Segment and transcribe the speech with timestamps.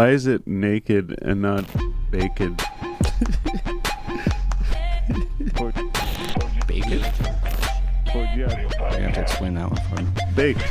[0.00, 1.66] Why is it naked and not
[2.10, 2.38] baked?
[6.66, 7.00] Bacon?
[8.14, 8.32] yeah.
[8.34, 10.08] You have to explain that one for me.
[10.34, 10.64] Baked.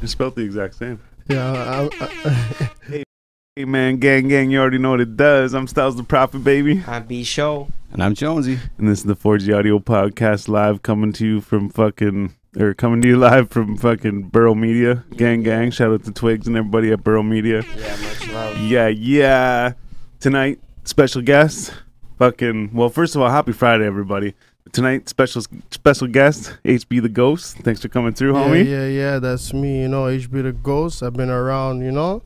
[0.00, 1.00] It's spelled the exact same.
[1.26, 3.04] Yeah, I, I,
[3.56, 5.52] Hey man, gang gang, you already know what it does.
[5.52, 6.84] I'm Styles the Prophet, baby.
[6.86, 7.66] I'm B Show.
[7.92, 8.60] And I'm Jonesy.
[8.78, 13.00] And this is the 4G Audio Podcast live coming to you from fucking or coming
[13.02, 15.04] to you live from fucking Burrow Media.
[15.16, 15.70] Gang gang.
[15.70, 17.62] Shout out to Twigs and everybody at Burrow Media.
[17.76, 18.58] Yeah, much love.
[18.58, 19.72] Yeah, yeah.
[20.20, 21.72] Tonight, special guest.
[22.18, 24.34] Fucking well, first of all, happy Friday, everybody.
[24.72, 27.58] Tonight, special special guest, HB the Ghost.
[27.58, 28.64] Thanks for coming through, yeah, homie.
[28.66, 29.82] yeah, yeah, that's me.
[29.82, 31.02] You know, HB the Ghost.
[31.02, 32.22] I've been around, you know,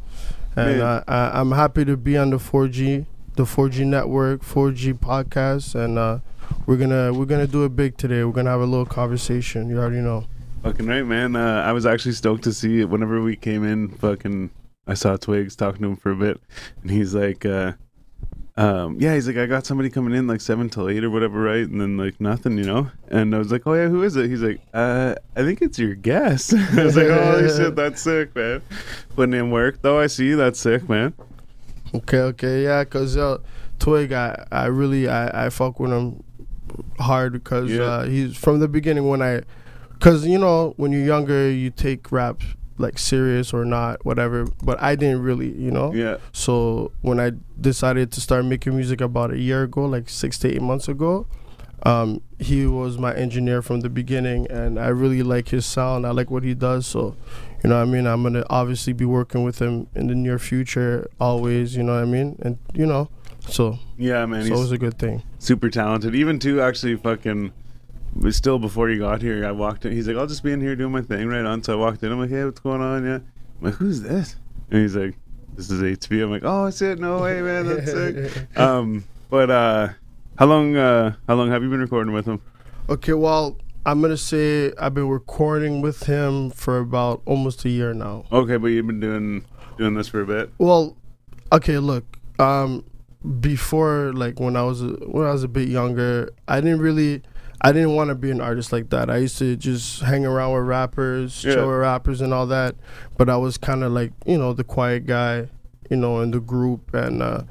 [0.57, 5.75] and I, I, I'm happy to be on the 4G, the 4G network, 4G podcast,
[5.75, 6.19] and uh,
[6.67, 8.25] we're gonna we're gonna do it big today.
[8.25, 9.69] We're gonna have a little conversation.
[9.69, 10.27] You already know.
[10.63, 11.37] Fucking right, man.
[11.37, 12.89] Uh, I was actually stoked to see it.
[12.89, 14.51] Whenever we came in, fucking,
[14.87, 16.41] I saw Twigs talking to him for a bit,
[16.83, 17.73] and he's like, uh,
[18.59, 21.41] um, yeah, he's like, I got somebody coming in like seven till eight or whatever,
[21.41, 21.63] right?
[21.63, 22.91] And then like nothing, you know.
[23.09, 24.29] And I was like, oh yeah, who is it?
[24.29, 26.53] He's like, uh, I think it's your guest.
[26.77, 28.61] I was like, holy shit, that's sick, man.
[29.15, 31.15] Putting in work though, I see that's sick, man.
[31.95, 33.39] Okay, okay, yeah, cause uh,
[33.79, 36.25] Twig, I, I really I, I fuck with him
[36.99, 37.83] hard because Yeah.
[37.83, 39.43] uh, he's from the beginning when I,
[40.01, 42.43] cause you know when you're younger you take rap
[42.79, 45.93] like serious or not whatever, but I didn't really, you know.
[45.93, 50.39] Yeah, So when I decided to start making music about a year ago, like six
[50.41, 51.27] to eight months ago,
[51.85, 56.07] um, he was my engineer from the beginning, and I really like his sound.
[56.07, 56.87] I like what he does.
[56.87, 57.17] So,
[57.63, 61.09] you know, I mean, I'm gonna obviously be working with him in the near future,
[61.21, 61.77] always.
[61.77, 62.37] You know what I mean?
[62.43, 63.11] And you know,
[63.49, 64.51] so yeah, man.
[64.51, 65.23] it's a good thing.
[65.39, 66.15] Super talented.
[66.15, 67.53] Even too, actually, fucking.
[68.17, 69.93] But still, before you got here, I walked in.
[69.93, 72.03] He's like, "I'll just be in here doing my thing right on." So I walked
[72.03, 72.11] in.
[72.11, 73.15] I'm like, "Hey, what's going on?" Yeah.
[73.17, 73.23] I'm
[73.61, 74.37] like, "Who's this?"
[74.71, 75.15] And he's like,
[75.55, 76.99] "This is HB." I'm like, "Oh, it's it.
[76.99, 77.67] No way, man.
[77.67, 79.89] That's sick." Um, but uh,
[80.39, 80.77] how long?
[80.77, 82.41] Uh, how long have you been recording with him?
[82.89, 87.93] Okay, well, I'm gonna say I've been recording with him for about almost a year
[87.93, 88.25] now.
[88.33, 89.45] Okay, but you've been doing
[89.77, 90.51] doing this for a bit.
[90.59, 90.97] Well,
[91.53, 92.05] okay, look.
[92.39, 92.85] Um,
[93.41, 97.23] before like when I was when I was a bit younger, I didn't really,
[97.61, 99.11] I didn't want to be an artist like that.
[99.11, 101.55] I used to just hang around with rappers, Yeah.
[101.55, 102.77] chill with rappers, and all that.
[103.17, 105.49] But I was kind of like you know the quiet guy,
[105.91, 107.43] you know, in the group, and uh,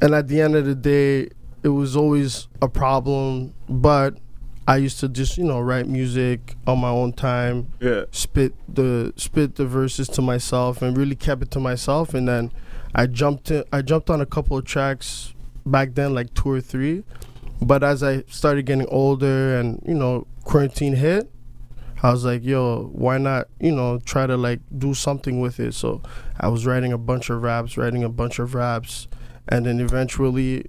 [0.00, 1.28] and at the end of the day,
[1.62, 3.54] it was always a problem.
[3.68, 4.18] But
[4.68, 8.04] I used to just you know write music on my own time Yeah.
[8.12, 12.52] spit the spit the verses to myself and really kept it to myself and then
[12.94, 16.60] I jumped in, I jumped on a couple of tracks back then like two or
[16.60, 17.04] three
[17.60, 21.30] but as I started getting older and you know quarantine hit
[22.02, 25.74] I was like yo why not you know try to like do something with it
[25.74, 26.02] so
[26.40, 29.06] I was writing a bunch of raps writing a bunch of raps
[29.48, 30.66] and then eventually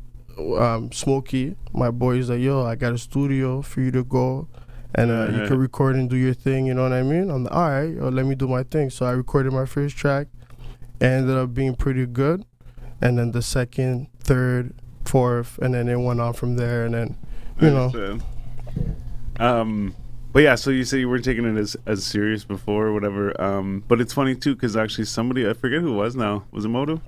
[0.57, 4.47] um, Smokey my boy is like yo I got a studio for you to go
[4.95, 6.65] and uh, you can record and do your thing.
[6.65, 7.29] You know what I mean?
[7.29, 8.89] I'm like, all right, yo, let me do my thing.
[8.89, 10.27] So I recorded my first track,
[11.01, 12.45] ended up being pretty good.
[13.01, 14.73] And then the second, third,
[15.05, 16.85] fourth, and then it went on from there.
[16.85, 17.17] And then,
[17.61, 18.19] you know,
[19.39, 19.95] Um,
[20.31, 23.39] but yeah, so you say you weren't taking it as as serious before, or whatever.
[23.41, 26.65] Um, but it's funny too because actually somebody I forget who it was now was
[26.65, 27.01] it Moto?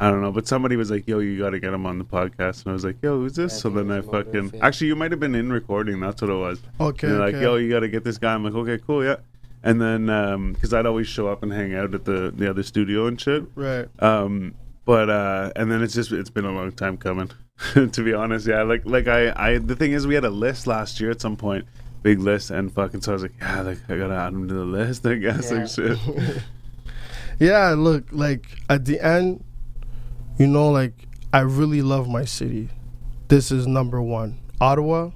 [0.00, 2.04] I don't know, but somebody was like, "Yo, you got to get him on the
[2.04, 4.96] podcast," and I was like, "Yo, who's this?" Yeah, so then I fucking actually you
[4.96, 5.98] might have been in recording.
[6.00, 6.60] That's what it was.
[6.80, 7.36] okay, And they're okay.
[7.36, 9.16] like, "Yo, you got to get this guy." I'm like, "Okay, cool, yeah."
[9.62, 13.06] And then because I'd always show up and hang out at the the other studio
[13.06, 13.44] and shit.
[13.54, 13.86] right.
[14.00, 14.54] Um,
[14.84, 17.30] but uh, and then it's just it's been a long time coming,
[17.74, 18.46] to be honest.
[18.46, 21.20] Yeah, like like I I the thing is we had a list last year at
[21.20, 21.66] some point,
[22.02, 24.54] big list, and fucking so I was like, yeah, like I gotta add him to
[24.54, 25.58] the list, I guess, Yeah.
[25.58, 25.98] like shit.
[27.40, 29.44] Yeah, look, like at the end,
[30.38, 30.92] you know, like
[31.32, 32.68] I really love my city.
[33.28, 34.40] This is number one.
[34.60, 35.10] Ottawa,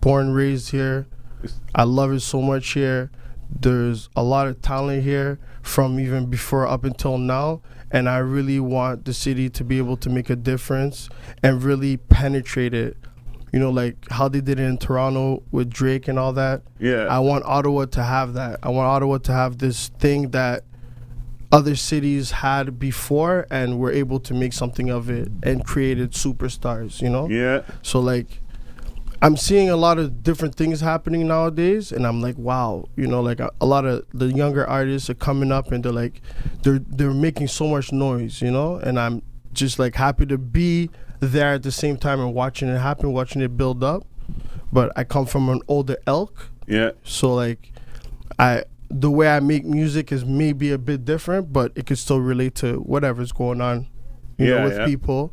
[0.00, 1.06] born, raised here.
[1.74, 3.10] I love it so much here.
[3.50, 7.62] There's a lot of talent here from even before up until now.
[7.90, 11.08] And I really want the city to be able to make a difference
[11.42, 12.96] and really penetrate it.
[13.52, 16.62] You know, like how they did it in Toronto with Drake and all that.
[16.78, 18.58] Yeah, I want Ottawa to have that.
[18.62, 20.64] I want Ottawa to have this thing that
[21.52, 27.00] other cities had before and were able to make something of it and created superstars,
[27.00, 27.28] you know?
[27.28, 28.40] yeah, So like
[29.22, 33.20] I'm seeing a lot of different things happening nowadays and I'm like, wow, you know,
[33.22, 36.20] like a, a lot of the younger artists are coming up and they're like
[36.62, 38.76] they're they're making so much noise, you know?
[38.76, 39.22] And I'm
[39.52, 40.90] just like happy to be
[41.20, 44.06] there at the same time and watching it happen, watching it build up.
[44.72, 47.72] But I come from an older elk yeah, so like
[48.38, 52.20] I the way I make music is maybe a bit different, but it could still
[52.20, 53.86] relate to whatever's going on,
[54.36, 54.84] you Yeah, know, with yeah.
[54.86, 55.32] people.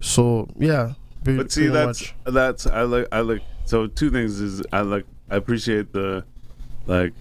[0.00, 0.94] So yeah.
[1.28, 2.34] Pre- But see, pretty that's much.
[2.34, 3.42] that's I like I like.
[3.64, 6.24] So two things is I like I appreciate the
[6.86, 7.12] like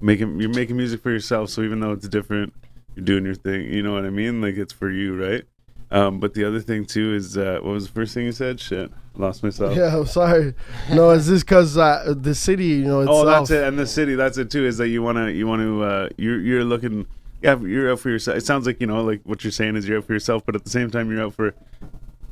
[0.00, 1.50] making you're making music for yourself.
[1.50, 2.52] So even though it's different,
[2.94, 3.72] you're doing your thing.
[3.72, 4.40] You know what I mean?
[4.40, 5.44] Like it's for you, right?
[5.90, 8.58] Um, but the other thing too is uh, what was the first thing you said?
[8.58, 9.76] Shit, lost myself.
[9.76, 10.54] Yeah, I'm sorry.
[10.90, 13.18] No, it's just because uh, the city, you know, itself.
[13.22, 13.62] Oh, that's it.
[13.62, 14.66] And the city, that's it too.
[14.66, 17.06] Is that you wanna you want to uh, you're you're looking.
[17.42, 18.38] Yeah, you're out for yourself.
[18.38, 20.56] It sounds like you know, like what you're saying is you're out for yourself, but
[20.56, 21.54] at the same time, you're out for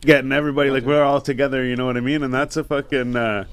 [0.03, 0.71] getting everybody.
[0.71, 1.65] Like we're all together.
[1.65, 2.23] You know what I mean?
[2.23, 3.17] And that's a fucking.
[3.17, 3.45] Uh,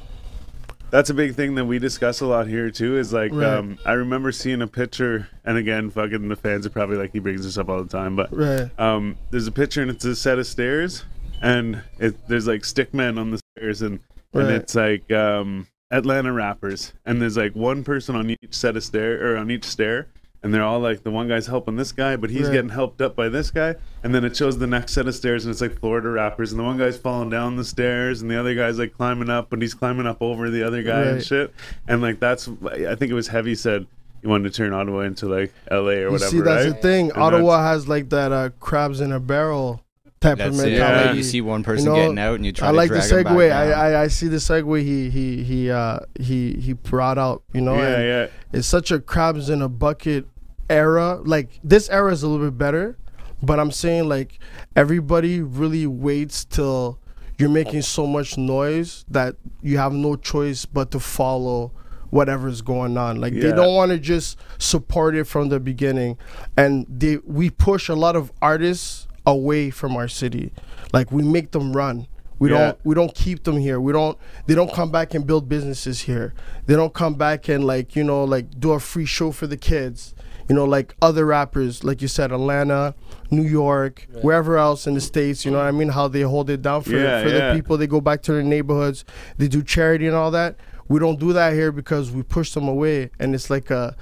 [0.91, 2.97] that's a big thing that we discuss a lot here too.
[2.97, 3.45] Is like Right.
[3.45, 7.19] um, I remember seeing a picture, and again, fucking the fans are probably like he
[7.19, 8.69] brings this up all the time, but Right.
[8.79, 11.05] um, there's a picture and it's a set of stairs,
[11.43, 13.99] and it, there's like stick men on the stairs, and
[14.33, 18.83] and it's like um, Atlanta rappers, and there's like one person on each set of
[18.83, 20.07] stair or on each stair,
[20.43, 22.53] and they're all like the one guy's helping this guy, but he's Right.
[22.53, 25.45] getting helped up by this guy, and then it shows the next set of stairs,
[25.45, 28.39] and it's like Florida rappers, and the one guy's falling down the stairs, and the
[28.39, 31.53] other guy's like climbing up, but he's climbing up over the other guy and shit,
[31.87, 33.85] and like that's I think it was Heavy said.
[34.21, 35.93] You wanted to turn Ottawa into like L.A.
[35.93, 36.75] or You whatever, see, that's right?
[36.75, 37.09] the thing.
[37.11, 39.81] And Ottawa has like that uh, crabs in a barrel
[40.19, 40.65] type That's it.
[40.69, 41.07] mentality.
[41.07, 42.99] Like, you see one person know, getting out and you try I to like the
[42.99, 43.51] drag 'em back segue.
[43.51, 43.79] I, down.
[43.79, 47.43] I I see the segue he he he uh he he brought out.
[47.53, 48.27] You know, yeah, yeah.
[48.51, 50.25] it's such a crabs in a bucket
[50.69, 51.19] era.
[51.23, 52.97] Like this era is a little bit better,
[53.41, 54.39] but I'm saying like
[54.75, 56.99] everybody really waits till
[57.37, 61.71] you're making so much noise that you have no choice but to follow
[62.09, 63.21] whatever's going on.
[63.21, 66.17] Like they don't want to just support it from the beginning,
[66.57, 70.51] and they we push a lot of artists away from our city.
[70.93, 72.07] Like we make them run.
[72.39, 72.57] We Yeah.
[72.57, 73.79] don't we don't keep them here.
[73.79, 74.17] We don't
[74.47, 76.33] they don't come back and build businesses here.
[76.65, 79.57] They don't come back and like, you know, like do a free show for the
[79.57, 80.13] kids.
[80.47, 82.95] You know, like other rappers, like you said, Atlanta,
[83.29, 85.89] New York, wherever else in the States, you know what I mean?
[85.89, 87.49] How they hold it down for, Yeah, for yeah.
[87.49, 87.77] the people.
[87.77, 89.05] They go back to their neighborhoods,
[89.37, 90.55] they do charity and all that.
[90.87, 93.11] We don't do that here because we push them away.
[93.19, 93.95] And it's like a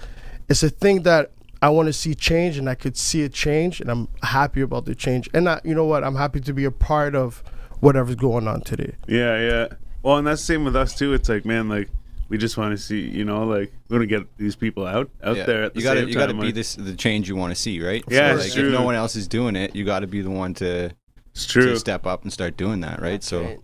[0.48, 1.32] it's a thing that
[1.62, 4.86] I want to see change and I could see it change and I'm happy about
[4.86, 5.30] the change.
[5.34, 6.04] And I, you know what?
[6.04, 7.44] I'm happy to be a part of
[7.80, 8.96] whatever's going on today.
[9.08, 9.68] Yeah, yeah.
[10.04, 11.14] Well, and that's the same with us too.
[11.14, 11.90] It's like, man, like
[12.30, 15.10] we just want to see, you know, like we want to get these people out
[15.24, 15.46] out Yeah.
[15.46, 17.60] there at the you gotta you gotta be like, this the change you want to
[17.60, 18.04] see, right?
[18.08, 18.68] Yeah, so, it's like, true.
[18.68, 20.92] If no one else is doing it, you got to be the one to
[21.32, 21.66] It's true.
[21.66, 23.24] to step up and start doing that, right?
[23.24, 23.62] So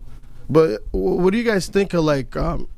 [0.50, 2.68] But what do you guys think of like um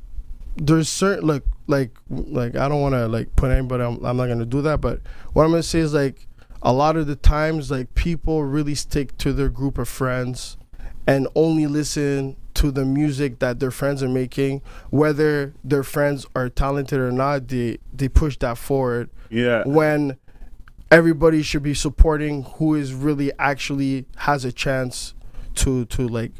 [0.56, 4.26] there's certain like like like I don't want to like put anybody I'm, I'm not
[4.26, 5.00] going to do that but
[5.32, 6.26] what I'm going to say is like
[6.62, 10.56] a lot of the times like people really stick to their group of friends
[11.06, 16.48] and only listen to the music that their friends are making whether their friends are
[16.48, 19.62] talented or not they they push that forward Yeah.
[19.66, 20.16] when
[20.90, 25.14] everybody should be supporting who is really actually has a chance
[25.56, 26.32] to to like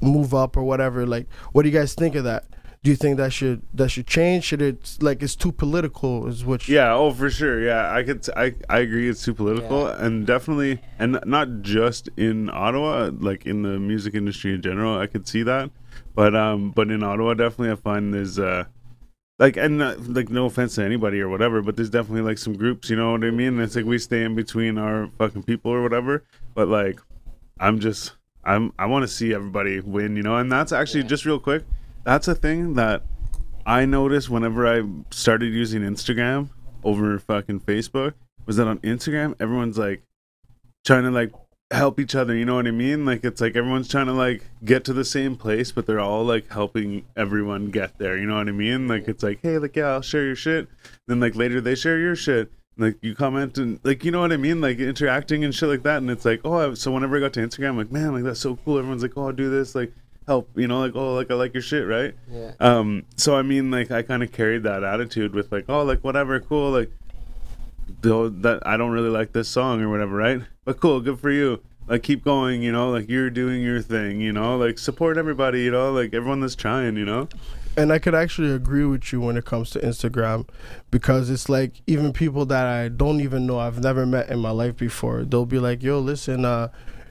[0.00, 2.44] move up or whatever like what do you guys think of that
[2.88, 6.42] do you think that should that should change should it like it's too political is
[6.42, 7.60] what Yeah, oh for sure.
[7.60, 8.26] Yeah, I could.
[8.34, 9.10] I I agree.
[9.10, 14.54] It's too political, and definitely, and not just in Ottawa, like in the music industry
[14.54, 14.98] in general.
[14.98, 15.70] I could see that,
[16.14, 18.64] but um, but in Ottawa, definitely, I find there's uh,
[19.38, 22.56] like, and uh, like, no offense to anybody or whatever, but there's definitely like some
[22.56, 22.88] groups.
[22.88, 23.60] You know what I mean?
[23.60, 26.24] It's like we stay in between our fucking people or whatever.
[26.54, 27.00] But like,
[27.60, 28.12] I'm just,
[28.44, 30.16] I'm, I want to see everybody win.
[30.16, 31.64] You know, and that's actually just real quick.
[32.04, 33.02] That's a thing that
[33.66, 36.50] I noticed whenever I started using Instagram
[36.84, 38.14] over fucking Facebook
[38.46, 40.02] was that on Instagram everyone's like
[40.86, 41.32] trying to like
[41.70, 43.04] help each other, you know what I mean?
[43.04, 46.24] Like it's like everyone's trying to like get to the same place, but they're all
[46.24, 48.88] like helping everyone get there, you know what I mean?
[48.88, 50.68] Like it's like, hey, like yeah, I'll share your shit.
[51.06, 52.50] Then like later they share your shit.
[52.78, 55.82] Like you comment and like you know what I mean, like interacting and shit like
[55.82, 58.40] that, and it's like oh, so whenever I got to Instagram, like man, like that's
[58.40, 58.78] so cool.
[58.78, 59.92] Everyone's like, oh, I'll do this, like
[60.28, 62.14] help, you know, like oh, like I like your shit, right?
[62.30, 62.52] Yeah.
[62.60, 66.04] Um, so I mean, like I kind of carried that attitude with like, oh, like
[66.04, 66.92] whatever, cool, like
[68.02, 70.42] though that I don't really like this song or whatever, right?
[70.64, 71.60] But cool, good for you.
[71.88, 75.62] Like keep going, you know, like you're doing your thing, you know, like support everybody,
[75.62, 77.28] you know, like everyone that's trying, you know.
[77.78, 80.46] and I could actually agree with you when it comes to Instagram
[80.90, 84.50] because it's like even people that I don't even know I've never met in my
[84.50, 86.68] life before they'll be like yo listen uh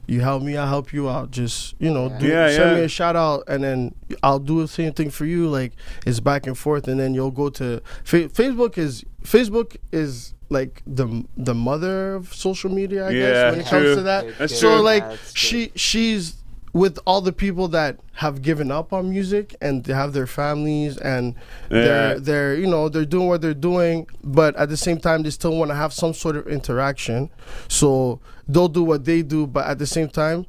[0.07, 1.31] you help me I help you out.
[1.31, 4.67] Just you know do, Yeah, send me a shout out and then I'll do the
[4.67, 5.47] same thing for you.
[5.49, 5.73] Like
[6.05, 10.81] it's back and forth and then you'll go to Fa- Facebook is Facebook is like
[10.87, 14.37] the the mother of social media I Yeah, guess when it comes to that.
[14.37, 14.81] That's so true.
[14.81, 15.37] like Yeah, it's good.
[15.37, 16.35] she she's
[16.73, 20.97] with all the people that have given up on music and they have their families
[20.97, 21.33] and
[21.69, 25.29] they're they're you know they're doing what they're doing but at the same time they
[25.29, 27.29] still want to have some sort of interaction.
[27.67, 30.45] So they'll do what they do but at the same time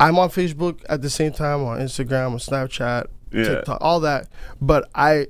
[0.00, 3.44] i'm on facebook at the same time on instagram on snapchat Yeah.
[3.44, 4.28] tiktok all that.
[4.60, 5.26] But i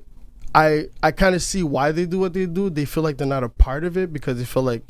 [0.55, 2.71] i i kind of see why they do what they do.
[2.71, 4.83] They feel like they're not a part of it because they feel like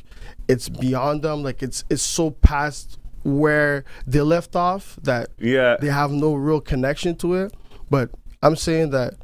[0.49, 5.77] it's beyond them like it's it's so past where they left off that Yeah.
[5.81, 7.55] they have no real connection to it.
[7.91, 8.11] But
[8.43, 9.15] I'm saying that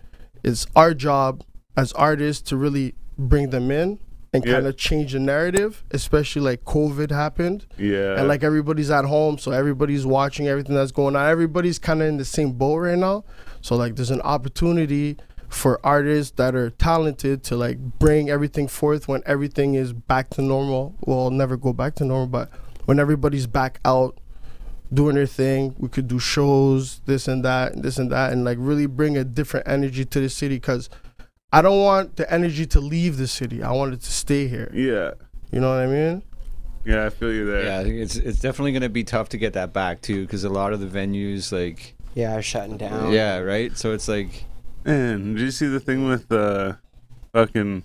[0.42, 1.42] it's our job
[1.76, 3.99] as artists to really bring them in
[4.32, 4.54] and Yeah.
[4.54, 8.18] kind of change the narrative, especially like COVID happened Yeah.
[8.18, 11.28] and like everybody's at home, so everybody's watching everything that's going on.
[11.28, 13.25] Everybody's kind of in the same boat right now.
[13.61, 15.16] So like there's an opportunity
[15.49, 20.42] for artists that are talented to like bring everything forth when everything is back to
[20.42, 20.96] normal.
[21.02, 22.50] Well, never go back to normal, but
[22.86, 24.18] when everybody's back out
[24.92, 28.44] doing their thing, we could do shows, this and that, and this and that, and
[28.44, 30.60] like really bring a different energy to the city.
[30.60, 30.88] Cause
[31.52, 33.62] I don't want the energy to leave the city.
[33.62, 34.70] I want it to stay here.
[34.74, 35.12] yeah.
[35.52, 36.22] You know what I mean?
[36.84, 37.64] Yeah, I feel you there.
[37.64, 40.42] Yeah, I think it's it's definitely gonna be tough to get that back too, because
[40.44, 43.12] a lot of the venues, like, Yeah, are shutting down.
[43.12, 43.76] yeah, right.
[43.78, 44.44] So it's like,
[44.84, 46.74] Man, did you see the thing with uh
[47.32, 47.84] fucking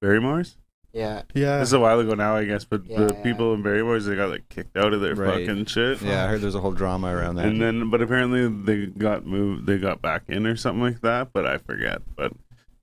[0.00, 0.56] Barrymore's?
[0.92, 1.22] Yeah.
[1.34, 1.58] Yeah.
[1.58, 3.22] This is a while ago now, I guess, but the Yeah.
[3.22, 5.46] people in Barrymore's they got like kicked out of their Right.
[5.46, 6.02] fucking shit.
[6.02, 7.46] yeah, I heard there's a whole drama around that.
[7.46, 11.32] And then, but apparently they got moved, they got back in or something like that.
[11.32, 12.02] But I forget.
[12.14, 12.32] But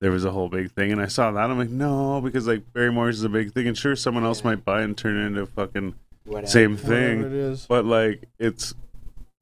[0.02, 1.52] there was a whole big thing, and I saw that.
[1.52, 4.52] I'm like, no, because like Barrymore's is a big thing, and sure, someone else Yeah.
[4.52, 5.94] might buy and turn it into fucking
[6.26, 6.48] Whatever.
[6.48, 7.20] same Whatever thing.
[7.22, 7.66] it is.
[7.68, 8.74] But like, it's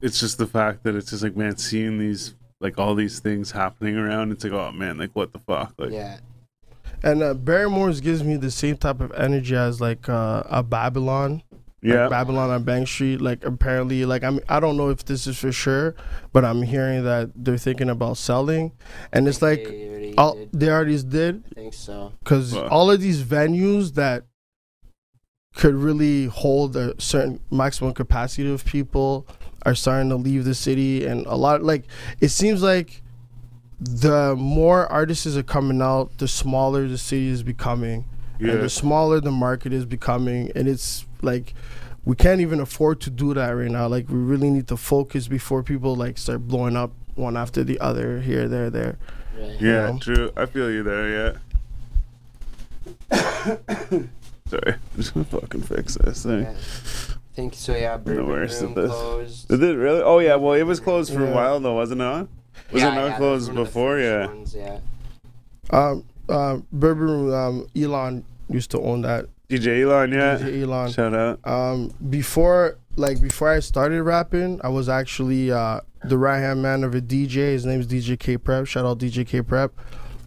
[0.01, 3.51] it's just the fact that it's just like, man, seeing these like all these things
[3.51, 6.17] happening around, it's like, oh man, like what the fuck, like Yeah.
[7.03, 11.43] And uh, Barrymore's gives me the same type of energy as like uh, a Babylon.
[11.83, 13.21] Like yeah, Babylon on Bank Street.
[13.21, 15.95] Like apparently, like I'm I don't know if this is for sure,
[16.33, 18.71] but I'm hearing that they're thinking about selling,
[19.13, 20.49] and it's like They already all did.
[20.53, 22.13] they already did I think so.
[22.19, 22.67] because Wow.
[22.69, 24.25] all of these venues that
[25.55, 29.27] could really hold a certain maximum capacity of people
[29.65, 31.85] are starting to leave the city and a lot like
[32.21, 33.01] it seems like
[33.79, 38.05] the more artists are coming out the smaller the city is becoming
[38.39, 41.53] and the smaller the market is becoming and it's like
[42.05, 45.27] we can't even afford to do that right now like we really need to focus
[45.27, 48.97] before people like start blowing up one after the other here there there
[49.39, 49.61] Right.
[49.61, 49.99] yeah, know?
[49.99, 50.31] true.
[50.35, 51.37] I feel you there.
[53.11, 53.11] Yeah.
[54.47, 56.41] Sorry, I'm just gonna fucking fix this thing.
[56.41, 56.51] Yeah.
[56.51, 57.75] I think so.
[57.75, 57.97] Yeah.
[57.97, 58.91] Bourbon worst room of this.
[58.91, 59.47] closed.
[59.49, 60.01] Did it really?
[60.01, 60.35] Oh yeah.
[60.35, 62.27] Well, it was closed for a while though, wasn't it?
[62.65, 62.73] Not?
[62.73, 63.99] Was yeah, it not yeah, that closed one of the before?
[63.99, 64.25] Yeah.
[64.27, 64.79] Ones, yeah.
[65.69, 70.37] um uh bourbon um elon used to own that DJ Elon, yeah.
[70.37, 71.39] DJ elon Shout out.
[71.47, 76.83] um before like before i started rapping i was actually uh the right hand man
[76.83, 79.71] of a dj his name's dj k prep shout out dj k prep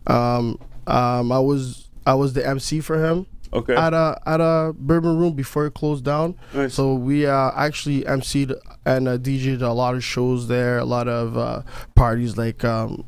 [0.06, 3.74] um um i was i was the mc for him Okay.
[3.74, 6.72] at a at a bourbon room before it closed down nice.
[6.74, 8.54] so we uh actually mc'd
[8.84, 11.62] and uh, dj'd a lot of shows there a lot of uh
[11.96, 13.04] parties like um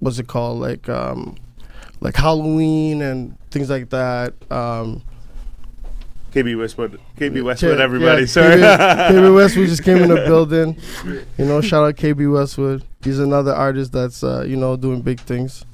[0.00, 1.36] what's it called like um
[2.00, 5.02] like halloween and things like that um
[6.32, 6.98] KB Westwood.
[7.16, 7.80] KB Westwood.
[7.80, 8.22] Everybody.
[8.22, 8.56] yeah, Sorry.
[8.60, 10.76] KB, KB Westwood just came in the building.
[11.38, 12.82] You know, shout out KB Westwood.
[13.04, 15.64] He's another artist that's uh, you know doing big things.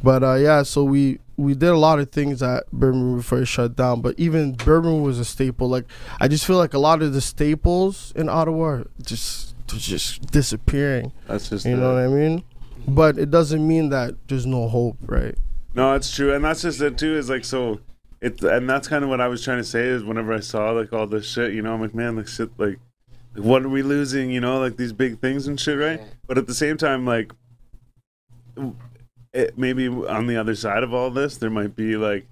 [0.00, 3.38] But uh, yeah, so we we did a lot of things at Bourbon Room before
[3.38, 4.00] it shut down.
[4.00, 5.68] But even Bourbon was a staple.
[5.68, 5.84] Like
[6.20, 11.12] I just feel like a lot of the staples in Ottawa are just just disappearing.
[11.26, 11.66] That's just.
[11.66, 12.44] You uh, know what I mean?
[12.86, 15.36] But it doesn't mean that there's no hope, right?
[15.74, 17.16] No, it's true, and that's just it too.
[17.16, 17.80] Is like so,
[18.20, 19.84] it and that's kind of what I was trying to say.
[19.86, 22.50] Is whenever I saw like all this shit, you know, I'm like, man, like shit,
[22.58, 22.78] like,
[23.34, 24.30] like what are we losing?
[24.30, 26.00] You know, like these big things and shit, right?
[26.26, 27.32] But at the same time, like,
[29.32, 32.26] it maybe on the other side of all this, there might be like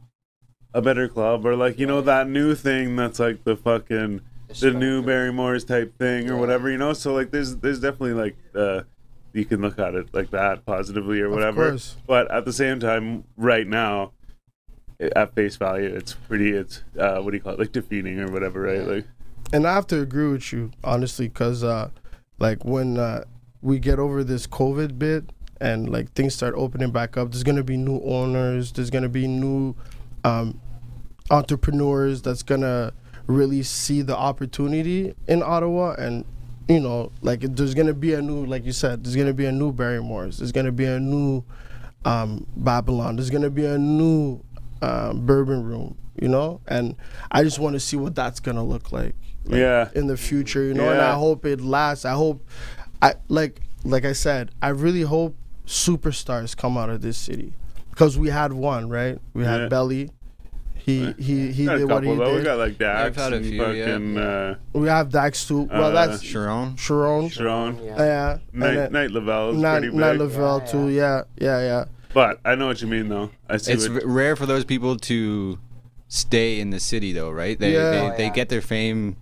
[0.74, 4.20] a better club or like you know that new thing that's like the fucking
[4.60, 6.92] the new Barrymore's type thing or whatever, you know.
[6.92, 8.82] So like, there's there's definitely like uh,
[9.32, 11.70] you can look at it like that positively or Of whatever.
[11.70, 11.96] course.
[12.06, 14.12] But at the same time, right now,
[14.98, 16.50] at face value, it's pretty.
[16.50, 17.58] It's uh, what do you call it?
[17.60, 18.86] Like defeating or whatever, right?
[18.86, 19.06] Like
[19.52, 21.90] and I have to agree with you honestly, because uh,
[22.38, 23.24] like when uh,
[23.62, 25.30] we get over this COVID bit
[25.60, 28.72] and like things start opening back up, there's gonna be new owners.
[28.72, 29.74] There's gonna be new
[30.24, 30.60] um,
[31.30, 32.92] entrepreneurs that's gonna
[33.26, 36.24] really see the opportunity in Ottawa and.
[36.68, 39.50] You know, like there's gonna be a new, like you said, there's gonna be a
[39.50, 40.38] new Barrymore's.
[40.38, 41.42] There's gonna be a new
[42.04, 43.16] um, Babylon.
[43.16, 44.40] There's gonna be a new
[44.80, 46.94] uh, bourbon room, you know, and
[47.32, 49.88] I just want to see what that's gonna look like like, Yeah.
[49.96, 50.88] in the future, you know.
[50.88, 52.04] And I hope it lasts.
[52.04, 52.46] I hope,
[53.02, 55.34] I like like I said, I really hope
[55.66, 57.52] superstars come out of this city
[57.90, 59.18] because we had one, right?
[59.34, 59.68] We had Yeah.
[59.68, 60.10] Belly.
[60.74, 62.34] He he he got did what he though.
[62.36, 63.70] We got like Dax I've had a and few,
[64.16, 64.22] yeah.
[64.22, 65.64] uh, We have Dax too.
[65.64, 66.74] Well, Uh, that's Sharon.
[66.76, 67.28] Sharon.
[67.28, 67.78] Sharon.
[67.84, 68.32] Yeah, Yeah.
[68.32, 70.20] and Night, then Night Lovell is Nat, pretty Nat big.
[70.20, 70.88] Lovell Yeah, too.
[70.88, 71.84] Yeah, yeah, yeah.
[72.14, 73.30] but I know what you mean though.
[73.48, 75.58] I see It's what, rare for those people to
[76.08, 77.58] stay in the city, though, right?
[77.58, 77.90] They Yeah.
[77.90, 79.16] they, Oh, they get their fame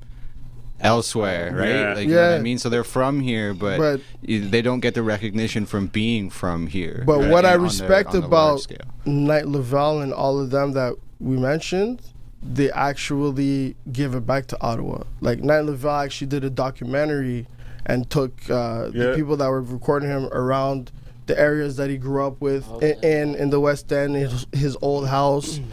[0.80, 1.68] elsewhere, right?
[1.68, 1.94] Yeah.
[1.94, 2.58] Like you know what I mean.
[2.58, 7.02] So they're from here, but, But- they don't get the recognition from being from here.
[7.06, 7.30] But right?
[7.30, 8.78] what I respect on the about scale.
[9.04, 12.00] Night Lovell and all of them that we mentioned,
[12.42, 15.02] they actually give it back to Ottawa.
[15.20, 17.46] Like Night Lovell actually did a documentary
[17.86, 20.92] and took uh, the people that were recording him around
[21.26, 24.46] the areas that he grew up with Oh, in, in in the West End, his,
[24.52, 25.60] his old house.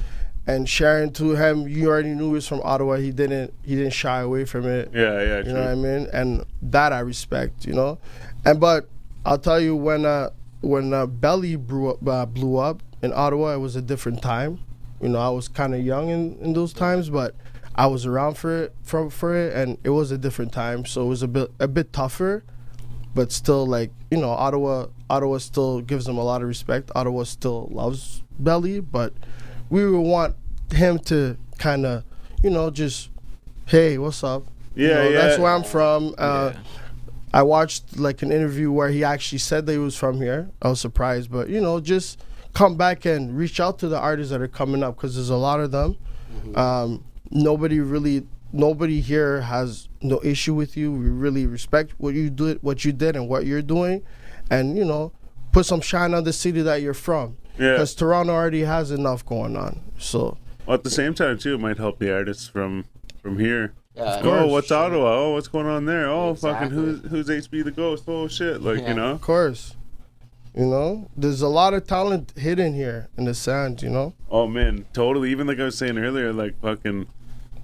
[0.48, 2.98] And sharing to him, you already knew he was from Ottawa.
[2.98, 3.52] He didn't.
[3.64, 4.92] He didn't shy away from it.
[4.94, 5.54] yeah, yeah, You true.
[5.54, 6.08] know what I mean?
[6.14, 7.98] And that I respect, you know.
[8.46, 8.88] And but
[9.26, 10.30] I'll tell you when uh
[10.62, 14.60] when uh, Belly blew up, uh, blew up in Ottawa, it was a different time.
[15.02, 17.36] You know, I was kind of young in, in those times, but
[17.76, 20.86] I was around for it for for it, and it was a different time.
[20.86, 22.44] So it was a bit a bit tougher,
[23.16, 26.92] but still like you know Ottawa Ottawa still gives them a lot of respect.
[26.96, 29.12] Ottawa still loves Belly, but
[29.70, 30.36] we would want
[30.74, 32.04] him to kind of
[32.44, 33.10] you know just
[33.68, 34.44] hey what's up
[34.76, 35.22] you Yeah, know, yeah.
[35.22, 36.14] that's where I'm from.
[36.18, 36.60] Uh, Yeah.
[37.34, 40.50] I watched like an interview where he actually said that he was from here.
[40.62, 42.22] I was surprised, but you know, just
[42.54, 45.36] come back and reach out to the artists that are coming up because there's a
[45.38, 45.98] lot of them.
[46.56, 50.92] Um, nobody really, nobody here has no issue with you.
[50.92, 54.04] We really respect what you did, what you did, and what you're doing,
[54.50, 55.12] and you know,
[55.56, 57.38] put some shine on the city that you're from.
[57.58, 57.72] Yeah.
[57.72, 59.80] Because Toronto already has enough going on.
[59.98, 62.86] So Well, at the same time too, it might help the artists from
[63.24, 63.74] from here.
[63.96, 64.20] Yeah.
[64.24, 65.16] Oh, what's Ottawa?
[65.22, 66.08] Oh, what's going on there?
[66.10, 68.04] Oh, fucking who's who's HB the Ghost?
[68.08, 68.90] Oh shit, like Yeah.
[68.90, 69.12] you know.
[69.12, 69.78] of course,
[70.54, 73.82] you know, there's a lot of talent hidden here in the sand.
[73.82, 74.14] You know.
[74.30, 75.32] Oh man, totally.
[75.32, 77.08] Even like I was saying earlier, like fucking,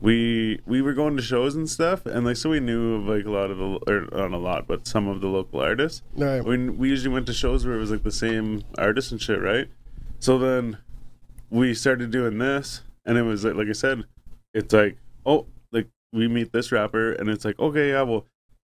[0.02, 3.26] we we were going to shows and stuff, and like so we knew of like
[3.26, 6.02] a lot of the or not a lot, but some of the local artists.
[6.16, 6.44] Right.
[6.44, 9.40] When we usually went to shows where it was like the same artists and shit,
[9.40, 9.70] right?
[10.20, 10.80] So then
[11.52, 14.04] we started doing this, and it was like, like I said,
[14.56, 18.26] it's like oh, like we meet this rapper, and it's like okay, yeah, well.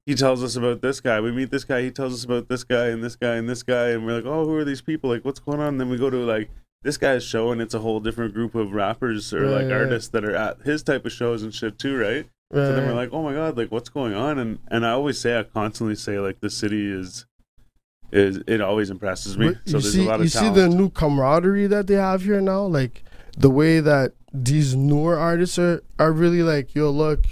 [0.05, 1.19] He tells us about this guy.
[1.19, 1.81] We meet this guy.
[1.81, 4.25] He tells us about this guy and this guy and this guy, and we're like,
[4.25, 5.09] "Oh, who are these people?
[5.09, 6.49] Like, what's going on?" And then we go to like
[6.87, 10.09] this guy's show and it's a whole different group of rappers or Right, like artists
[10.11, 12.25] that are at his type of shows and shit too, right?
[12.49, 14.39] So then we're like, oh my god, like what's going on?
[14.39, 17.25] And and I always say, I constantly say, like the city is
[18.13, 19.49] is it always impresses me.
[19.49, 22.23] But So there's see, a lot of you see the new camaraderie that they have
[22.23, 23.03] here now, like
[23.37, 27.25] the way that these newer artists are are really like, yo, look,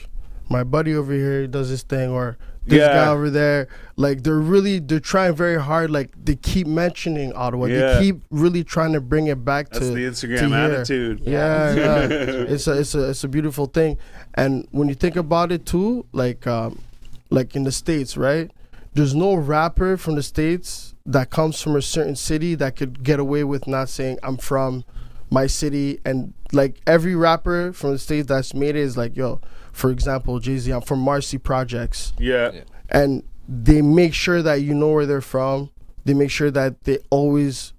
[0.49, 3.05] my buddy over here does this thing, or this Yeah.
[3.05, 3.67] guy over there.
[3.95, 5.91] Like they're really they're trying very hard.
[5.91, 7.65] Like they keep mentioning Ottawa.
[7.67, 7.93] Yeah.
[7.93, 10.57] They keep really trying to bring it back That's to the to Instagram here.
[10.57, 11.21] attitude.
[11.25, 11.99] Yeah, yeah.
[12.53, 13.97] it's a it's a it's a beautiful thing.
[14.33, 16.81] And when you think about it too, like um,
[17.29, 18.51] like in the states, right?
[18.93, 23.19] There's no rapper from the states that comes from a certain city that could get
[23.19, 24.85] away with not saying I'm from
[25.29, 25.99] my city.
[26.05, 29.41] And like every rapper from the states that's made it is like, yo,
[29.75, 32.51] for example, Jay Z, I'm from Marcy Projects Yeah.
[32.53, 32.61] Yeah.
[32.89, 35.69] and they make sure that you know where they're from.
[36.05, 37.73] They make sure that they always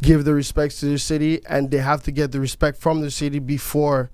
[0.00, 3.10] give the respects to their city, and they have to get the respect from the
[3.10, 4.10] city before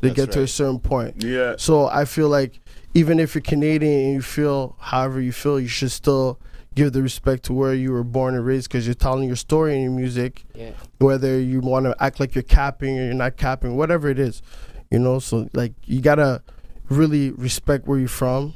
[0.00, 1.22] they That's get to a certain point.
[1.24, 1.54] Yeah.
[1.58, 2.60] So I feel like
[2.94, 6.38] even if you're Canadian and you feel however you feel, you should still
[6.74, 9.74] give the respect to where you were born and raised because you're telling your story
[9.74, 10.44] in your music.
[10.54, 10.70] Yeah.
[10.98, 14.42] Whether you want to act like you're capping or you're not capping, whatever it is,
[14.90, 15.18] you know.
[15.18, 16.42] So like you gotta
[16.88, 18.54] really respect where you're from,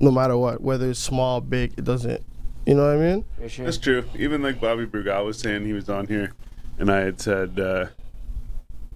[0.00, 2.22] no matter what, whether it's small, big, it doesn't.
[2.66, 3.24] You know what I mean?
[3.38, 3.64] For sure.
[3.64, 4.04] That's true.
[4.16, 6.32] Even like Bobby Brugal was saying he was on here,
[6.78, 7.86] and I had said, uh,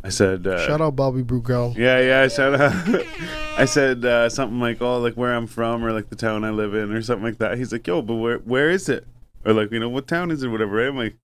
[0.04, 1.76] I said, uh, Shout out Bobby Brugal.
[1.76, 2.20] Yeah, yeah.
[2.22, 3.02] I said, uh,
[3.56, 6.50] I said uh, something like, "Oh, like where I'm from, or like the town I
[6.50, 9.06] live in, or something like that." He's like, "Yo, but where where is it?"
[9.44, 10.76] Or like, you know, what town is it, or whatever.
[10.76, 10.88] Right?
[10.88, 11.16] I'm like,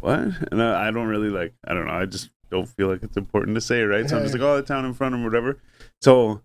[0.00, 0.18] what?
[0.50, 1.54] And I, I don't really like.
[1.66, 1.92] I don't know.
[1.92, 4.08] I just don't feel like it's important to say, right?
[4.08, 5.58] So I'm just like, "Oh, the town in front of him, whatever."
[6.00, 6.42] So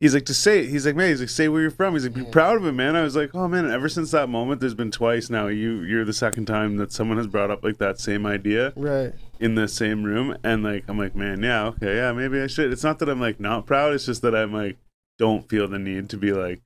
[0.00, 2.04] he's like, to say it." He's like, "Man," he's like, "Say where you're from." He's
[2.04, 2.30] like, "Be Yeah.
[2.30, 4.90] proud of it, man." I was like, "Oh man!" Ever since that moment, there's been
[4.90, 5.46] twice now.
[5.48, 9.12] You you're the second time that someone has brought up like that same idea Right.
[9.40, 12.72] in the same room and like I'm like, man, yeah, okay, yeah, maybe I should.
[12.72, 14.76] It's not that I'm like not proud, it's just that I'm like
[15.18, 16.60] don't feel the need to be like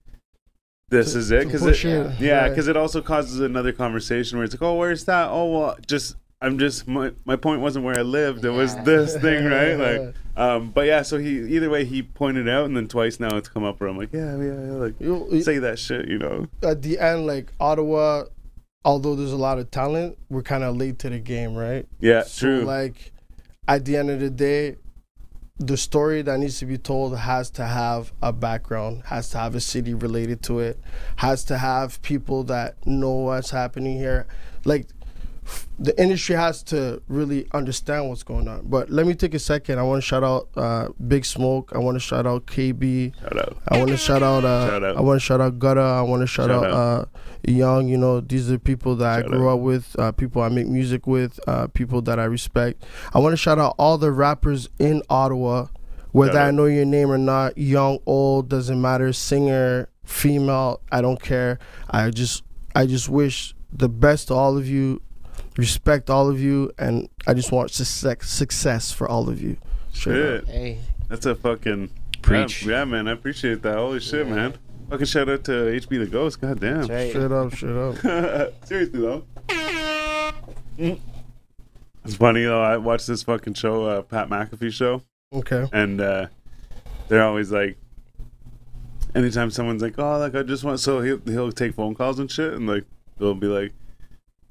[0.89, 2.49] this To- is it because it, it, yeah, right.
[2.49, 5.29] because it also causes another conversation where it's like, oh, where's that?
[5.31, 8.45] Oh, well, just I'm just my my point wasn't where I lived.
[8.45, 9.77] It was this thing, right?
[9.79, 11.03] Like, um, but yeah.
[11.03, 13.89] So he either way he pointed out, and then twice now it's come up where
[13.89, 16.47] I'm like, yeah, yeah, yeah like You- say that shit, you know?
[16.63, 18.25] at the end, like Ottawa,
[18.85, 21.87] although there's a lot of talent, we're kind of late to the game, right?
[22.01, 22.65] Yeah, So, true.
[22.65, 23.13] like,
[23.69, 24.77] at the end of the day,
[25.59, 29.55] the story that needs to be told has to have a background, has to have
[29.55, 30.81] a city related to it,
[31.17, 34.27] has to have people that know what's happening here.
[34.65, 34.87] Like,
[35.79, 38.67] the industry has to really understand what's going on.
[38.69, 39.79] But let me take a second.
[39.79, 41.73] I want to shout out uh, Big Smoke.
[41.75, 43.19] I want to shout out KB.
[43.21, 43.57] Shout out.
[43.69, 44.45] I want to shout out.
[44.45, 44.97] Uh, Shout out.
[44.97, 45.81] I want to shout out Gutta.
[45.81, 46.75] I want to shout, Shout out, out.
[47.03, 47.05] Uh,
[47.51, 47.89] Young.
[47.89, 49.55] You know, these are people that Shout I grew out.
[49.55, 49.97] up with.
[49.99, 51.41] Uh, people I make music with.
[51.49, 52.85] Uh, people that I respect.
[53.15, 55.69] I want to shout out all the rappers in Ottawa,
[56.13, 57.57] whether I know your name or not.
[57.57, 59.13] Young, old, doesn't matter.
[59.15, 61.59] Singer, female, I don't care.
[61.91, 62.43] I just,
[62.75, 65.01] I just wish the best to all of you.
[65.61, 69.59] Respect all of you, and I just want success, success for all of you.
[69.93, 70.15] Straight.
[70.15, 70.49] Shit.
[70.49, 71.91] Hey, That's a fucking
[72.23, 72.65] Preach.
[72.65, 73.09] Yeah, yeah, man.
[73.09, 73.75] I appreciate that.
[73.77, 74.35] Holy shit, Yeah.
[74.35, 74.55] man.
[74.89, 76.41] Fucking shout out to HB the Ghost.
[76.41, 76.87] God damn.
[76.87, 77.11] right.
[77.11, 78.65] Straight up, straight up.
[78.67, 79.25] Seriously though.
[80.79, 82.63] It's funny though.
[82.63, 85.03] I watched this fucking show, uh, Pat McAfee show,
[85.35, 85.67] Okay.
[85.75, 86.27] and uh,
[87.09, 87.77] they're always like,
[89.15, 92.31] anytime someone's like, "Oh, like I just want," so he'll he'll take phone calls and
[92.31, 92.85] shit, and like
[93.19, 93.73] they'll be like,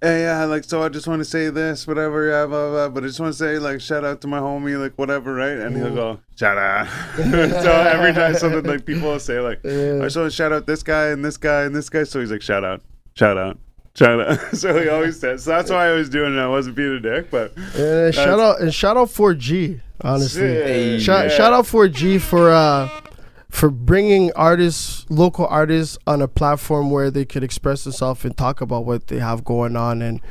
[0.01, 2.89] "Hey, yeah, like so I just want to say this, whatever, yeah, blah, blah, blah,
[2.89, 5.57] but I just want to say like shout out to my homie, like whatever, right?"
[5.57, 9.99] And he'll go, "Shout out." so every time something like people will say like, Yeah.
[10.01, 12.03] I just want to shout out this guy and this guy and this guy.
[12.03, 12.81] So he's like, shout out,
[13.15, 13.57] shout out,
[13.95, 14.39] shout out.
[14.55, 15.43] so he always says.
[15.43, 16.39] So that's why I was doing it.
[16.39, 19.81] I wasn't being a dick, but And shout out and shout out 4G.
[20.01, 21.35] Honestly, Shit, shout, yeah.
[21.37, 22.87] shout out 4G for uh
[23.49, 28.61] for bringing artists, local artists, on a platform where they could express themselves and talk
[28.61, 30.01] about what they have going on.
[30.01, 30.21] And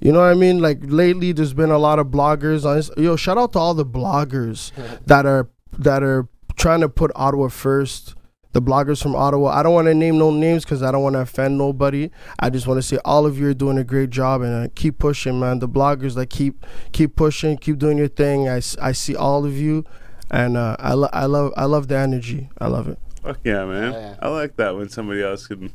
[0.00, 0.60] you know what I mean?
[0.60, 2.76] Like lately, there's been a lot of bloggers on.
[2.76, 2.90] This.
[2.96, 4.72] Yo, shout out to all the bloggers
[5.06, 8.14] that are that are trying to put Ottawa first.
[8.52, 9.50] The bloggers from Ottawa.
[9.50, 12.08] I don't want to name no names because I don't want to offend nobody.
[12.38, 14.72] I just want to say all of you are doing a great job and uh,
[14.74, 15.58] keep pushing, man.
[15.58, 18.48] The bloggers that keep keep pushing, keep doing your thing.
[18.48, 19.84] I, I see all of you,
[20.30, 22.48] and uh, I lo- I love I love the energy.
[22.58, 22.98] I love it.
[23.22, 23.92] fuck yeah, man.
[23.92, 24.16] Yeah.
[24.20, 25.70] I like that when somebody else can,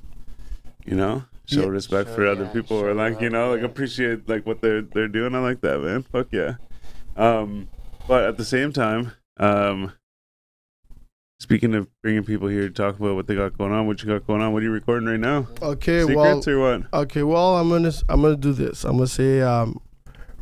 [0.85, 1.67] you know, show Yeah.
[1.67, 4.81] respect Show- for other yeah, people or like you know, like appreciate like what they're
[4.81, 5.35] they're doing.
[5.35, 6.03] I like that, man.
[6.03, 6.55] Fuck yeah.
[7.17, 7.67] Um,
[8.07, 9.93] but at the same time, um.
[11.39, 14.07] Speaking of bringing people here to talk about what they got going on, what you
[14.07, 15.47] got going on, what are you recording right now?
[15.59, 16.83] Okay, well, or what?
[16.93, 18.83] Okay, well, I'm gonna I'm gonna do this.
[18.85, 19.81] I'm gonna say um,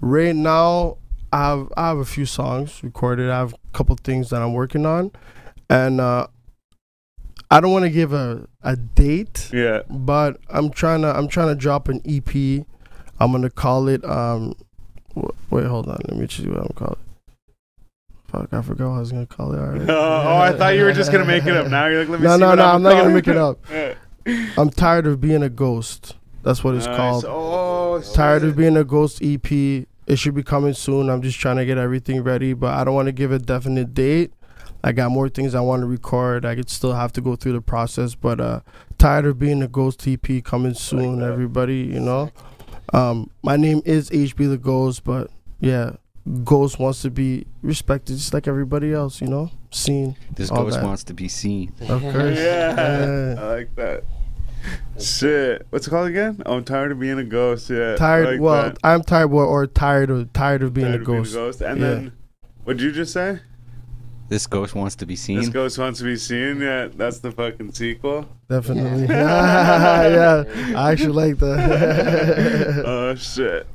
[0.01, 0.97] right now
[1.31, 3.29] I have I have a few songs recorded.
[3.29, 5.11] I have a couple things that I'm working on,
[5.69, 6.27] and uh,
[7.51, 9.81] I don't want to give a a date, Yeah.
[9.89, 12.65] but I'm trying to I'm trying to drop an EP.
[13.19, 14.53] I'm gonna call it um,
[15.15, 16.95] w- wait, hold on, let me see what I'm calling.
[18.27, 19.59] Fuck, I forgot what I was gonna call it.
[19.89, 21.67] Oh, I thought you were just gonna make it up.
[21.67, 22.39] Now you're like, let me No, see.
[22.41, 23.59] no, no, I'm not gonna make it up.
[24.57, 26.15] I'm tired of being a ghost.
[26.43, 26.95] That's what it's Nice.
[26.97, 27.25] called.
[27.27, 29.47] Oh, tired of being a ghost ep
[30.09, 32.95] it should be coming soon i'm just trying to get everything ready but i don't
[32.95, 34.33] want to give a definite date
[34.83, 37.53] i got more things i want to record i could still have to go through
[37.53, 38.59] the process but uh
[38.97, 41.31] tired of being a ghost ep coming soon that.
[41.31, 42.29] everybody you know
[42.93, 45.91] um my name is hb the ghost but yeah
[46.43, 50.77] ghost wants to be respected just like everybody else you know seen This All ghost
[50.77, 50.85] that.
[50.85, 51.71] wants to be seen.
[51.87, 53.35] of course Yeah, Yeah.
[53.39, 54.03] I like that.
[54.99, 56.41] Shit, what's it called again?
[56.45, 57.69] Oh, I'm tired of being a ghost.
[57.69, 58.77] Yeah, I tired like well that.
[58.83, 61.61] i'm tired or, or tired of tired of being, Tired a, of ghost.
[61.61, 61.87] And Yeah.
[61.89, 62.11] then,
[62.65, 63.39] what'd you just say?
[64.27, 65.39] This ghost wants to be seen.
[65.39, 66.61] This ghost wants to be seen.
[66.61, 68.29] Yeah, that's the fucking sequel.
[68.47, 69.07] Definitely.
[69.07, 70.43] Yeah.
[70.69, 70.79] yeah.
[70.79, 72.83] I actually like that.
[72.85, 73.65] oh shit,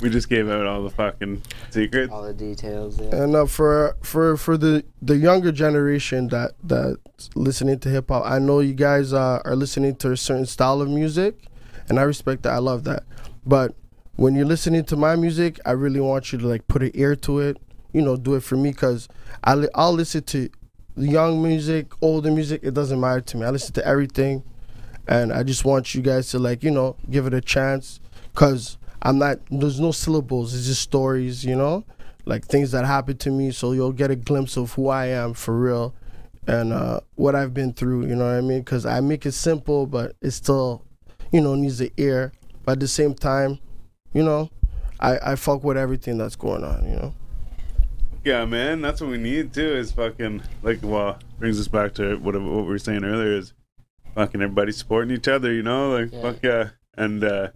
[0.00, 2.12] we just gave out all the fucking secrets.
[2.12, 3.00] All the details.
[3.00, 3.14] Yeah.
[3.22, 6.98] and uh, for for for the the younger generation that that
[7.34, 10.80] listening to hip hop, I know you guys uh, are listening to a certain style
[10.80, 11.46] of music,
[11.88, 12.52] and I respect that.
[12.52, 13.04] I love that.
[13.44, 13.74] But
[14.16, 17.16] when you're listening to my music, I really want you to like put an ear
[17.16, 17.56] to it.
[17.92, 19.08] You know, do it for me because
[19.44, 20.50] I li- I'll listen to
[20.96, 22.60] young music, older music.
[22.62, 23.46] It doesn't matter to me.
[23.46, 24.42] I listen to everything,
[25.08, 28.00] and I just want you guys to like you know give it a chance
[28.34, 29.38] because I'm not.
[29.50, 30.54] There's no syllables.
[30.54, 31.44] It's just stories.
[31.44, 31.84] You know,
[32.24, 33.50] like things that happened to me.
[33.52, 35.94] So you'll get a glimpse of who I am for real,
[36.46, 38.06] and uh, what I've been through.
[38.06, 38.60] You know what I mean?
[38.60, 40.84] Because I make it simple, but it still,
[41.32, 42.32] you know, needs the ear.
[42.64, 43.58] But at the same time,
[44.12, 44.50] you know,
[44.98, 46.84] I I fuck with everything that's going on.
[46.88, 47.14] You know.
[48.24, 49.76] Yeah, man, that's what we need too.
[49.76, 53.36] Is fucking like, well, brings us back to what what we were saying earlier.
[53.38, 53.52] Is
[54.16, 55.52] fucking everybody supporting each other.
[55.52, 56.22] You know, like Yeah.
[56.22, 57.48] fuck yeah, and uh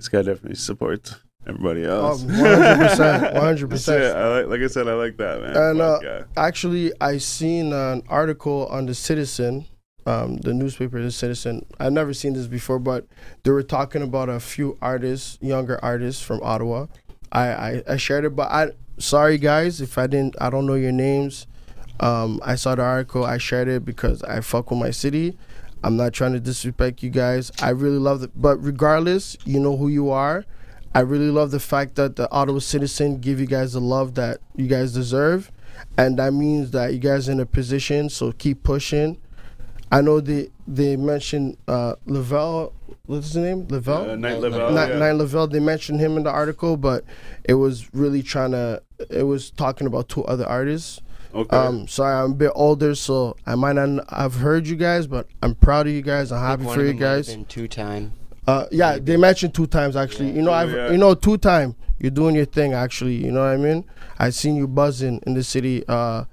[0.00, 1.14] this guy definitely supports
[1.46, 2.22] everybody Um, else.
[2.24, 3.68] 100%, 100%.
[3.68, 3.88] That's.
[3.88, 5.54] I like, like I said, I like that, man.
[5.56, 6.22] And, uh.
[6.38, 9.66] Actually, I seen an article on the Citizen,
[10.06, 11.66] um, the newspaper, the Citizen.
[11.78, 13.06] I've never seen this before, but
[13.42, 16.86] they were talking about a few artists, younger artists from Ottawa.
[17.30, 20.34] I, I, I shared it, but I sorry guys if I didn't.
[20.40, 21.46] I don't know your names.
[22.00, 23.24] Um, I saw the article.
[23.26, 25.36] I shared it because I fuck with my city.
[25.82, 27.50] I'm not trying to disrespect you guys.
[27.62, 30.44] I really love it, but regardless, you know who you are.
[30.94, 34.38] I really love the fact that the Ottawa Citizen give you guys the love that
[34.56, 35.50] you guys deserve,
[35.96, 38.10] and that means that you guys are in a position.
[38.10, 39.18] So keep pushing.
[39.92, 42.72] I know they they mentioned uh, Lovell.
[43.06, 43.66] What's his name?
[43.68, 44.10] Lovell.
[44.10, 44.98] Uh, Night Night Lovell, Night, yeah.
[44.98, 45.46] Night Lovell.
[45.46, 47.04] They mentioned him in the article, but
[47.44, 48.82] it was really trying to.
[49.08, 51.00] It was talking about two other artists.
[51.34, 51.56] Okay.
[51.56, 55.28] Um, sorry, I'm a bit older, so I might not I've heard you guys, but
[55.42, 56.32] I'm proud of you guys.
[56.32, 57.36] I'm happy for you guys.
[57.48, 58.12] Two time.
[58.46, 60.30] Uh, yeah, they mentioned two times actually.
[60.30, 60.90] You know, I've yeah.
[60.90, 61.76] you know two time.
[61.98, 63.14] You're doing your thing actually.
[63.14, 63.84] You know what I mean?
[64.18, 65.84] I seen you buzzing in the city.
[65.86, 66.24] Uh,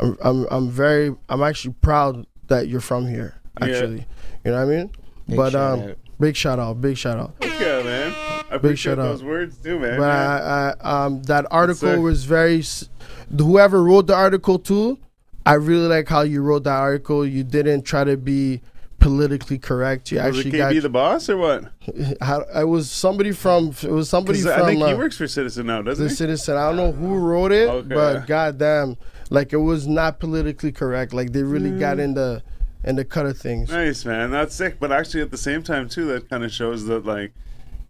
[0.00, 3.40] I'm I'm, I'm very I'm actually proud that you're from here.
[3.60, 3.66] Yeah.
[3.66, 4.06] Actually,
[4.44, 4.90] you know what I mean?
[5.28, 5.98] Big but shout um, out.
[6.18, 7.34] big shout out, big shout out.
[7.40, 8.29] Fuck yeah, man.
[8.50, 9.98] I appreciate those words too, man.
[9.98, 12.00] But I, I, um, that article sick.
[12.00, 12.62] was very.
[13.36, 14.98] Whoever wrote the article too,
[15.46, 17.24] I really like how you wrote that article.
[17.24, 18.60] You didn't try to be
[18.98, 20.10] politically correct.
[20.12, 20.74] You was actually got.
[20.74, 21.64] the boss or what?
[22.20, 23.68] how- I was somebody from.
[23.82, 24.52] It was somebody from.
[24.62, 26.14] I think he uh, works for Citizen now, doesn't the he?
[26.14, 26.56] citizen.
[26.56, 27.94] I don't know who wrote it, Okay.
[27.94, 28.96] but goddamn,
[29.30, 31.12] like it was not politically correct.
[31.12, 32.00] Like they really got Mm.
[32.04, 32.42] in the
[32.82, 33.70] in the cut of things.
[33.70, 34.30] Nice, man.
[34.30, 34.80] That's sick.
[34.80, 37.32] But actually, at the same time, too, that kind of shows that, like,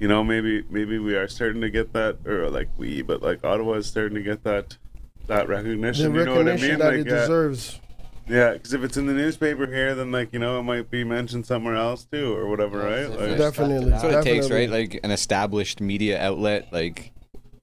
[0.01, 3.45] you know, maybe maybe we are starting to get that, or like we, but like
[3.45, 4.77] Ottawa is starting to get that
[5.27, 6.15] that The recognition.
[6.15, 6.79] you know what I mean?
[6.79, 7.79] that like, it uh, deserves.
[8.27, 11.05] yeah, because if it's in the newspaper here, then like you know, it might be
[11.05, 13.07] mentioned somewhere else too, or whatever, right?
[13.11, 13.91] Like, Definitely.
[13.91, 14.71] That's what it takes, right?
[14.71, 17.13] Like an established media outlet, like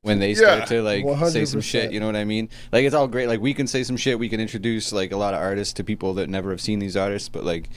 [0.03, 0.35] when they Yeah.
[0.35, 2.49] start to like say some shit, you know what I mean?
[2.71, 3.27] Like it's all great.
[3.27, 5.83] Like we can say some shit, we can introduce like a lot of artists to
[5.83, 7.69] people that never have seen these artists, but like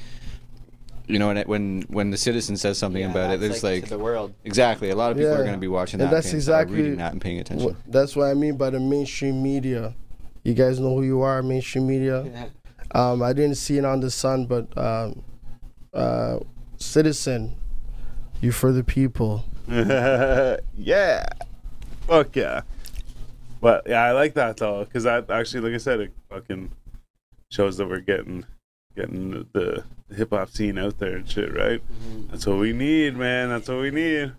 [1.11, 3.65] you know, when it, when when the citizen says something Yeah, about it, that's there's
[3.65, 4.33] like, to the world.
[4.45, 6.39] exactly a lot of people are going to be watching And that, that's paying, uh,
[6.39, 7.67] exactly reading that and paying attention.
[7.67, 9.95] What, that's what I mean by the mainstream media.
[10.45, 12.51] You guys know who you are, mainstream media.
[12.93, 15.23] Um, I didn't see it on the Sun, but um,
[15.93, 16.39] uh,
[16.79, 17.57] Citizen,
[18.41, 19.45] you for the people.
[19.69, 21.27] yeah.
[22.07, 22.63] Fuck yeah.
[23.61, 26.73] But yeah, I like that though, because that actually, like I said, it fucking
[27.51, 28.45] shows that we're getting
[28.97, 31.81] getting the hip hop scene out there and shit, right?
[32.31, 33.49] That's what we need, man.
[33.51, 34.33] That's what we need.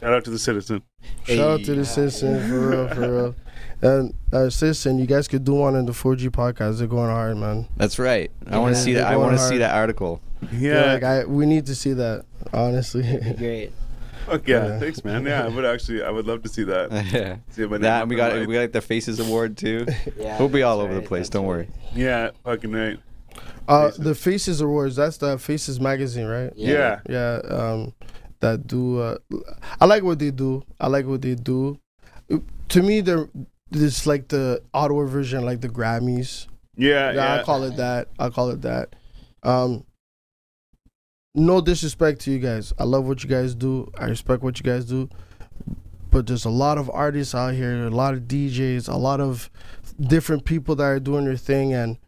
[0.00, 0.82] Shout out to the citizen.
[1.24, 3.34] Shout out to the Citizen for real, for real.
[3.82, 6.78] And uh, Citizen, you guys could do one in the 4G podcast.
[6.78, 7.66] They're going hard, man.
[7.78, 8.30] That's right.
[8.46, 9.06] I want to see that.
[9.10, 10.20] I want to see that article.
[10.52, 10.92] Yeah, Yeah.
[10.92, 12.26] like I, we need to see that.
[12.52, 13.02] Honestly,
[13.38, 13.72] Great.
[14.26, 14.66] Fuck yeah.
[14.66, 14.78] Yeah.
[14.80, 15.24] Thanks, man.
[15.24, 16.90] Yeah, I would actually, I would love to see that.
[17.10, 17.36] yeah.
[17.52, 18.46] See my name That and we got lights.
[18.46, 19.86] we got like the Faces Award too.
[20.18, 21.20] Yeah, We'll be all that's over the place.
[21.20, 21.66] that's Don't right.
[21.66, 21.68] worry.
[21.94, 22.98] Yeah, fucking right.
[23.70, 24.96] Uh, the Faces Awards.
[24.96, 26.52] That's the Faces magazine, right?
[26.56, 27.00] Yeah.
[27.08, 27.94] Yeah, um,
[28.40, 29.00] that do.
[29.00, 29.18] Uh,
[29.80, 30.64] I like what they do.
[30.80, 31.78] I like what they do.
[32.70, 33.28] To me, they're
[33.70, 36.46] this like the Ottawa version, like the Grammys.
[36.76, 37.34] Yeah, Yeah, yeah.
[37.40, 38.08] I call it that.
[38.18, 38.96] I call it that.
[39.42, 39.84] Um,
[41.34, 42.72] no disrespect to you guys.
[42.78, 43.90] I love what you guys do.
[43.96, 45.08] I respect what you guys do.
[46.10, 49.48] But there's a lot of artists out here, a lot of DJs, a lot of
[50.00, 51.98] different people that are doing their thing, and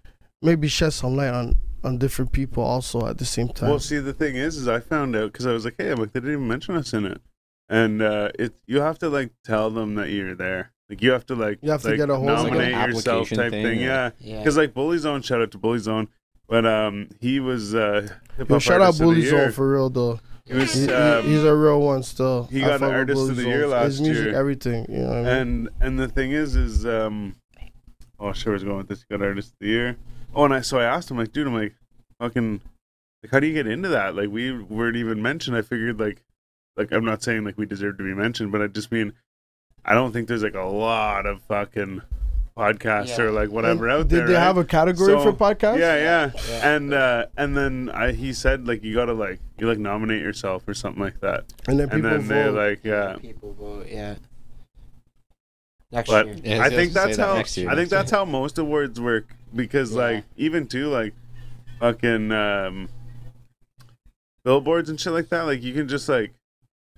[0.42, 3.68] maybe shed some light on on different people also at the same time.
[3.70, 5.98] Well, see, the thing is, is I found out because I was like, hey, I'm
[5.98, 7.20] like, they didn't even mention us in it,
[7.68, 10.72] and uh, it you have to like tell them that you're there.
[10.88, 12.90] Like you have to like You have to get a whole of nominate Like an
[12.94, 13.78] yourself application type thing, thing.
[13.78, 14.38] or- Yeah, Yeah.
[14.38, 16.08] because like Bully Zone, shout out to Bully Zone,
[16.48, 18.08] but um, he was uh,
[18.48, 19.26] Yo, shout out artist of the Bully.
[19.26, 20.20] Zone for real though.
[20.44, 22.44] He was, He- he- um, he's a real one still.
[22.50, 23.50] he I got an fuck with Artist of the Zone.
[23.50, 24.34] Year last His music, year.
[24.36, 24.86] everything.
[24.88, 25.26] You know what I mean?
[25.28, 27.36] and and the thing is, is um,
[28.20, 29.00] oh, sure, I was going with this.
[29.08, 29.96] He got Artist of the Year.
[30.34, 31.74] Oh, and I so I asked him like, dude, I'm like,
[32.18, 32.60] fucking,
[33.22, 34.14] like, how do you get into that?
[34.16, 35.56] Like, we weren't even mentioned.
[35.56, 36.22] I figured like,
[36.76, 39.12] like I'm not saying like we deserve to be mentioned, but I just mean,
[39.84, 42.00] I don't think there's like a lot of fucking
[42.56, 43.24] podcasts Yeah.
[43.24, 44.20] or like whatever And out did there.
[44.20, 44.42] Did they right?
[44.42, 45.78] have a category So, for podcasts?
[45.78, 46.30] Yeah, yeah.
[46.48, 46.74] Yeah.
[46.76, 50.66] And uh and then I he said like you gotta like you like nominate yourself
[50.68, 51.44] or something like that.
[51.66, 52.54] And then And people then they vote.
[52.54, 53.16] like yeah.
[53.20, 53.86] People vote.
[53.90, 54.16] Yeah.
[55.90, 56.36] Next But year.
[56.44, 57.26] Yeah, I I think that's say that
[57.66, 57.70] how.
[57.72, 59.98] I think that's how most awards work because Yeah.
[60.02, 61.14] like even too like
[61.80, 62.88] fucking um
[64.44, 66.32] billboards and shit like that like you can just like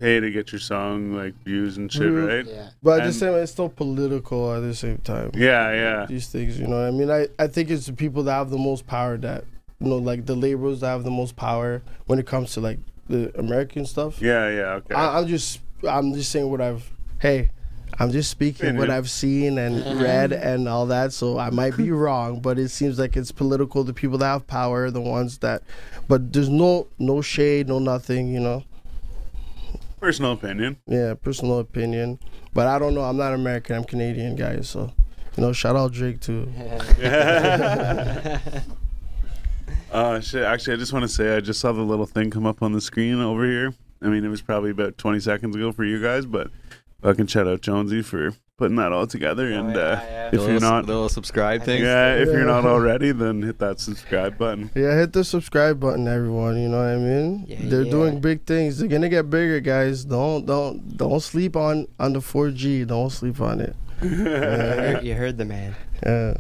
[0.01, 2.27] pay to get your song like views and shit Mhm.
[2.27, 2.71] right Yeah.
[2.83, 5.31] but at the same, it's still political at the same time.
[5.35, 7.11] yeah yeah These things, you know what I mean?
[7.11, 9.45] I, I think it's the people that have the most power that,
[9.81, 12.79] you know, like the labels that have the most power when it comes to like
[13.09, 14.21] the American stuff.
[14.21, 16.90] yeah yeah okay I, I'm just, I'm just saying what I've
[17.21, 17.51] hey,
[17.98, 21.12] I'm just speaking what I've seen and read and all that.
[21.12, 23.85] So I might be wrong, but it seems like it's political.
[23.85, 25.62] The people that have power, are the ones that,
[26.09, 28.28] but there's no no shade, no nothing.
[28.33, 28.64] You know,
[30.00, 30.76] Personal opinion.
[30.87, 32.18] yeah, personal opinion.
[32.52, 33.02] But I don't know.
[33.02, 33.76] I'm not American.
[33.76, 34.68] I'm Canadian, guys.
[34.68, 34.92] So,
[35.37, 36.52] you know, shout out Drake too.
[39.92, 40.42] Uh, shit.
[40.42, 42.72] Actually, I just want to say I just saw the little thing come up on
[42.72, 43.72] the screen over here.
[44.02, 46.50] I mean, it was probably about 20 seconds ago for you guys, but
[47.05, 49.53] fucking shout out Jonesy for putting that all together.
[49.53, 50.25] Oh, And yeah, uh, yeah.
[50.27, 51.83] if The you're little, not, little subscribe thing.
[51.83, 54.71] yeah, if you're not already, then hit that subscribe button.
[54.75, 56.57] Yeah, hit the subscribe button, everyone.
[56.61, 57.45] You know what I mean?
[57.47, 57.90] Yeah, They're yeah.
[57.90, 58.79] doing big things.
[58.79, 60.05] They're gonna get bigger, guys.
[60.05, 62.87] Don't don't don't sleep on on the 4G.
[62.87, 63.77] Don't sleep on it.
[64.03, 65.75] You heard- you heard the man.
[66.05, 66.35] Yeah.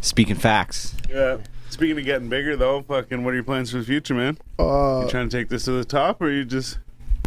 [0.00, 0.94] Speaking facts.
[1.10, 1.38] Yeah.
[1.70, 4.38] Speaking of getting bigger, though, fucking, what are your plans for the future, man?
[4.58, 6.78] Uh, You trying to take this to the top, or you just?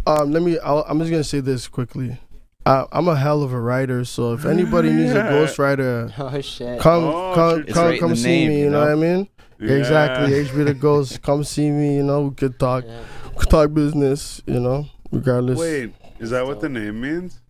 [0.06, 0.58] um, let me.
[0.58, 2.18] I'll, I'm just gonna say this quickly.
[2.64, 5.32] Uh, I'm a hell of a writer, so if anybody needs a Yeah.
[5.32, 6.78] ghostwriter, Oh shit.
[6.80, 7.60] come Oh, come.
[7.62, 8.58] It's come right come see name, me.
[8.58, 8.96] You you know know?
[8.96, 9.28] what I mean?
[9.58, 9.72] Yeah.
[9.74, 10.30] Exactly.
[10.44, 11.22] HB the Ghost.
[11.28, 11.94] Come see me.
[11.94, 12.82] You know, we could talk.
[12.84, 13.00] Yeah.
[13.32, 14.42] We could talk business.
[14.44, 15.56] You know, regardless.
[15.58, 17.40] Wait, is that what the name means?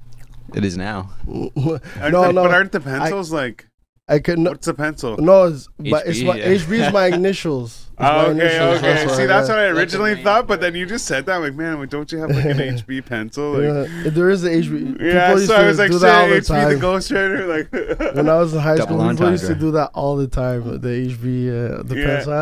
[0.55, 1.11] It is now.
[1.27, 2.33] No, no.
[2.35, 3.67] But aren't the pencils like?
[4.13, 5.17] I could no, What's the pencil?
[5.17, 5.45] no.
[5.45, 6.49] It's, but it's HB, my yeah.
[6.49, 7.87] HB is my initials.
[7.93, 9.07] It's Oh, my okay, initials, okay.
[9.07, 11.37] why, See, that's what I originally name, thought, but then you just said that.
[11.37, 13.53] I'm like, man, like, don't you have like an HB pencil?
[13.53, 13.63] Like,
[14.05, 15.01] Yeah, there is the HB.
[15.01, 15.27] yeah.
[15.29, 18.01] people used So I was like, do shit, that the HB the ghostwriter.
[18.01, 20.27] Like, when I was in high Double school, people used to do that all the
[20.29, 20.81] time.
[20.81, 21.25] The HB,
[21.79, 22.07] uh, the Yeah.
[22.07, 22.33] pencil.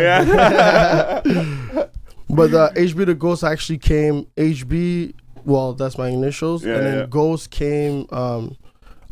[0.00, 1.86] yeah.
[2.28, 4.26] but uh, HB the Ghost actually came.
[4.36, 7.06] HB, well, that's my initials, Yeah, and then yeah.
[7.08, 8.06] Ghost came.
[8.10, 8.56] Um,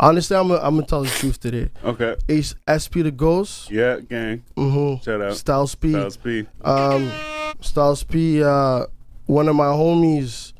[0.00, 1.70] honestly, I'm gonna, I'm gonna tell the truth today.
[1.84, 2.16] okay.
[2.28, 3.70] H- SP the Ghost.
[3.70, 4.42] Yeah, gang.
[4.56, 5.02] Mm-hmm.
[5.02, 5.36] Shout out.
[5.36, 5.90] Styles P.
[5.92, 6.46] Styles P.
[6.62, 7.10] Um,
[7.60, 8.42] Styles P.
[8.42, 8.86] Uh,
[9.26, 10.52] one of my homies.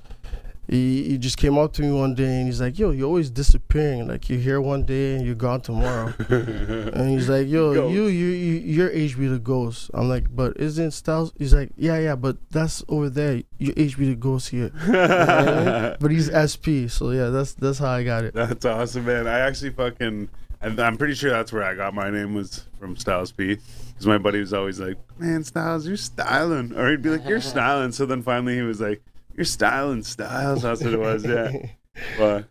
[0.68, 3.30] He, he just came up to me one day and he's like, "Yo, you're always
[3.30, 4.06] disappearing.
[4.06, 7.94] Like you're here one day and you're gone tomorrow." And he's like, "Yo, Ghost.
[7.94, 11.98] you, you, you, you're HB the Ghost." I'm like, "But isn't Styles?" He's like, "Yeah,
[11.98, 13.42] yeah, but that's over there.
[13.56, 14.70] Your age HB the Ghost here."
[16.00, 18.34] but he's SP, so yeah, that's that's how I got it.
[18.34, 19.26] That's awesome, man.
[19.26, 20.28] I actually fucking,
[20.60, 23.56] and I'm pretty sure that's where I got my name was from Styles P.
[23.88, 27.40] Because my buddy was always like, "Man, Styles, you're styling," or he'd be like, "You're
[27.54, 29.02] styling." So then finally he was like,
[29.38, 31.24] "You're styling, Styles." That's what it was.
[31.24, 31.52] Yeah.
[32.18, 32.44] But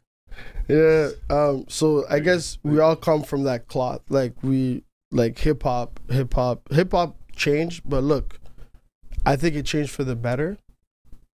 [0.68, 1.10] yeah.
[1.30, 1.66] Um.
[1.70, 4.02] So I guess we all come from that cloth.
[4.10, 6.00] Like we like hip hop.
[6.10, 6.72] Hip hop.
[6.72, 8.40] Hip hop changed, but look,
[9.26, 10.58] I think it changed for the better.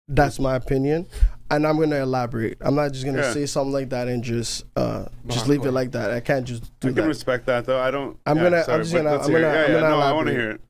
[0.07, 1.05] That's my opinion,
[1.51, 2.57] and I'm gonna elaborate.
[2.61, 3.31] I'm not just gonna Yeah.
[3.33, 6.09] say something like that and just uh just leave it like that.
[6.09, 7.79] I can't just do I can that respect that though.
[7.79, 8.17] I don't.
[8.25, 10.27] I'm yeah, gonna- I'm just gonna- I'm gonna- Yeah, I'm yeah, gonna no, I want
[10.29, 10.61] to hear it.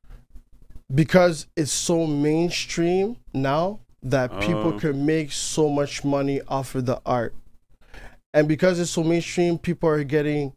[0.93, 4.79] because it's so mainstream now that people Oh.
[4.79, 7.33] can make so much money off of the art.
[8.33, 10.53] And because it's so mainstream, people are getting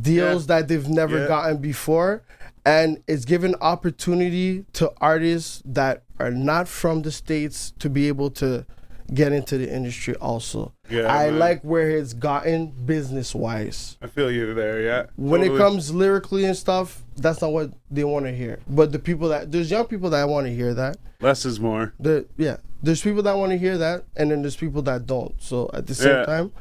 [0.00, 1.28] deals that they've never Yeah.
[1.28, 2.22] gotten before.
[2.66, 8.30] And it's given opportunity to artists that are not from the States to be able
[8.30, 8.64] to
[9.12, 10.72] get into the industry also.
[10.88, 11.38] Yeah, I man.
[11.38, 14.80] like where it's gotten business wise I feel you there.
[14.80, 15.06] Yeah.
[15.16, 18.60] when it comes lyrically and stuff, that's not what they want to hear.
[18.66, 20.96] But the people that there's young people that want to hear that.
[21.20, 21.92] less is more.
[22.00, 25.34] The yeah, there's people that want to hear that, and then there's people that don't.
[25.42, 26.24] So at the same Yeah.
[26.26, 26.52] time,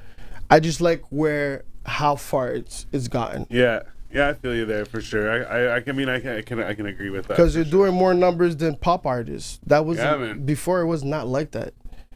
[0.50, 3.82] I just like where how far it's it's gotten Yeah.
[4.12, 5.32] Yeah, I feel you there for sure.
[5.32, 7.30] I, I, I can mean, I can, I can, I can agree with that.
[7.36, 9.60] because for they're doing more numbers than pop artists.
[9.66, 10.82] That was Yeah, before.
[10.82, 11.74] It was not like that.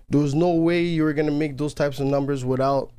[0.09, 2.91] There was no way you were gonna make those types of numbers without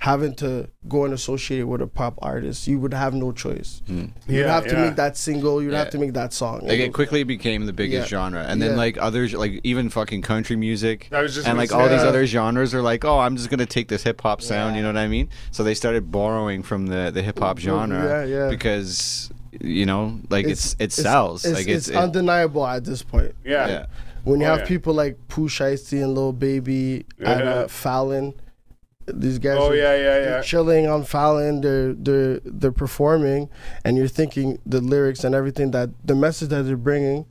[0.00, 2.66] having to go and associate it with a pop artist.
[2.66, 3.82] You would have no choice.
[3.86, 4.86] You'd Yeah, have to yeah.
[4.86, 5.62] make that single.
[5.62, 6.60] You'd have to make that song.
[6.62, 8.18] Like it quickly became the biggest Yeah.
[8.18, 8.76] genre, and then Yeah.
[8.76, 11.96] like others, like even fucking country music, I was just and gonna like all say
[11.96, 14.82] these other genres are like, oh, I'm just gonna take this hip hop sound, you
[14.82, 15.28] know what I mean?
[15.50, 18.48] So they started borrowing from the the hip hop genre, Yeah, yeah.
[18.50, 23.02] because you know, like it's, it sells, It's, like it's, it's, it- undeniable at this
[23.02, 23.34] point.
[23.44, 23.68] Yeah.
[23.68, 23.86] yeah.
[24.24, 24.66] When you Oh, have yeah.
[24.66, 27.50] people like Pooh Shiesty and Lil Baby at Yeah.
[27.50, 28.32] uh, Fallon,
[29.14, 30.42] these guys Oh are yeah, yeah, yeah.
[30.42, 31.60] chilling on Fallon.
[31.60, 33.48] They're they're they're performing,
[33.84, 37.26] and you're thinking the lyrics and everything that the message that they're bringing,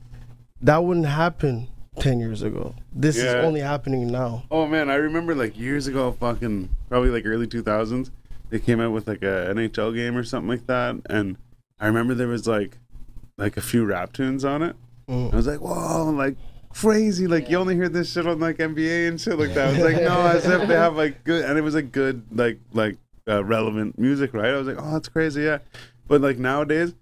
[0.60, 2.74] that wouldn't happen ten years ago.
[2.92, 4.44] This is only happening now.
[4.50, 8.10] Oh man, I remember like years ago, fucking probably like early two thousands,
[8.50, 11.36] they came out with like a NHL game or something like that, and
[11.78, 12.78] I remember there was like
[13.38, 14.76] like a few rap tunes on it.
[15.08, 15.32] Mm.
[15.32, 16.36] I was like, whoa, like
[16.70, 19.68] crazy, like you only hear this shit on like NBA and shit like that.
[19.68, 22.24] I was like, no, as if they have like good, and it was like good,
[22.32, 22.96] like like
[23.28, 24.50] uh, relevant music, right?
[24.50, 25.58] I was like, oh, that's crazy, yeah.
[26.08, 26.94] But like nowadays,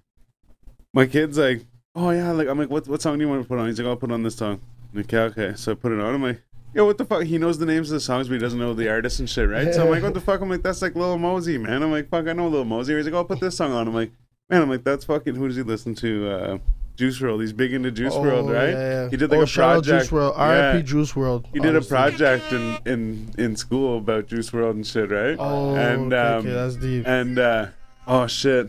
[0.93, 1.65] my kid's like,
[1.95, 3.67] oh yeah, like I'm like, what what song do you want to put on?
[3.69, 4.61] He's like, I'll put on this song.
[4.93, 5.53] I'm like, yeah, okay.
[5.55, 6.15] So I put it on.
[6.15, 6.43] I'm like,
[6.75, 7.25] yo, what the fuck?
[7.25, 9.49] He knows the names of the songs, but he doesn't know the artists and shit,
[9.49, 9.73] right?
[9.75, 10.41] So I'm like, what the fuck?
[10.41, 11.83] I'm like, that's like Lil Mosey, man.
[11.83, 12.97] I'm like, fuck, I know Lil Mosey.
[12.97, 13.89] He's like, oh, put this song on.
[13.89, 14.13] I'm like,
[14.49, 15.35] man, I'm like, that's fucking.
[15.35, 16.31] Who does he listen to?
[16.31, 16.59] Uh,
[16.99, 17.41] Juice WRLD.
[17.43, 18.71] He's big into Juice WRLD, Oh, right?
[18.71, 19.09] yeah, yeah.
[19.09, 20.11] He did like oh, a shout out project.
[20.11, 20.75] Juice WRLD.
[20.75, 20.81] Yeah.
[20.83, 21.47] Juice WRLD.
[21.53, 25.37] He did a project in in in school about Juice WRLD and shit, right?
[25.39, 27.07] Oh, and okay, um, okay, that's deep.
[27.07, 27.67] and uh,
[28.09, 28.69] oh shit,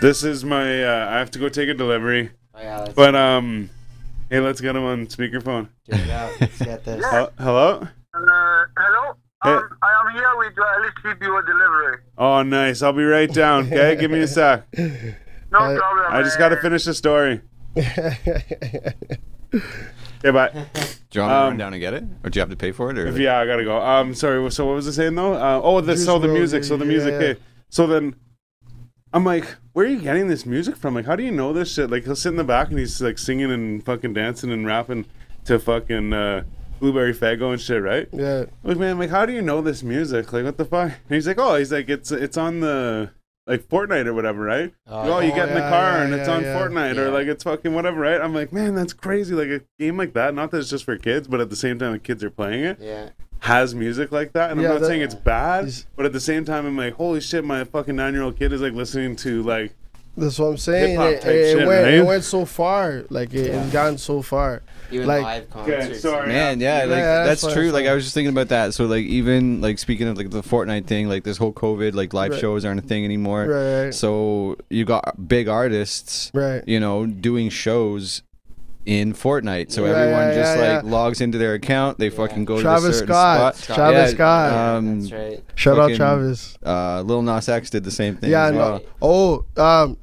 [0.00, 0.84] this is my.
[0.84, 3.68] Uh, I have to go take a delivery, Oh, yeah, let's but um,
[4.30, 5.68] hey, let's get him on speakerphone.
[5.90, 6.40] check it out.
[6.40, 7.04] Let's get this.
[7.04, 7.80] Hel- hello.
[8.14, 9.16] Uh, hello?
[9.42, 9.50] Hey.
[9.50, 11.96] Um, I am here with uh, LCBO delivery.
[12.16, 12.80] Oh, nice.
[12.80, 13.66] I'll be right down.
[13.66, 14.64] Okay, give me a sec.
[15.58, 16.06] No I- problem.
[16.08, 17.40] I just got to finish the story.
[20.20, 20.48] Okay, bye.
[20.50, 20.72] Do you want
[21.12, 22.90] me to Um, run down and get it, or do you have to pay for
[22.90, 22.98] it?
[22.98, 23.80] Or If- yeah, I gotta go.
[23.80, 24.50] Um, sorry.
[24.50, 25.34] So what was I saying though?
[25.34, 26.64] Uh, oh, the Juice so the music.
[26.64, 27.12] So the music.
[27.12, 27.16] yeah.
[27.18, 27.40] Okay.
[27.68, 28.16] So then,
[29.12, 30.94] I'm like, where are you getting this music from?
[30.94, 31.90] Like, how do you know this shit?
[31.90, 35.04] Like, he'll sit in the back and he's like singing and fucking dancing and rapping
[35.44, 36.44] to fucking uh,
[36.80, 38.08] Blueberry Faygo and shit, right?
[38.12, 38.44] yeah.
[38.64, 40.32] I'm like, man, like, how do you know this music?
[40.32, 40.92] Like, what the fuck?
[41.08, 43.10] And he's like, oh, he's like, it's it's on the
[43.46, 44.72] like Fortnite or whatever, right?
[44.88, 46.42] Oh, you Oh, get in the car yeah, and it's yeah, on.
[46.44, 48.20] Fortnite or like it's fucking whatever, right?
[48.20, 49.34] I'm like, man, that's crazy.
[49.34, 51.78] Like a game like that, not that it's just for kids, but at the same
[51.78, 53.10] time, the kids are playing it Yeah.
[53.40, 56.44] has music like that, and I'm not that- saying it's bad, but at the same
[56.44, 59.42] time, I'm like, holy shit, my fucking nine year old kid is like listening to
[59.42, 59.72] like,
[60.16, 61.00] That's what I'm saying.
[61.00, 61.94] It, it, shit, went, right?
[61.94, 63.04] it went so far.
[63.10, 64.62] Like it, it's gotten so far.
[64.92, 66.00] Even Like- live okay, concerts.
[66.00, 67.70] sorry, Man, yeah, like Yeah, that's, that's true.
[67.72, 68.72] Like I was just thinking about that.
[68.74, 72.14] So like even like speaking of like the Fortnite thing, like this whole COVID, like
[72.14, 72.40] live Right.
[72.40, 73.46] shows aren't a thing anymore.
[73.46, 73.94] Right.
[73.94, 76.62] So you got big artists, Right.
[76.66, 78.22] you know, doing shows
[78.84, 79.72] in Fortnite.
[79.72, 80.90] So Yeah, everyone yeah, just yeah, like yeah.
[80.90, 81.98] logs into their account.
[81.98, 83.56] They fucking go to Travis a certain Scott.
[83.56, 83.74] spot.
[83.76, 84.52] Travis Yeah, Scott.
[84.52, 85.44] Um, That's right.
[85.56, 86.56] Shout out Travis.
[86.64, 88.30] uh, Lil Nas X did the same thing.
[88.30, 88.80] Yeah, I as know.
[89.02, 89.44] well.
[89.56, 89.96] Oh, um,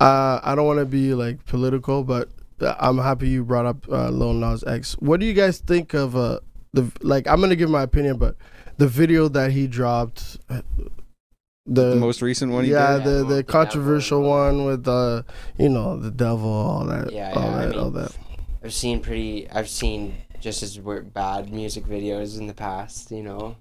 [0.00, 2.28] uh, I don't want to be like political, but
[2.60, 4.94] I'm happy you brought up uh, Lil Nas X.
[5.00, 6.40] What do you guys think of uh
[6.72, 7.26] the like?
[7.28, 8.36] I'm gonna give my opinion, but
[8.78, 10.62] the video that he dropped, uh,
[11.66, 13.04] the, The most recent one he yeah, did.
[13.04, 14.30] the Yeah, the the controversial devil.
[14.30, 15.24] one with the
[15.58, 18.12] you know the devil, all that, Yeah, all yeah, I that, mean- all that.
[18.64, 19.48] I've seen pretty.
[19.50, 23.10] I've seen just as bad music videos in the past.
[23.10, 23.56] You know.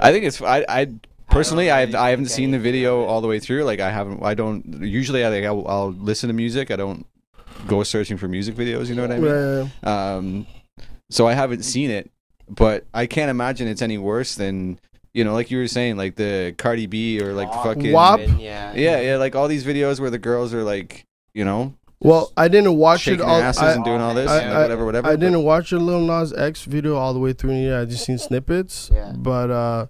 [0.00, 0.88] I think it's I I
[1.30, 3.64] personally I, really I haven't seen the video all the way through.
[3.64, 4.22] Like I haven't.
[4.24, 5.24] I don't usually.
[5.24, 6.70] I think I'll, I'll listen to music.
[6.72, 7.06] I don't
[7.66, 8.88] go searching for music videos.
[8.88, 9.70] You know what I mean?
[9.82, 10.46] Yeah, Um,
[11.10, 12.10] so I haven't seen it,
[12.48, 14.78] but I can't imagine it's any worse than
[15.12, 18.18] you know, like you were saying, like the Cardi B or like the fucking WAP?
[18.38, 18.72] Yeah.
[18.74, 21.04] Yeah, yeah, like all these videos where the girls are like,
[21.34, 23.40] you know, well, I didn't watch it all.
[23.40, 25.06] asses I, and doing all this, I- and I- whatever, whatever.
[25.08, 27.52] I didn't watch the Lil Nas X video all the way through.
[27.54, 28.90] Yeah, I just seen snippets.
[28.92, 29.12] Yeah.
[29.16, 29.86] But uh,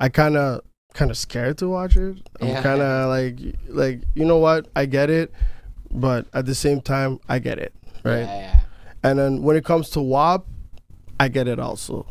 [0.00, 2.18] I kind of kind of scared to watch it.
[2.40, 2.62] I'm Yeah.
[2.62, 3.38] kind of like
[3.68, 4.66] like you know what?
[4.74, 5.32] I get it,
[5.90, 7.72] but at the same time, I get it,
[8.04, 8.20] right?
[8.20, 8.60] Yeah, yeah.
[9.02, 10.46] And then when it comes to WAP,
[11.20, 12.06] I get it also.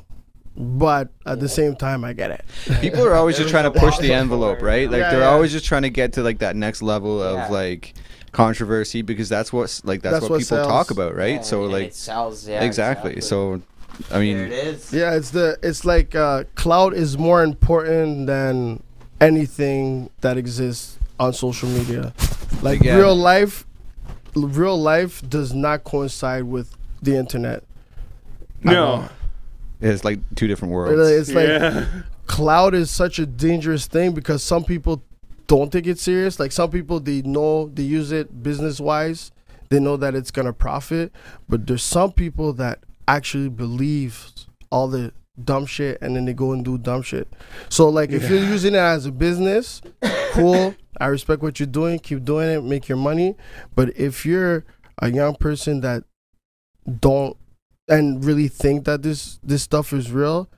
[0.55, 2.45] But at the same time, I get it.
[2.82, 4.89] people are always just trying to push the envelope, right?
[4.89, 5.30] Like Yeah, they're yeah.
[5.30, 7.47] always just trying to get to like that next level of Yeah.
[7.49, 7.93] like
[8.32, 10.67] controversy because that's what's like that's, That's what, what people sells.
[10.67, 11.36] talk about, right?
[11.36, 12.47] Yeah, so and like it sells.
[12.47, 12.63] Yeah.
[12.63, 13.21] exactly.
[13.21, 13.61] So
[14.09, 14.91] I there it mean, is.
[14.93, 18.82] Yeah, it's the it's like uh, cloud is more important than
[19.21, 22.13] anything that exists on social media.
[22.61, 22.97] Like Again.
[22.97, 23.65] real life,
[24.36, 27.63] real life does not coincide with the internet.
[28.63, 29.07] no,
[29.80, 31.09] it's like two different worlds.
[31.11, 31.86] It's like yeah,
[32.26, 35.03] cloud is such a dangerous thing because some people
[35.47, 36.39] don't take it serious.
[36.39, 39.32] Like some people, they know they use it business wise.
[39.70, 41.11] They know that it's gonna profit,
[41.49, 44.30] but there's some people that actually believe
[44.70, 45.13] all the
[45.44, 47.28] dumb shit and then they go and do dumb shit.
[47.70, 49.82] So like if you're using it as a business,
[50.32, 50.76] cool.
[51.00, 52.00] I respect what you're doing.
[52.00, 52.64] Keep doing it.
[52.64, 53.36] Make your money.
[53.76, 54.66] But if you're
[55.00, 56.04] a young person that
[57.00, 57.38] don't
[57.88, 60.50] and really think that this this stuff is real,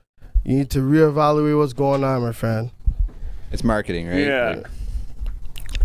[0.44, 2.70] you need to reevaluate what's going on, my friend.
[3.52, 4.18] It's marketing, right?
[4.18, 4.54] yeah.
[4.56, 4.66] Like,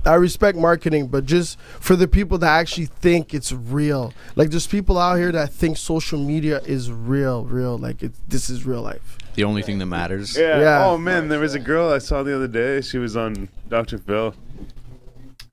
[0.05, 4.67] I respect marketing, but just for the people that actually think it's real, like there's
[4.67, 7.77] people out here that think social media is real, real.
[7.77, 9.17] Like it, this is real life.
[9.35, 10.37] the only thing that matters.
[10.37, 10.59] Yeah.
[10.59, 10.85] Yeah.
[10.85, 12.81] Oh man, there was a girl I saw the other day.
[12.81, 13.97] She was on Dr.
[13.97, 14.33] Phil,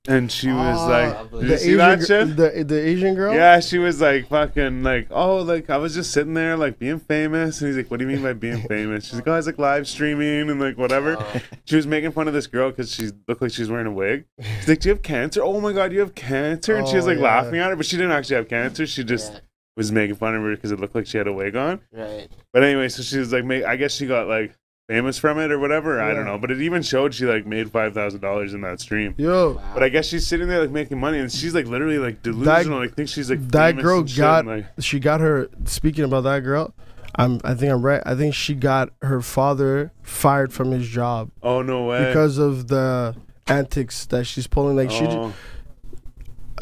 [0.07, 3.15] and she was Oh, like, "Did you The see Asian, that shit?" the the Asian
[3.15, 3.33] girl.
[3.33, 6.99] Yeah, she was like fucking like, oh, like I was just sitting there like being
[6.99, 9.05] famous, and he's like, what do you mean by being famous?
[9.05, 11.15] She's like, oh, I was like live streaming and like whatever.
[11.19, 11.41] Oh.
[11.65, 14.25] She was making fun of this girl because she looked like she's wearing a wig.
[14.59, 15.41] She's like, do you have cancer?
[15.41, 16.75] Oh my god, you have cancer!
[16.75, 17.23] And she was Oh, like yeah.
[17.23, 18.85] laughing at her, but she didn't actually have cancer.
[18.85, 19.39] She just Yeah,
[19.77, 21.79] was making fun of her because it looked like she had a wig on.
[21.93, 22.27] right.
[22.51, 24.53] But anyway, so she was like, make, I guess she got like
[24.87, 26.01] famous from it or whatever.
[26.01, 28.79] I don't know, but it even showed she like made five thousand dollars in that
[28.79, 29.15] stream.
[29.17, 32.21] Yo, But I guess she's sitting there like making money, and she's like literally like
[32.21, 32.79] delusional.
[32.79, 36.73] like thinks she's like that girl got like, she got her speaking about that girl
[37.15, 41.29] i'm i think i'm right i think she got her father fired from his job
[41.43, 42.07] oh no way.
[42.07, 43.15] because of the
[43.45, 45.31] antics that she's pulling like she oh,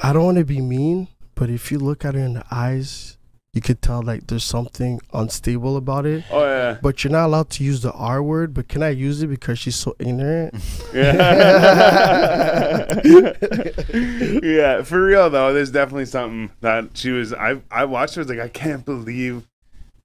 [0.04, 3.18] i don't want to be mean but if you look at her in the eyes
[3.54, 7.50] you could tell like there's something unstable about it oh yeah, but you're not allowed
[7.50, 10.56] to use the r word but can i use it because she's so ignorant
[10.94, 12.72] yeah,
[14.44, 14.82] yeah.
[14.84, 17.34] For real though, there's definitely something that she was.
[17.34, 18.22] I I watched her.
[18.22, 19.48] I was like, I can't believe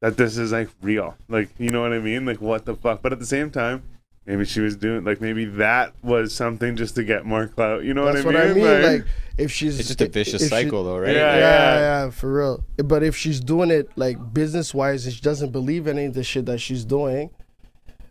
[0.01, 1.16] that this is like real.
[1.28, 2.26] Like, you know what I mean?
[2.26, 3.03] Like, what the fuck?
[3.03, 3.82] But at the same time.
[4.27, 7.85] Maybe she was doing like maybe that was something just to get more clout.
[7.85, 8.64] You know that's what what I i mean?
[8.64, 9.05] mean like
[9.39, 11.14] if she's It's just a vicious if she- cycle, though, right?
[11.14, 11.79] Yeah, yeah, yeah.
[12.05, 12.64] yeah, for real.
[12.77, 16.24] But if she's doing it like business wise and she doesn't believe any of the
[16.24, 17.31] shit that she's doing,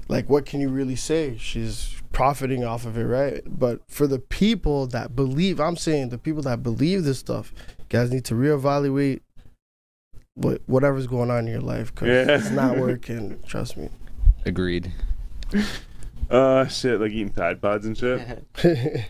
[0.07, 1.35] like what can you really say?
[1.37, 3.41] She's profiting off of it, right?
[3.45, 7.85] But for the people that believe, I'm saying the people that believe this stuff, you
[7.89, 9.19] guys need to reevaluate
[10.35, 12.37] what whatever's going on in your life because Yeah.
[12.37, 13.37] it's not working.
[13.45, 13.89] Trust me.
[14.45, 14.93] Agreed.
[16.29, 18.43] Uh, shit, like eating Tide Pods and shit.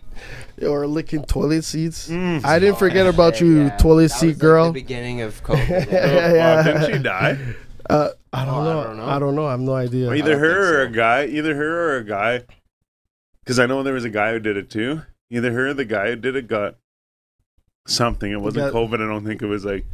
[0.61, 2.09] or licking toilet seats.
[2.09, 2.43] Mm.
[2.45, 3.77] I didn't forget about you, yeah.
[3.77, 4.65] toilet That was, seat like, girl.
[4.67, 5.69] the beginning of COVID.
[5.87, 6.63] Oh, Yeah, fuck, yeah.
[6.63, 7.37] Didn't she die?
[7.87, 9.05] Uh, I don't, Oh, I don't know.
[9.05, 9.45] I don't know.
[9.45, 10.11] I have no idea.
[10.11, 11.25] Either her think or a guy.
[11.27, 12.41] Either her or a guy.
[13.43, 15.03] Because I know there was a guy who did it too.
[15.29, 16.77] Either her or the guy who did it got
[17.85, 18.31] something.
[18.31, 18.95] It wasn't got- COVID.
[18.95, 19.85] I don't think it was like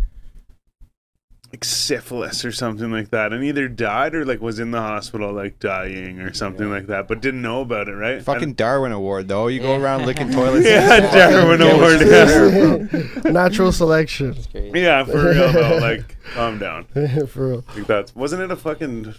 [1.53, 3.33] like syphilis or something like that.
[3.33, 7.07] And either died or like was in the hospital like dying or something like that,
[7.07, 7.93] but didn't know about it.
[7.95, 8.21] Right?
[8.23, 9.47] Fucking Darwin Award, though.
[9.47, 10.65] You go around licking toilets.
[10.65, 13.31] Yeah, Darwin Get Award, yeah.
[13.31, 14.31] Natural selection.
[14.31, 14.65] It's great.
[14.67, 15.77] And- yeah, for real though.
[15.77, 16.85] Like, calm down.
[17.27, 17.63] For real.
[17.75, 19.13] Like that's wasn't it a fucking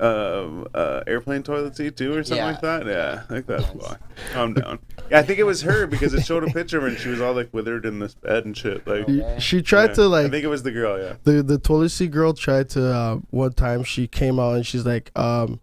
[0.00, 2.50] uh, uh, airplane toilet seat too or something Yeah.
[2.52, 2.86] like that?
[2.86, 3.96] Yeah, I think that's why.
[4.32, 4.78] Calm down.
[5.10, 7.08] Yeah, I think it was her because it showed a picture of her and she
[7.08, 8.86] was all like withered in this bed and shit.
[8.86, 9.36] Like, Okay.
[9.40, 9.94] She tried yeah.
[9.94, 10.26] to like.
[10.26, 10.98] I think it was the girl.
[11.00, 11.14] Yeah.
[11.24, 14.86] the the toilet seat girl tried to uh, one time she came out and she's
[14.86, 15.60] like um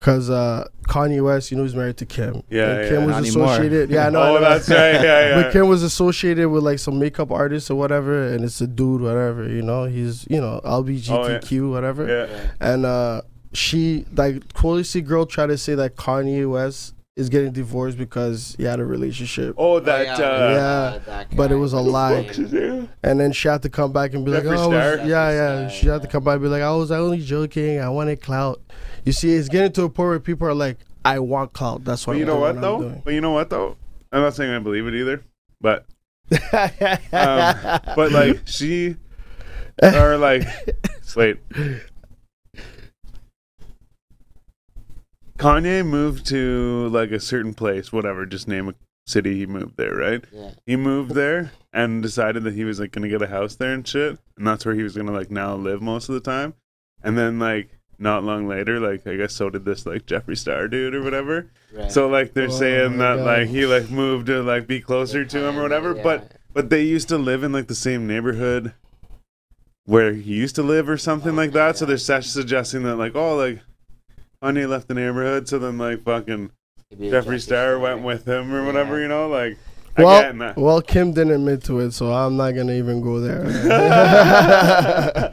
[0.00, 3.06] cause uh Kanye West you know he's married to Kim Yeah, and Kim yeah.
[3.06, 3.44] was Not anymore.
[3.46, 4.40] associated yeah I know, I oh, know.
[4.42, 4.92] that's right.
[4.94, 5.42] Yeah, yeah.
[5.42, 9.00] but Kim was associated with like some makeup artist or whatever and it's a dude
[9.00, 12.26] whatever you know he's you know LBGTQ whatever Oh, yeah.
[12.36, 12.50] Yeah.
[12.72, 13.22] and uh
[13.52, 18.54] she like toilet seat girl tried to say that Kanye West is getting divorced because
[18.58, 20.04] he had a relationship Oh, that.
[20.18, 20.98] yeah, uh, Yeah.
[21.06, 22.20] that but it was a lie.
[22.20, 22.62] What's his name?
[22.80, 22.88] name?
[23.02, 24.96] And then she had to come back and be Jeffree like, oh, Star?
[24.98, 25.66] yeah, yeah.
[25.66, 27.80] Jeffree She Star, had to come back and be like, I was only joking.
[27.80, 28.60] I wanted clout.
[29.04, 31.82] You see, it's getting to a point where people are like, I want clout.
[31.84, 32.78] That's what But you know doing what though?
[32.82, 33.76] doing." But you know what though?
[34.12, 35.24] I'm not saying I believe it either,
[35.60, 35.86] but
[36.30, 38.96] um, but like she
[39.82, 40.44] or like
[41.16, 41.38] wait.
[45.38, 48.74] Kanye moved to like a certain place, whatever, just name a
[49.06, 50.22] city he moved there, right?
[50.32, 50.50] Yeah.
[50.66, 53.86] He moved there and decided that he was like gonna get a house there and
[53.86, 54.18] shit.
[54.36, 56.54] And that's where he was gonna like now live most of the time.
[57.02, 60.68] And then like not long later, like I guess so did this like Jeffree Star
[60.68, 61.50] dude or whatever.
[61.72, 61.90] Right.
[61.90, 63.24] So like they're Oh saying that God.
[63.26, 66.02] like he like moved to like be closer to him or whatever, Yeah.
[66.02, 68.72] but but they used to live in like the same neighborhood
[69.84, 71.76] where he used to live or something like Okay, that.
[71.78, 73.60] So they're suggesting that like oh like
[74.42, 76.50] Kanye left the neighborhood, so then like fucking
[76.90, 79.02] Maybe Jeffree Star went with him or whatever, Yeah.
[79.02, 79.58] you know, like
[79.96, 83.44] well, well, Kim didn't admit to it, so I'm not gonna even go there.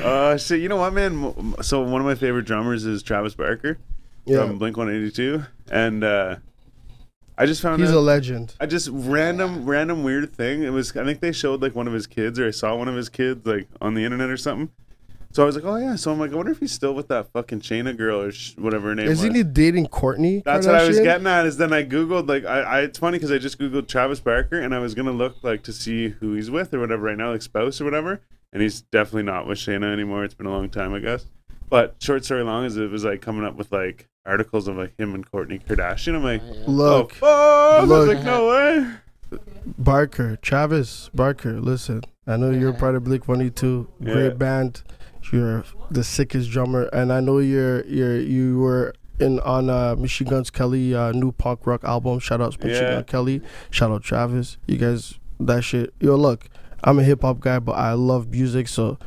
[0.04, 1.54] uh shit, you know what, man?
[1.62, 3.78] So one of my favorite drummers is Travis Barker
[4.26, 6.36] yeah, from Blink One Eighty Two, and uh
[7.38, 8.54] I just found he's out a legend.
[8.60, 10.62] I just random random weird thing.
[10.62, 12.88] It was I think they showed like one of his kids or I saw one
[12.88, 14.68] of his kids like on the internet or something.
[15.32, 15.94] So I was like, oh yeah.
[15.96, 18.56] So I'm like, I wonder if he's still with that fucking Shayna girl or sh-
[18.56, 19.20] whatever her name is.
[19.20, 20.42] Isn't he dating Kourtney?
[20.42, 21.46] That's what I was getting at.
[21.46, 24.58] Is then I googled like I, I it's funny because I just googled Travis Barker
[24.60, 27.30] and I was gonna look like to see who he's with or whatever right now,
[27.30, 28.20] like spouse or whatever.
[28.52, 30.24] And he's definitely not with Shayna anymore.
[30.24, 31.26] It's been a long time, I guess.
[31.68, 34.98] But short story long is it was like coming up with like articles of like
[34.98, 36.16] him and Kourtney Kardashian.
[36.16, 37.78] I'm like, oh, Look, oh, fuck.
[37.78, 38.16] I was Look.
[38.16, 39.40] like, no way.
[39.78, 41.60] Barker, Travis Barker.
[41.60, 44.12] Listen, I know you're part of Blink One Eighty Two, Yeah.
[44.12, 44.82] great band.
[45.32, 50.28] You're the sickest drummer, and I know you're you're you were in on uh, Machine
[50.28, 52.18] Guns Kelly uh, new punk rock album.
[52.18, 52.94] Shout out to Machine Yeah.
[52.94, 53.42] Gun Kelly.
[53.70, 54.56] Shout out Travis.
[54.66, 55.92] You guys, that shit.
[56.00, 56.48] Yo, look,
[56.82, 58.66] I'm a hip hop guy, but I love music.
[58.68, 58.98] So,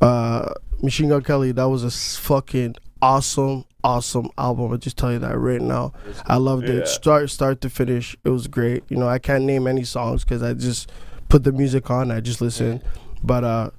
[0.00, 0.52] uh,
[0.82, 4.72] Machine Gun Kelly, that was a fucking awesome, awesome album.
[4.72, 5.92] I just tell you that right now.
[6.26, 6.76] I loved Yeah.
[6.76, 8.16] it, start start to finish.
[8.24, 8.84] It was great.
[8.88, 10.90] You know, I can't name any songs because I just
[11.28, 12.10] put the music on.
[12.10, 12.82] I just listen.
[13.22, 13.70] But uh,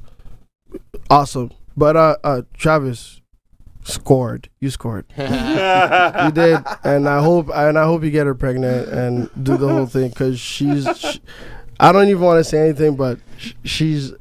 [1.10, 1.52] awesome.
[1.82, 3.22] But uh, uh, Travis,
[3.82, 4.50] scored.
[4.60, 5.06] You scored.
[5.18, 9.68] You did, and I hope and I hope you get her pregnant and do the
[9.68, 10.88] whole thing because she's.
[10.96, 11.20] She,
[11.80, 14.14] I don't even want to say anything, but sh- she's.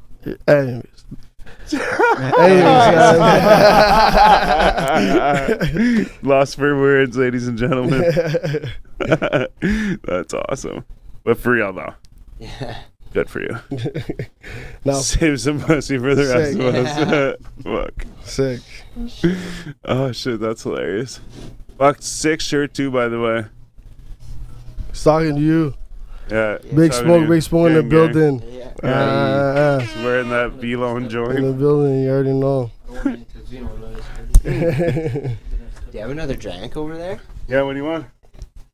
[0.47, 0.87] Anyways.
[2.39, 2.63] Anyways,
[6.23, 8.01] Lost for words, ladies and gentlemen.
[10.03, 10.83] That's awesome.
[11.23, 11.93] But for real though,
[12.39, 12.75] Yeah.
[13.13, 13.57] Good for you.
[14.85, 17.35] now Save some pussy for the rest of us.
[17.63, 18.05] Fuck.
[18.23, 18.61] sick.
[19.85, 21.19] Oh shit, that's hilarious.
[21.77, 23.45] Fuck, sick shirt too, by the way.
[24.89, 25.73] It's talking to you.
[26.29, 26.57] Yeah.
[26.73, 28.39] Big talking smoke, big smoke in the gang, gang.
[28.39, 28.53] building.
[28.53, 28.71] Yeah.
[28.83, 31.37] Uh, uh, He's wearing that V-Lone joint.
[31.37, 32.71] in the building, you already know.
[34.43, 35.37] Do
[35.93, 37.19] you have another drink over there?
[37.47, 38.05] Yeah, what do you want?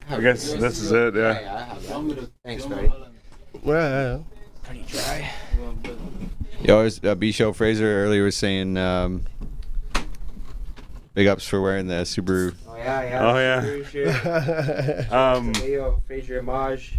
[0.10, 1.40] I guess this is it, yeah.
[1.40, 2.28] Yeah, I.
[2.44, 2.92] Thanks, buddy.
[3.66, 4.20] Yeah,
[4.64, 5.32] Pretty dry.
[6.62, 9.24] Yo, was, uh, B Show Fraser earlier was saying um,
[11.14, 12.54] big ups for wearing the Subaru.
[12.68, 13.32] Oh yeah, yeah.
[13.32, 13.62] Oh, yeah.
[13.62, 14.08] Screw shit.
[14.26, 15.34] yeah.
[15.34, 16.96] Um, Leo, Fraser, Maj.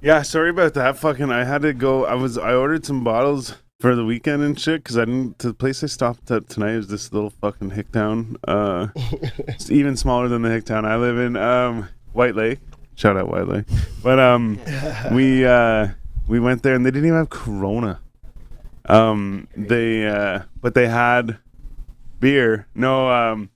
[0.00, 0.96] yeah, sorry about that.
[0.98, 2.04] Fucking, I had to go.
[2.04, 5.38] I was, I ordered some bottles for the weekend and shit because I didn't.
[5.38, 8.36] The place I stopped at tonight is this little fucking hick town.
[8.46, 11.36] Uh, it's even smaller than the hick town I live in.
[11.36, 12.60] Um, White Lake.
[12.94, 13.64] Shout out Lake.
[14.02, 14.60] But um,
[15.12, 15.88] we uh,
[16.28, 18.00] we went there and they didn't even have Corona.
[18.86, 21.38] Um, they uh, but they had
[22.20, 22.66] beer.
[22.74, 23.50] No, um,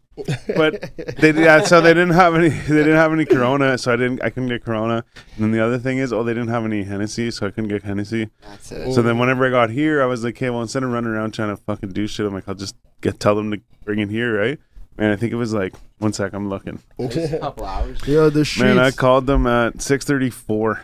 [0.56, 2.48] but they yeah, so they didn't have any.
[2.48, 4.22] They didn't have any Corona, so I didn't.
[4.22, 5.04] I couldn't get Corona.
[5.34, 7.68] And then the other thing is, oh, they didn't have any Hennessy, so I couldn't
[7.68, 8.30] get Hennessy.
[8.42, 8.94] That's it.
[8.94, 11.32] So then whenever I got here, I was like, okay, well, instead of running around
[11.32, 14.08] trying to fucking do shit, I'm like, I'll just get tell them to bring it
[14.08, 14.58] here, right?
[14.98, 16.80] And I think it was like one sec, I'm looking.
[17.00, 18.06] Just a couple hours.
[18.06, 18.62] Yo, the streets.
[18.64, 20.80] Man, I called them at 6:34,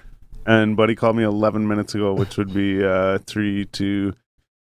[0.47, 4.13] and Buddy called me 11 minutes ago, which would be uh three to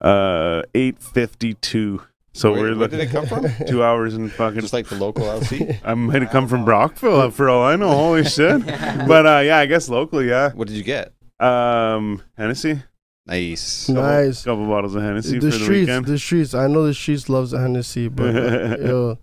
[0.02, 2.02] uh 8:52.
[2.32, 3.46] So where, we're where did it come from?
[3.68, 4.62] two hours and fucking.
[4.62, 5.80] Just like the local LC.
[5.84, 7.90] I might have come from Brockville for all I know.
[7.90, 8.66] Holy shit!
[8.66, 10.52] But uh, yeah, I guess locally, yeah.
[10.54, 11.14] What did you get?
[11.40, 12.82] Um, Hennessy,
[13.26, 13.88] Nice.
[13.90, 14.44] nice.
[14.44, 16.06] couple bottles of Hennessy The for the streets, weekend.
[16.06, 16.54] the streets.
[16.54, 19.18] I know the streets loves Hennessy, but uh, yo,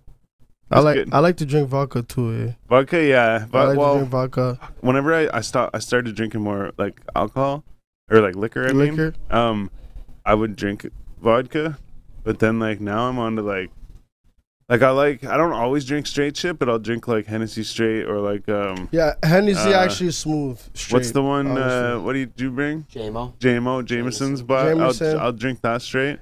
[0.69, 1.13] I like good.
[1.13, 2.49] I like to drink vodka too.
[2.49, 2.51] Eh?
[2.69, 3.39] Vodka, yeah.
[3.43, 6.99] I But like to drink vodka, whenever I I start I started drinking more like
[7.15, 7.63] alcohol
[8.11, 8.67] or like liquor.
[8.67, 9.13] I mean, liquor.
[9.31, 9.69] um,
[10.25, 10.85] I would drink
[11.21, 11.77] vodka,
[12.23, 13.71] but then like now I'm on to like,
[14.67, 18.03] like I like I don't always drink straight shit, but I'll drink like Hennessy straight
[18.03, 20.59] or like um, Yeah, Hennessy Uh, actually is smooth.
[20.73, 21.57] Straight, what's the one?
[21.57, 22.83] Uh, what do you do bring?
[22.91, 23.33] JMO.
[23.39, 25.15] JMO, Jameson's, but Jameson.
[25.17, 26.19] I'll I'll drink that straight.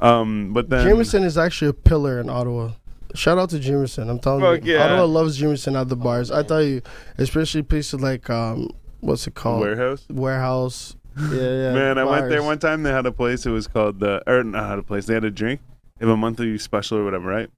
[0.00, 2.72] Um, but then Jameson is actually a pillar in Ottawa.
[3.14, 4.10] Shout out to Jameson.
[4.10, 4.84] I'm telling Fuck you, yeah.
[4.84, 6.30] Ottawa loves Jameson at the bars.
[6.30, 6.82] I tell you,
[7.16, 9.60] especially places like um, what's it called?
[9.60, 10.04] warehouse.
[10.10, 10.96] Warehouse.
[11.16, 11.72] Yeah, yeah.
[11.74, 12.82] Man, I went there one time.
[12.82, 13.46] They had a place.
[13.46, 15.06] It was called the or not had a place.
[15.06, 15.60] They had a drink.
[15.98, 17.48] They have a monthly special or whatever, right?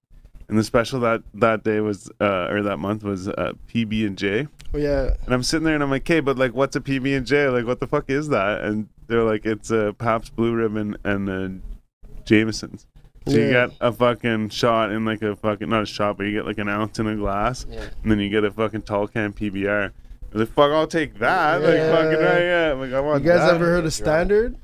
[0.48, 4.16] And the special that that day was uh, or that month was uh, PB and
[4.16, 4.46] J.
[4.74, 7.16] Oh yeah, And I'm sitting there and I'm like, okay, but like, what's a PB
[7.16, 7.48] and J?
[7.48, 8.60] Like, what the fuck is that?
[8.62, 12.86] And they're like, it's a Pabst Blue Ribbon and a Jameson's.
[13.28, 13.66] So you Yeah.
[13.68, 16.58] get a fucking shot in like a fucking not a shot, but you get like
[16.58, 17.84] an ounce in a glass, Yeah.
[18.02, 19.86] and then you get a fucking tall can PBR.
[19.86, 21.62] I was like, fuck, I'll take that.
[21.62, 21.92] Like, Yeah.
[21.92, 22.72] fucking right, yeah.
[22.72, 23.54] I'm like, I you want guys that.
[23.54, 24.56] ever heard of Standard?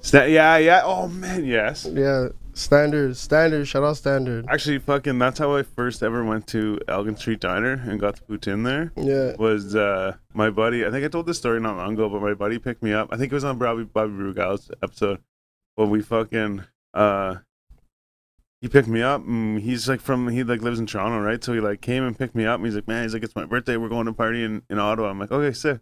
[0.00, 0.82] Sta- yeah, yeah.
[0.84, 1.86] Oh man, yes.
[1.90, 3.16] Yeah, Standard.
[3.16, 3.66] Standard.
[3.66, 4.44] Shout out Standard.
[4.48, 8.22] Actually, fucking, that's how I first ever went to Elgin Street Diner and got the
[8.36, 8.92] poutine there.
[8.96, 9.36] Yeah.
[9.38, 10.84] Was uh, my buddy?
[10.84, 13.08] I think I told this story not long ago, but my buddy picked me up.
[13.12, 15.20] I think it was on Bobby Bobby Rugal's episode.
[15.76, 17.36] But we fucking uh,
[18.62, 19.26] he picked me up.
[19.26, 21.42] And he's like from he like lives in Toronto, right?
[21.42, 22.56] So he like came and picked me up.
[22.56, 23.76] And he's like, man, he's like, it's my birthday.
[23.76, 25.10] We're going to party in in Ottawa.
[25.10, 25.80] I'm like, okay, sick.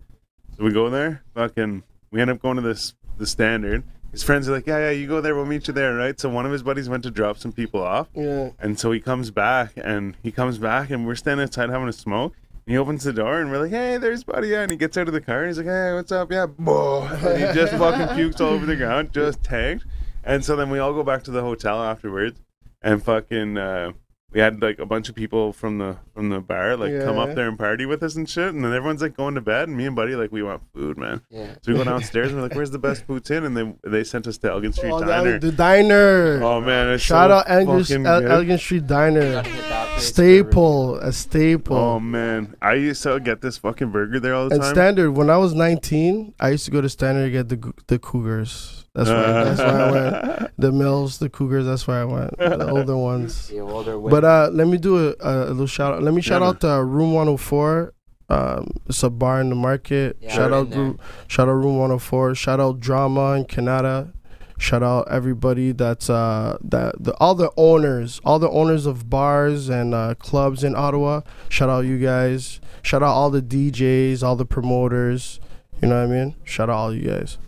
[0.57, 1.23] So we go there.
[1.35, 3.85] Fucking, we end up going to this the standard.
[4.13, 5.37] His friends are like, yeah, yeah, you go there.
[5.37, 6.19] We'll meet you there, right?
[6.19, 8.09] So one of his buddies went to drop some people off.
[8.15, 8.51] Yeah.
[8.59, 11.93] And so he comes back and he comes back and we're standing outside having a
[11.93, 12.35] smoke.
[12.67, 14.49] And he opens the door and we're like, hey, there's Buddy.
[14.49, 14.63] Yeah.
[14.63, 16.33] And he gets out of the car and he's like, hey, what's up?
[16.33, 16.47] Yeah.
[16.59, 19.85] And he just fucking pukes all over the ground, just tanked.
[20.25, 22.41] And so then we all go back to the hotel afterwards
[22.83, 23.93] and fucking, uh,
[24.33, 27.35] we had like a bunch of people from the from the bar like come up
[27.35, 29.77] there and party with us and shit and then everyone's like going to bed and
[29.77, 31.55] me and buddy like we want food man Yeah.
[31.63, 34.29] so we go downstairs and we're like where's the best poutine and they they sent
[34.29, 36.41] us to Elgin Street Oh, Diner that- the diner.
[36.45, 39.33] oh man it's Shout so out Elgin, fucking El- Elgin Street Diner.
[39.33, 41.77] Gotta hit that place Staple, a staple.
[41.77, 44.73] Oh man, I used to get this fucking burger there all the and time.
[44.75, 47.99] Standard, when I was 19, I used to go to Standard to get the the
[47.99, 48.80] Cougars.
[48.95, 49.15] That's why.
[49.45, 50.51] that's why I went.
[50.59, 51.67] The Mills, the Cougars.
[51.67, 52.37] That's where I went.
[52.39, 53.49] The older ones.
[53.49, 54.11] The older way.
[54.11, 56.03] But uh, let me do a, a little shout out.
[56.03, 57.95] Let me shout Yeah, out to Room 104.
[58.29, 60.17] Um, it's a bar in the market.
[60.21, 60.81] Yeah, shout I've out, been there.
[60.81, 62.35] Room, shout out Room 104.
[62.35, 64.13] Shout out Drama in Canada.
[64.59, 69.71] Shout out everybody that's uh that the all the owners, all the owners of bars
[69.71, 71.23] and uh, clubs in Ottawa.
[71.49, 72.61] Shout out you guys.
[72.83, 75.41] Shout out all the DJs, all the promoters.
[75.81, 76.37] You know what I mean?
[76.45, 77.39] Shout out all you guys.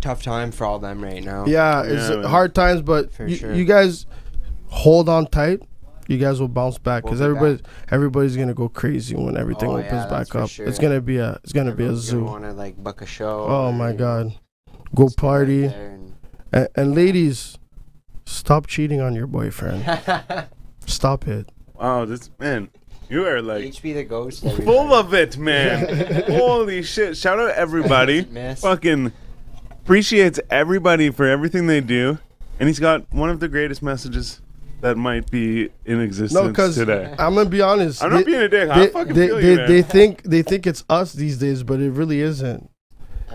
[0.00, 1.44] Tough time for all them right now.
[1.46, 3.52] Yeah, it's Yeah, uh, hard times, but For you, sure.
[3.54, 4.06] you guys
[4.66, 5.60] hold on tight.
[6.06, 9.68] You guys will bounce back We'll because be everybody everybody's gonna go crazy when everything
[9.68, 10.48] Oh, opens yeah, that's back for up.
[10.48, 10.66] sure.
[10.66, 12.24] It's gonna be a it's gonna be a zoo.
[12.24, 13.44] Want to like book a show?
[13.46, 14.32] Oh my you god,
[14.94, 16.14] go just go out party there and-
[16.50, 17.58] and, and ladies,
[18.24, 19.84] stop cheating on your boyfriend.
[20.86, 21.50] Stop it.
[21.74, 22.70] Wow, this man,
[23.10, 24.40] you are like HB the ghost.
[24.40, 24.94] full everybody.
[24.94, 26.22] of it, man.
[26.30, 27.18] Holy shit!
[27.18, 28.24] Shout out everybody.
[28.30, 28.62] Miss.
[28.62, 29.12] Fucking
[29.88, 32.18] appreciates everybody for everything they do,
[32.60, 34.42] and he's got one of the greatest messages
[34.82, 37.14] that might be in existence No, because today.
[37.18, 38.04] I'm gonna be honest.
[38.04, 38.68] I'm not they- being a dick.
[38.68, 39.66] I fucking they, feel they, you, man.
[39.66, 42.68] they think they think it's us these days, but it really isn't.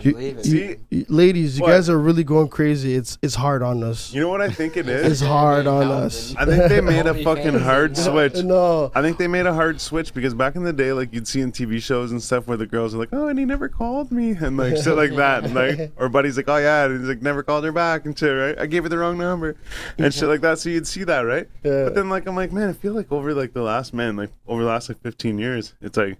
[0.03, 0.45] I You- believe it.
[0.45, 1.69] See, ladies, you What?
[1.71, 2.95] guys are really going crazy.
[2.95, 4.13] It's it's hard on us.
[4.13, 5.11] you know what I think it is?
[5.13, 6.35] It's hard on us.
[6.37, 8.43] I think they made a fucking hard switch.
[8.43, 11.27] No, I think they made a hard switch because back in the day, like you'd
[11.27, 13.69] see in TV shows and stuff where the girls are like, "Oh, and he never
[13.69, 16.99] called me," and like shit like that, and like or buddy's like, "Oh yeah," and
[16.99, 18.57] he's like, "Never called her back," and shit, right?
[18.59, 19.55] I gave her the wrong number,
[19.97, 20.59] and shit like that.
[20.59, 21.47] So you'd see that, right?
[21.63, 21.85] Yeah.
[21.85, 24.31] But then like I'm like, man, I feel like over like the last man, like
[24.47, 26.17] over the last like 15 years, it's like,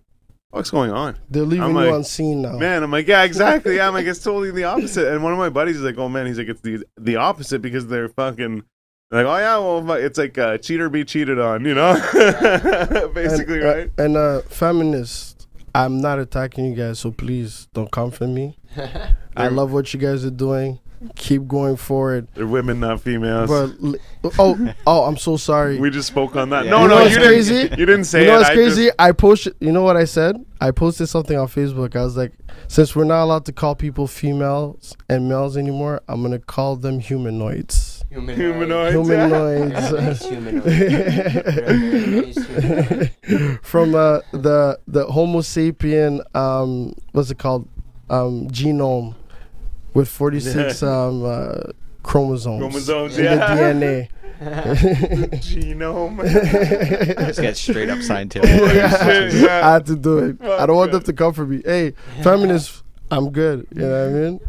[0.54, 1.18] what's going on?
[1.30, 2.58] they're leaving I'm you like, on scene now.
[2.58, 3.78] Man, I'm like, yeah, exactly.
[3.78, 5.12] Yeah, I'm like, it's totally the opposite.
[5.12, 7.62] And one of my buddies is like, oh man, he's like, it's the the opposite
[7.62, 8.64] because they're fucking
[9.14, 11.94] like, oh yeah, well, it's like uh, cheater be cheated on, you know?
[13.14, 13.92] Basically, and, uh, right?
[14.00, 18.58] and uh, feminists, I'm not attacking you guys, so please don't come for me.
[19.38, 20.80] I love what you guys are doing.
[21.16, 22.28] Keep going forward.
[22.34, 23.50] They're women, not females.
[23.50, 25.78] But oh, oh, I'm so sorry.
[25.80, 26.66] we just spoke on that.
[26.66, 26.72] Yeah.
[26.72, 27.54] No, You no, what's you crazy?
[27.64, 27.80] didn't.
[27.80, 28.38] You didn't say you know it.
[28.40, 28.86] what's I crazy?
[28.86, 29.56] just- I posted.
[29.60, 30.38] You know what I said?
[30.62, 31.96] I posted something on Facebook.
[31.96, 32.32] I was like,
[32.68, 37.00] since we're not allowed to call people females and males anymore, I'm gonna call them
[37.00, 38.04] humanoids.
[38.10, 38.94] Humanoids.
[38.94, 39.92] Humanoids.
[39.92, 40.66] Nice humanoid.
[40.66, 43.60] Nice humanoid.
[43.64, 47.68] From uh, the the Homo sapien, um, what's it called,
[48.10, 49.16] um, genome,
[49.94, 51.54] with 46 um, uh,
[52.04, 52.60] chromosomes.
[52.62, 53.56] Chromosomes, in yeah.
[53.56, 54.10] the DNA.
[54.44, 56.18] Genome.
[57.28, 58.50] Just get straight up scientific.
[58.50, 59.68] Shit, yeah.
[59.68, 60.42] I had to do it.
[60.42, 61.62] I don't want them to come for me.
[61.64, 63.68] Hey, feminists, I'm good.
[63.74, 64.40] You know what I mean?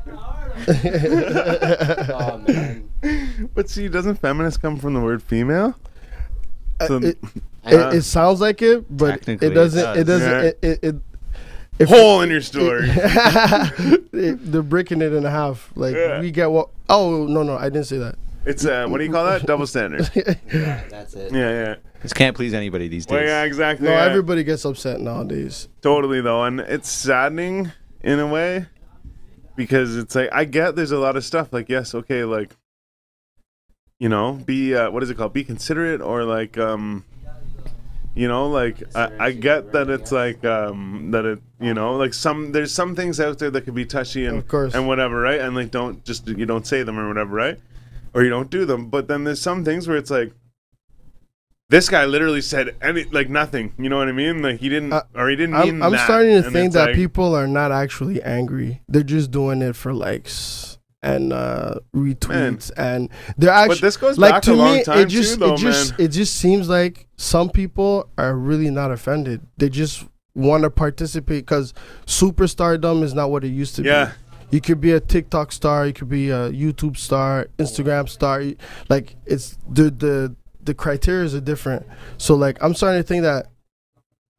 [2.11, 2.81] Oh.
[3.55, 5.75] But see, doesn't feminist come from the word female?
[6.87, 7.19] So- Uh, it,
[7.65, 9.99] I- it, it sounds like it, but it it doesn't.
[9.99, 10.23] It, does.
[10.23, 10.31] doesn't.
[10.31, 10.41] Yeah.
[10.43, 10.97] It, it, it,
[11.79, 12.89] if- Hole in your story.
[12.89, 15.71] it- they're breaking it in half.
[15.75, 16.21] Like Yeah.
[16.21, 16.69] we get what?
[16.89, 18.17] Oh no, no, I didn't say that.
[18.47, 19.47] It's uh, what do you call that?
[19.47, 20.11] Double standard.
[20.15, 21.33] yeah, that's it.
[21.33, 21.75] Yeah, yeah.
[22.03, 23.15] Just can't please anybody these days.
[23.15, 23.87] Well, yeah, exactly.
[23.89, 24.05] No, yeah.
[24.05, 25.69] everybody gets upset nowadays.
[25.81, 27.73] Totally though, and it's saddening
[28.03, 28.67] in a way
[29.57, 32.55] because it's like I get there's a lot of stuff like yes, okay, like
[33.99, 35.33] you know, be uh, what is it called?
[35.33, 37.05] Be considerate or like um
[38.15, 42.15] you know, like I, I get that it's like um that it you know, like
[42.15, 44.75] some there's some things out there that could be touchy and Of course.
[44.75, 45.41] and whatever, right?
[45.41, 47.59] And like don't just you don't say them or whatever, right?
[48.15, 48.89] Or you don't do them.
[48.91, 50.33] But then there's some things where it's like
[51.71, 53.73] this guy literally said any like nothing.
[53.79, 54.43] You know what I mean?
[54.43, 56.89] Like he didn't, Uh, or he didn't mean I'm, I'm starting to And think that
[56.89, 58.83] like- people are not actually angry.
[58.89, 64.17] They're just doing it for likes and uh, retweets, and they're actually But this goes
[64.17, 64.85] like back to a long me.
[64.85, 66.01] time it just too, though, it just man.
[66.07, 69.43] it just seems like some people are really not offended.
[69.59, 71.73] They just want to participate because
[72.07, 73.89] superstardom is not what it used to be.
[73.89, 74.57] Yeah, be.
[74.57, 78.43] You could be a TikTok star, you could be a YouTube star, Instagram star.
[78.89, 81.87] Like it's the the the criteria are different.
[82.19, 83.47] So like I'm starting to think that,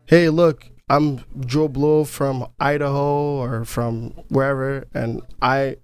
[0.05, 5.77] hey, look, I'm Joe Blow from Idaho or from wherever, and I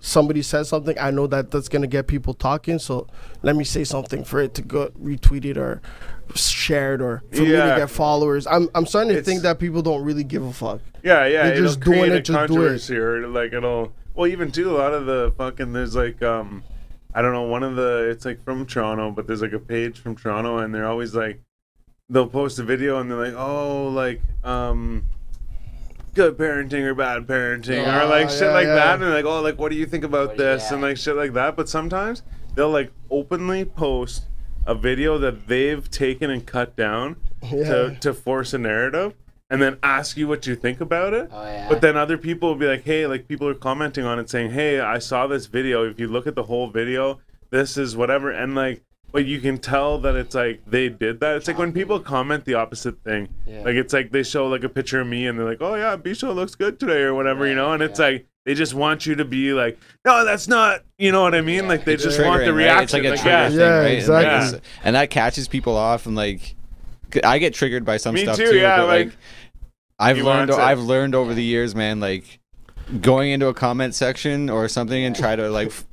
[0.00, 2.78] somebody says something, I know that that's gonna get people talking.
[2.78, 3.08] So
[3.42, 5.82] let me say something for it to go retweeted or
[6.66, 8.46] shared or for me to get followers.
[8.46, 10.80] I'm I'm starting to It's- think that people don't really give a fuck.
[11.02, 11.44] yeah, yeah.
[11.44, 12.36] They're just doing it a to do it.
[12.36, 13.92] controversy or like it'll.
[14.14, 16.62] Well, even too, a lot of the fucking there's like um,
[17.14, 19.98] I don't know, one of the it's like from Toronto, but there's like a page
[20.00, 21.40] from Toronto, and they're always like,
[22.08, 25.04] they'll post a video and they're like, oh, like um.
[26.14, 28.74] Good parenting or bad parenting, or like shit yeah, like yeah.
[28.76, 30.72] that, and like, oh, like, what do you think about What- this, yeah.
[30.72, 31.56] and like shit like that.
[31.56, 32.22] But sometimes
[32.54, 34.24] they'll like openly post
[34.66, 37.64] a video that they've taken and cut down Yeah.
[37.64, 39.14] to, to force a narrative
[39.48, 41.28] and then ask you what you think about it.
[41.32, 41.68] Oh yeah.
[41.68, 44.50] But then other people will be like, hey, like people are commenting on it saying,
[44.50, 45.88] hey, I saw this video.
[45.88, 48.30] If you look at the whole video, this is whatever.
[48.30, 51.36] And like, but you can tell that it's like they did that.
[51.36, 53.28] It's like when people comment the opposite thing.
[53.46, 53.62] Yeah.
[53.62, 55.96] Like it's like they show like a picture of me and they're like, oh yeah,
[55.96, 57.72] Bisho looks good today or whatever, you know?
[57.72, 60.82] And it's like, they just want you to be like, no, that's not.
[60.98, 61.68] You know what I mean?
[61.68, 62.82] Like they It's just want the triggering, right?
[62.84, 63.48] It's like a like, trigger yeah.
[63.50, 63.86] thing, Yeah, right?
[63.98, 64.30] exactly.
[64.34, 66.54] And, like, and that catches people off, and like,
[67.24, 68.56] I get triggered by some Me stuff too, too.
[68.56, 69.16] yeah, but, like, like,
[69.98, 70.52] I've learned.
[70.52, 72.38] I've learned over the years, man, like
[73.00, 75.84] going into a comment section or something and try to like f-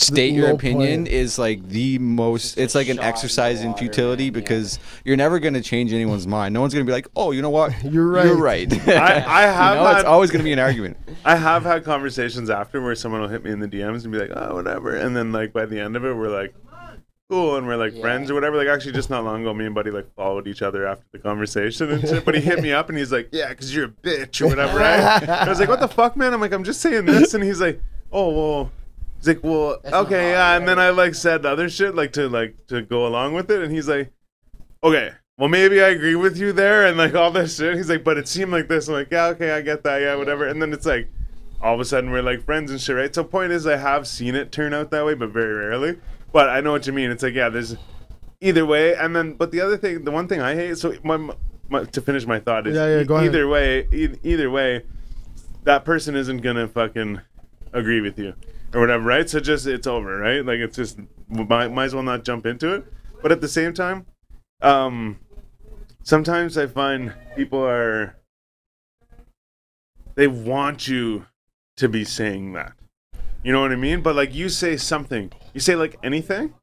[0.00, 1.08] state your opinion point.
[1.08, 2.58] is like the most.
[2.58, 4.40] It's like an shot in exercise the in futility man, yeah.
[4.40, 6.54] because you're never gonna change anyone's mind.
[6.54, 7.72] No one's gonna be like, oh, you know what?
[7.84, 8.26] You're right.
[8.26, 8.88] You're right.
[8.88, 10.96] I, I have you know, had, it's always gonna be an argument.
[11.24, 14.18] I have had conversations after where someone will hit me in the DMs and be
[14.18, 14.96] like, oh, whatever.
[14.96, 16.54] And then, like, by the end of it, we're like,
[17.28, 17.56] cool.
[17.56, 18.00] And we're like Yeah.
[18.00, 18.56] friends or whatever.
[18.56, 21.18] Like, actually, just not long ago, me and Buddy, like, followed each other after the
[21.18, 22.24] conversation and shit.
[22.24, 24.78] But he hit me up and he's like, yeah, because you're a bitch or whatever.
[24.78, 25.28] Right?
[25.28, 26.32] I was like, what the fuck, man?
[26.32, 27.34] I'm like, I'm just saying this.
[27.34, 27.82] And he's like,
[28.12, 28.70] oh, well.
[29.18, 30.56] He's like, well, That's okay, yeah.
[30.56, 30.78] And then?
[30.78, 33.62] I, like, said other shit, like, to, like, to go along with it.
[33.62, 34.12] And he's like,
[34.82, 35.12] okay.
[35.36, 37.76] Well, maybe I agree with you there, and like all this shit.
[37.76, 38.88] He's like, but it seemed like this.
[38.88, 40.48] I'm like, yeah, okay, I get that, yeah, whatever.
[40.48, 41.08] And then it's like,
[41.62, 43.14] all of a sudden we're like friends and shit, right?
[43.14, 45.98] So point is, I have seen it turn out that way, but very rarely.
[46.32, 47.12] But I know what you mean.
[47.12, 47.76] It's like, yeah, there's
[48.40, 50.76] either way, and then, but the other thing, the one thing I hate.
[50.76, 51.30] So my,
[51.68, 53.26] my to finish my thought is, Yeah, yeah, go ahead.
[53.28, 54.82] either way, e- either way,
[55.62, 57.20] that person isn't gonna fucking
[57.72, 58.34] agree with you
[58.74, 59.28] or whatever, right?
[59.28, 60.44] So just it's over, right?
[60.44, 60.98] Like it's just
[61.28, 62.84] might, might as well not jump into it.
[63.22, 64.06] But at the same time,
[64.62, 65.18] um,
[66.02, 68.16] sometimes I find people are
[70.14, 71.26] they want you
[71.76, 72.72] to be saying that.
[73.42, 74.02] You know what I mean?
[74.02, 76.54] But like you say something, you say like anything,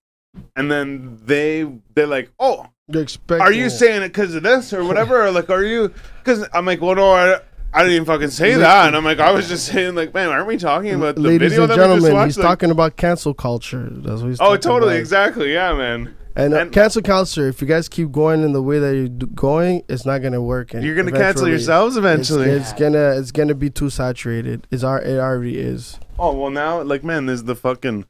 [0.56, 4.74] and then they they're like, oh, You're expecting are you saying it because of this
[4.74, 5.26] or whatever?
[5.26, 5.93] or like, are you?
[6.20, 7.39] Because I'm like, well, no, I,
[7.76, 8.88] I didn't even fucking say that.
[8.88, 11.49] And I'm like, I was just saying, like, man, aren't we talking about the Ladies
[11.51, 12.26] video and that we just watched?
[12.28, 13.89] he's Like- talking about cancel culture.
[13.91, 14.99] That's what he's oh, talking totally, about.
[15.01, 16.15] exactly, yeah, man.
[16.38, 17.47] And, uh, And- cancel culture.
[17.49, 20.41] If you guys keep going in the way that you're d- going, it's not gonna
[20.41, 20.73] work.
[20.73, 22.49] And You're gonna cancel eventually yourselves It's, eventually.
[22.49, 24.67] it's gonna it's gonna be too saturated.
[24.71, 25.99] It's our it already is.
[26.19, 28.05] oh well, now like, man, there's the fucking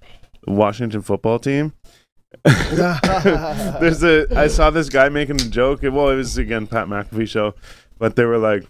[0.48, 1.74] Washington football team.
[2.44, 4.28] There's a.
[4.36, 5.82] I saw this guy making a joke.
[5.84, 7.56] Well, it was again Pat McAfee show,
[7.98, 8.64] but they were like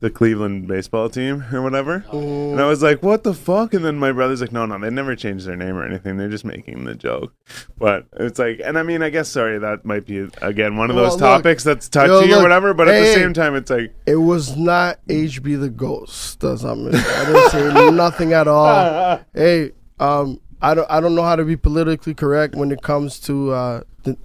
[0.00, 2.04] the Cleveland baseball team or whatever.
[2.12, 4.90] And I was like, "What the fuck?" And then my brother's like, "No, no, they
[4.90, 6.18] never changed their name or anything.
[6.18, 7.32] They're just making the joke."
[7.78, 10.96] But it's like, and I mean, I guess sorry, that might be again one of
[10.96, 11.20] those look.
[11.20, 12.42] topics that's touchy Yo, or look.
[12.42, 12.74] whatever.
[12.74, 16.40] But at the same time, it's like, It was not HB the Ghost.
[16.40, 16.90] That's not me.
[16.94, 19.20] I didn't say nothing at all.
[19.32, 23.18] Hey, um, I don't I don't know how to be politically correct when it comes
[23.20, 24.18] to uh, the,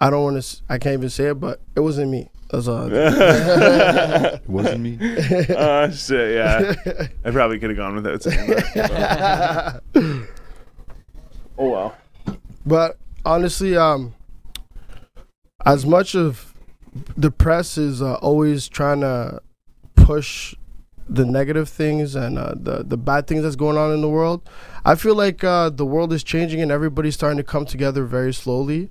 [0.00, 2.30] I don't want to I can't even say it, but it wasn't me.
[2.50, 2.88] That's all.
[2.92, 4.98] It wasn't me.
[5.50, 6.74] oh shit, yeah.
[7.24, 9.82] I probably could have gone without saying that.
[11.58, 11.96] oh well.
[12.64, 14.14] But honestly, um,
[15.66, 16.54] as much of
[17.16, 19.40] the press is uh, always trying to
[19.94, 20.54] push
[21.08, 24.48] the negative things and uh, the the bad things that's going on in the world,
[24.84, 28.32] I feel like uh, the world is changing and everybody's starting to come together very
[28.32, 28.90] slowly.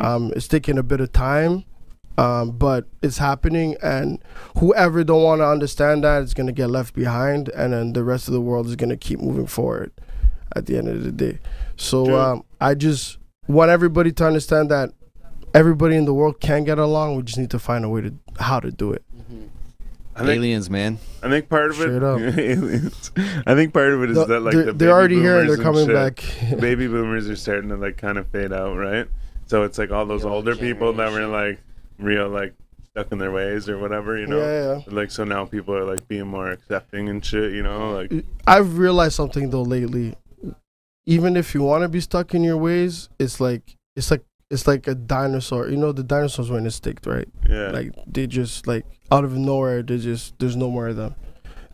[0.00, 1.64] Um, it's taking a bit of time,
[2.18, 4.18] um, but it's happening, and
[4.58, 8.28] whoever don't want to understand that is gonna get left behind, and then the rest
[8.28, 9.92] of the world is gonna keep moving forward.
[10.54, 11.38] At the end of the day,
[11.76, 14.90] so um, I just want everybody to understand that
[15.52, 17.16] everybody in the world can get along.
[17.16, 19.02] We just need to find a way to how to do it.
[20.14, 20.98] I think, Aliens, man.
[21.22, 22.02] I think part of it.
[22.02, 22.18] Up.
[22.38, 23.10] aliens.
[23.46, 25.40] I think part of it is The- that like they're, the they're baby already here
[25.40, 26.60] and boomers they're coming shit, back.
[26.60, 29.08] baby boomers are starting to like kind of fade out, right?
[29.46, 31.58] So it's like all those The old older people that were like
[31.98, 32.54] real like
[32.90, 34.38] stuck in their ways or whatever, you know.
[34.38, 38.24] Yeah, Like so now people are like being more accepting and shit, you know, like
[38.46, 40.14] I've realized something though lately.
[41.08, 44.66] Even if you want to be stuck in your ways, it's like it's like it's
[44.66, 45.68] like a dinosaur.
[45.68, 47.28] You know, the dinosaurs were extinct, right?
[47.48, 47.68] yeah.
[47.68, 51.14] Like they just like out of nowhere, they just there's no more of them.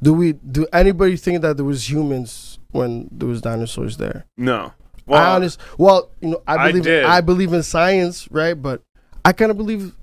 [0.02, 0.32] Do we?
[0.32, 4.26] Do anybody think that there was humans when there was dinosaurs there?
[4.36, 4.72] no.
[5.08, 5.58] I honest.
[5.78, 7.04] Well, you know, I I believe did.
[7.04, 8.54] I believe in science, right?
[8.54, 8.82] But
[9.24, 9.94] I kind of believe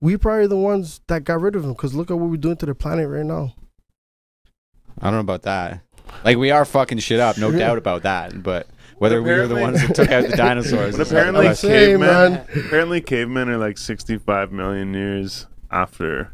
[0.00, 2.56] we probably the ones that got rid of them because look at what we're doing
[2.58, 3.54] to the planet right now.
[5.00, 5.80] I don't know about that.
[6.24, 8.42] Like we are fucking shit up, no doubt about that.
[8.42, 8.68] But
[8.98, 11.70] whether we were the ones that took out the dinosaurs, But apparently question.
[11.70, 12.46] Same, cavemen man.
[12.66, 16.32] apparently cavemen are like 65 million years after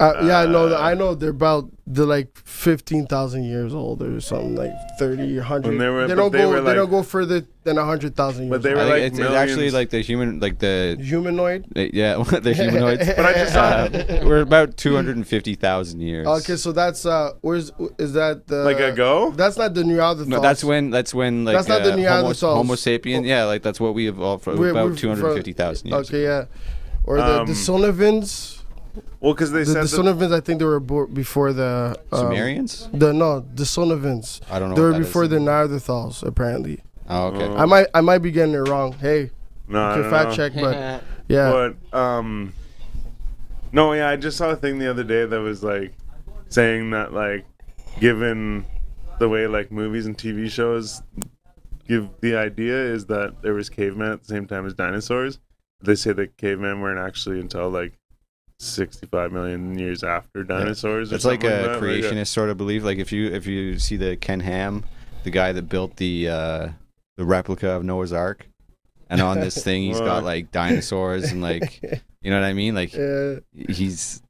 [0.00, 0.68] Uh, yeah, I know.
[0.68, 4.72] that- Uh, I know they're about they're like fifteen thousand years old or something like
[4.98, 5.78] 30, 100.
[5.78, 6.52] They were- but don't they go.
[6.52, 8.50] they like- don't go further than hundred thousand years.
[8.50, 8.78] But they old.
[8.78, 11.66] were I think like it's, it's actually like the human, like the humanoid.
[11.76, 12.16] yeah,
[12.46, 13.06] the humanoids.
[13.06, 16.26] But I just saw Uh, we're about two hundred and fifty thousand years.
[16.26, 19.30] Okay, so that's uh, where's is that the like a go.
[19.30, 20.26] That's not the Neanderthals.
[20.26, 22.56] No, that's when that's when like That's not the uh, Homo, Neanderthals.
[22.56, 23.24] Homo sapien.
[23.24, 26.08] Yeah, like that's what we evolved from We're- about two hundred fifty thousand years.
[26.08, 26.46] Okay, yeah,
[27.04, 28.53] or the, Um, the Sullivans.
[29.20, 31.96] Well, because they The, said the that- Sonovans, I think they were bo- before the
[32.12, 32.88] um, Sumerians?
[32.92, 34.40] The no, the Sonovans.
[34.50, 34.74] I don't know.
[34.76, 35.06] They what were that is.
[35.06, 36.80] before the Neanderthals, apparently.
[37.08, 37.44] Oh, okay.
[37.44, 37.56] Oh.
[37.56, 38.92] I might I might be getting it wrong.
[38.94, 39.30] Hey,
[39.68, 40.36] no, you I can fact know.
[40.36, 41.50] check, but yeah.
[41.92, 42.52] But um,
[43.72, 45.92] no, yeah, I just saw a thing the other day that was like
[46.48, 47.44] saying that like,
[48.00, 48.64] given
[49.18, 51.02] the way like movies and TV shows
[51.88, 55.38] give the idea is that there was cavemen at the same time as dinosaurs.
[55.82, 57.92] They say that cavemen weren't actually until like
[58.64, 61.12] 65 million years after dinosaurs.
[61.12, 62.82] or It's like a that, creationist sort of belief.
[62.82, 64.84] Like if you if you see the Ken Ham,
[65.24, 66.68] the guy that built the uh,
[67.16, 68.46] the replica of Noah's Ark,
[69.10, 71.80] and on this thing he's got like dinosaurs and like
[72.22, 72.74] you know what I mean.
[72.74, 73.36] Like Yeah.
[73.68, 74.22] he's,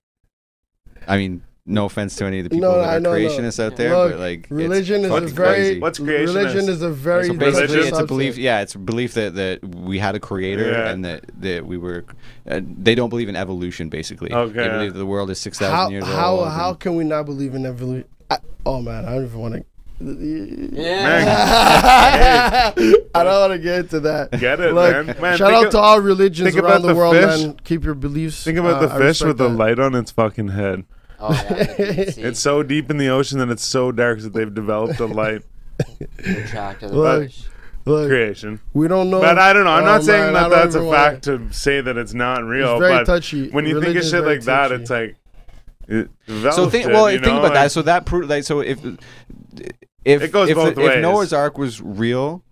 [1.07, 3.17] I mean, no offense to any of the people No, that are know, no.
[3.19, 5.81] creationists out there, Look, but like religion it's is a very crazy.
[5.81, 6.69] What's religion creationist?
[6.69, 7.39] is a very So Religion?
[7.61, 8.37] basically, touchy it's a belief.
[8.37, 10.91] Yeah, it's a belief that, that we had a creator Yeah.
[10.91, 12.05] and that, that we were.
[12.47, 13.89] Uh, they don't believe in evolution.
[13.89, 14.53] Basically, Okay.
[14.53, 16.49] they believe that the world is six thousand years how old.
[16.49, 18.09] how and- can we not believe in evolution?
[18.31, 19.65] I, oh man, I don't even want to.
[20.75, 22.73] Yeah.
[23.15, 24.33] I don't want to get into that.
[24.33, 25.17] Get it, Look, man.
[25.21, 27.47] Man, shout out of- to all religions around the, the world, fish.
[27.47, 27.57] man.
[27.65, 28.45] Keep your beliefs.
[28.45, 30.85] Think about uh, the fish respect with the light on its fucking head.
[31.21, 31.65] Oh yeah.
[31.65, 32.23] the deep sea.
[32.23, 35.43] It's so deep in the ocean that it's so dark that they've developed a light
[36.17, 37.45] The track the Look, fish.
[37.87, 38.61] Look, creation.
[38.73, 39.21] we don't know.
[39.21, 39.71] But I don't know.
[39.73, 41.97] I'm Oh, not saying man, I that that's a even wanna- fact to say that
[41.97, 42.73] it's not real.
[42.75, 43.51] It's very but touchy.
[43.51, 44.83] when you think of is shit very like that, touchy.
[44.83, 45.17] it's like.
[45.87, 47.41] It So developed think it, well, you think know?
[47.41, 47.71] about that.
[47.73, 48.79] So that proved like so if
[50.05, 51.03] if It goes if, both if ways.
[51.03, 52.43] Noah's Ark was real,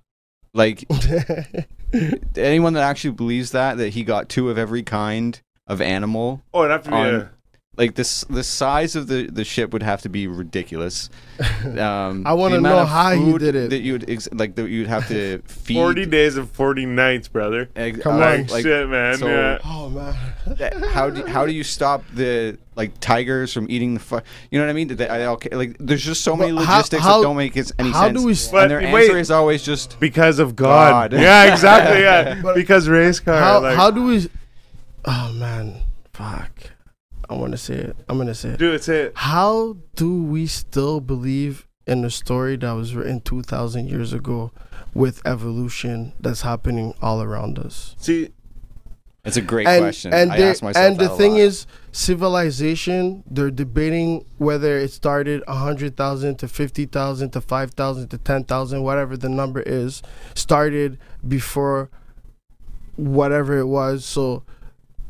[0.53, 0.85] like
[2.37, 6.61] anyone that actually believes that that he got two of every kind of animal, oh,
[6.65, 7.31] it'd have to be on- a.
[7.79, 11.09] like this the size of the the ship would have to be ridiculous.
[11.63, 13.71] Um, I wanna know how you did it.
[13.71, 15.75] That you'd ex- like that you'd have to feed.
[15.77, 17.69] 40 days of 40 nights, brother.
[17.75, 18.41] Ex- Come uh, on.
[18.43, 19.17] Like, like, shit, man.
[19.17, 19.59] so- yeah.
[19.65, 20.15] oh man.
[20.59, 24.21] that- how do how do you stop the like tigers from eating the fu-
[24.51, 24.89] You know what I mean?
[24.89, 27.37] Did they, I, okay, like there's just so many But how- logistics how- that don't
[27.37, 27.97] make it- any sense.
[27.97, 28.19] how sense.
[28.21, 29.05] do we- and But their wait.
[29.07, 31.13] answer is always just Because of God.
[31.13, 31.21] God.
[31.21, 32.03] Yeah, exactly.
[32.03, 32.41] Yeah.
[32.43, 33.41] But- because race car.
[33.41, 34.29] How like, how do we?
[35.07, 36.51] Oh man, fuck.
[37.33, 37.97] I want to say it.
[38.09, 38.59] I'm gonna say it.
[38.59, 38.85] do it?
[38.85, 39.13] Say it.
[39.17, 44.53] How do we still believe in a story that was written 2,000 years ago
[44.95, 47.97] with evolution that's happening all around us?
[47.99, 48.29] See,
[49.25, 50.13] it's a great and question.
[50.13, 51.41] and, I they- ask myself and the that a thing lot.
[51.41, 53.23] is, civilization.
[53.31, 58.45] They're debating whether it started hundred thousand to fifty thousand to five thousand to ten
[58.45, 60.03] thousand, whatever the number is,
[60.35, 61.89] started before
[62.97, 64.05] whatever it was.
[64.05, 64.43] So,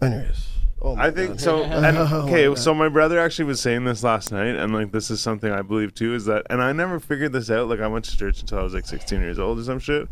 [0.03, 0.52] anyways,
[0.83, 1.41] oh I think God.
[1.41, 1.59] so.
[1.63, 2.59] Oh and, Oh my okay, God.
[2.59, 5.63] so my brother actually was saying this last night, and like this is something I
[5.63, 6.15] believe too.
[6.15, 7.69] Is that, and I never figured this out.
[7.69, 10.09] Like I went to church until I was like 16 years old or some shit,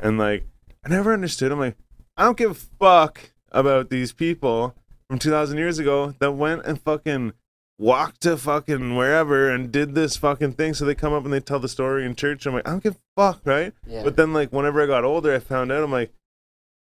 [0.00, 0.46] and like
[0.84, 1.52] I never understood.
[1.52, 1.76] I'm like,
[2.16, 4.74] I don't give a fuck about these people
[5.08, 7.34] from 2,000 years ago that went and fucking
[7.78, 10.72] walked to fucking wherever and did this fucking thing.
[10.74, 12.46] So they come up and they tell the story in church.
[12.46, 13.72] I'm like, I don't give a fuck, right?
[13.86, 14.02] Yeah.
[14.04, 16.12] But then, like, whenever I got older, I found out I'm like,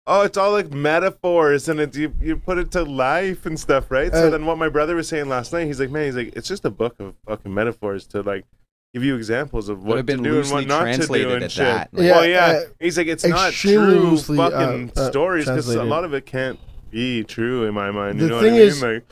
[0.07, 3.90] oh, it's all like metaphors, and it's you you put it to life and stuff,
[3.90, 4.12] right?
[4.12, 6.48] so then, what my brother was saying last night, he's like, man, he's like, it's
[6.48, 8.44] just a book of fucking metaphors to like
[8.92, 11.64] give you examples of what have to do and what not to do and shit.
[11.64, 11.90] that.
[11.92, 15.68] Yeah, well, yeah, uh, he's like, it's not true loosely, uh, fucking uh, stories because
[15.74, 16.59] a lot of it can't
[16.90, 18.20] be true in my mind.
[18.20, 18.68] The You know thing what I mean?
[18.68, 19.05] is- like,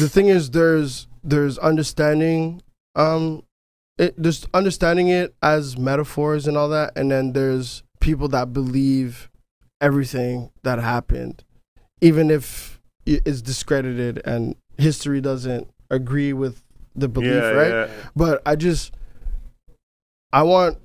[0.00, 2.62] the thing is there's there's understanding
[2.94, 3.42] um
[3.96, 9.30] it there's understanding it as metaphors and all that and then there's people that believe
[9.80, 11.44] everything that happened
[12.00, 16.62] even if it's discredited and history doesn't agree with
[16.94, 17.88] the belief yeah, right yeah.
[18.16, 18.92] but i just
[20.32, 20.76] i want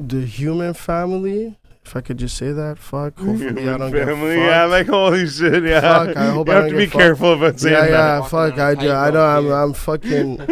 [0.00, 4.06] the human family if i could just say that fuck hopefully i Human don't get
[4.06, 4.46] family, fucked.
[4.48, 5.80] yeah, like holy shit, yeah.
[5.80, 6.98] Fuck, I hope you I have don't to be fucked.
[6.98, 7.90] careful about saying yeah, that.
[7.90, 8.52] yeah, Walking fuck.
[8.54, 9.24] on I, a do, I know.
[9.24, 10.36] I'm, I'm fucking.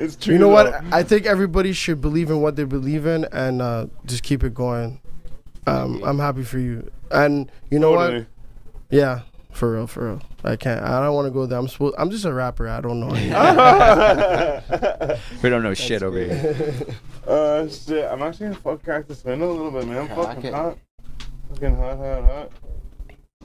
[0.00, 0.32] it's true.
[0.34, 0.74] You know what?
[0.92, 4.52] I think everybody should believe in what they believe in and uh, just keep it
[4.52, 5.00] going.
[5.68, 6.90] Um, I'm happy for you.
[7.10, 8.06] And you know what?
[8.06, 8.26] Totally.
[8.90, 9.20] Yeah,
[9.52, 10.22] for real, for real.
[10.44, 10.82] I can't.
[10.82, 11.58] I don't want to go there.
[11.58, 11.94] I'm supposed.
[11.98, 12.68] I'm just a rapper.
[12.68, 13.08] I don't know.
[15.42, 16.74] we don't know shit over here.
[17.26, 18.10] uh, shit.
[18.10, 19.98] I'm actually gonna fuck crack this window a little bit, man.
[19.98, 20.54] I'm Crack fucking it.
[20.54, 20.78] hot.
[21.50, 22.52] Fucking hot, hot, hot.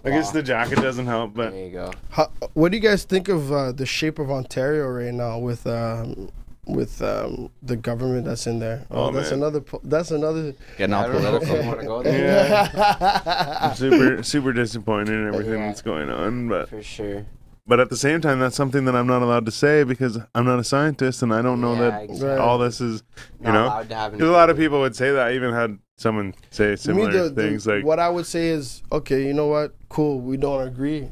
[0.05, 1.91] I guess the jacket doesn't help, but There you go.
[2.09, 5.65] How, what do you guys think of uh, the shape of Ontario right now with
[5.65, 6.29] um,
[6.65, 8.85] with um, the government that's in there?
[8.89, 9.39] Oh, that's man.
[9.39, 9.61] another.
[9.61, 10.53] Po- that's another.
[10.77, 11.67] Getting I all don't know if I political.
[11.67, 13.57] want to go there.
[13.61, 15.67] I'm super, super disappointed in everything Yeah.
[15.67, 16.47] that's going on.
[16.47, 17.25] But, For sure.
[17.67, 20.45] but at the same time, that's something that I'm not allowed to say because I'm
[20.45, 22.37] not a scientist and I don't know Yeah, that exactly.
[22.37, 23.03] all this is,
[23.39, 23.65] you Not know.
[23.65, 25.27] allowed to have Because a lot of people would say that.
[25.27, 28.81] I even had someone say similar the- the- things like, what I would say is,
[28.91, 29.75] okay, you know what?
[29.89, 31.07] Cool, we don't agree,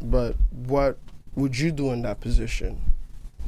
[0.00, 0.34] but
[0.66, 0.98] what
[1.36, 2.80] would you do in that position?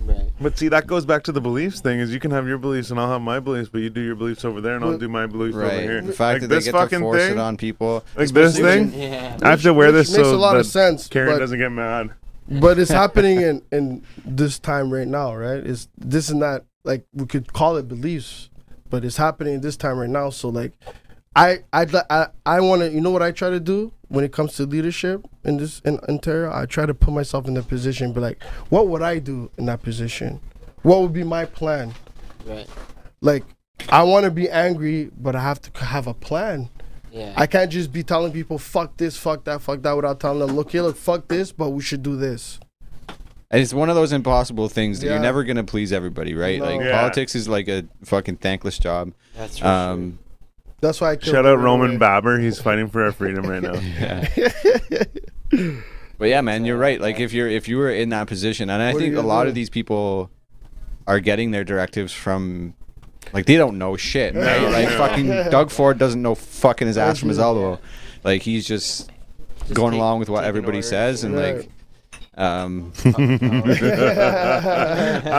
[0.05, 0.31] Right.
[0.41, 2.01] But see, that goes back to the beliefs thing.
[2.01, 4.15] Is you can have your beliefs and I'll have my beliefs, but you do your
[4.15, 5.81] beliefs over there and I'll do my beliefs over Right.
[5.83, 6.01] here.
[6.01, 8.05] The fact like that they this get to fucking force thing, it on people.
[8.17, 8.93] like this thing.
[8.95, 9.37] Yeah.
[9.43, 11.07] I have to wear Which this makes so a lot of sense.
[11.09, 12.11] Karen but, doesn't get mad.
[12.49, 15.65] but it's happening in in this time right now, right?
[15.65, 16.65] It's this and that.
[16.83, 18.49] Like we could call it beliefs,
[18.89, 20.31] but it's happening this time right now.
[20.31, 20.73] So like,
[21.37, 22.91] I I I I want to.
[22.91, 25.99] You know what I try to do when it comes to leadership in this in
[26.01, 26.53] Ontario?
[26.53, 29.51] I try to put myself in the position, and be like, what would I do
[29.57, 30.41] in that position?
[30.83, 31.95] What would be my plan?
[32.45, 32.67] Right.
[33.21, 33.45] Like,
[33.89, 36.69] I want to be angry, but I have to have a plan.
[37.13, 37.33] Yeah.
[37.37, 40.55] I can't just be telling people fuck this, fuck that, fuck that without telling them,
[40.57, 42.61] look here, look, fuck this, but we should do this.
[43.53, 45.13] And it's one of those impossible things that Yeah.
[45.15, 46.61] you're never gonna please everybody, right?
[46.61, 46.67] No.
[46.67, 47.01] Like Yeah.
[47.01, 49.13] politics is like a fucking thankless job.
[49.37, 49.89] That's right.
[49.91, 50.21] Um,
[50.81, 51.99] That's why I killed Shout out him Roman anyway.
[51.99, 52.39] Baber.
[52.39, 53.75] He's fighting for our freedom right now.
[53.81, 54.29] yeah.
[56.19, 57.01] but yeah, man, you're right.
[57.01, 59.21] Like if you're if you were in that position, and I What are think you
[59.21, 59.49] a lot do?
[59.51, 60.31] of these people
[61.07, 62.75] are getting their directives from.
[63.33, 64.63] Like they don't know shit, right?
[64.63, 64.97] Like no.
[64.97, 67.79] fucking Doug Ford doesn't know fucking his ass from his elbow.
[68.25, 69.11] Like he's just,
[69.61, 70.89] Just going take- along with what taking everybody orders.
[70.89, 71.57] says, and Right.
[71.59, 71.71] like,
[72.37, 73.11] um, I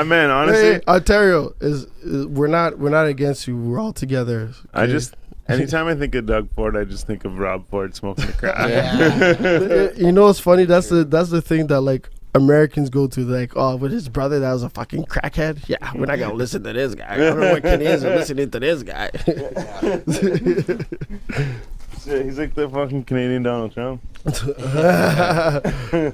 [0.04, 3.58] mean, honestly, Hey, Ontario is, is we're not we're not against you.
[3.58, 4.52] We're all together.
[4.74, 4.92] I okay?
[4.94, 5.16] just
[5.52, 8.70] anytime I think of Doug Ford, I just think of Rob Ford smoking the crack.
[8.70, 9.90] Yeah.
[9.96, 10.66] you know what's funny?
[10.66, 13.22] That's the that's the thing that like Americans go to.
[13.22, 15.68] Like, oh, with his brother that was a fucking crackhead.
[15.68, 17.14] Yeah, we're not gonna listen to this guy.
[17.14, 19.12] I don't know what Canadians are listening to this guy.
[22.06, 24.02] Yeah, He's like the fucking Canadian Donald Trump.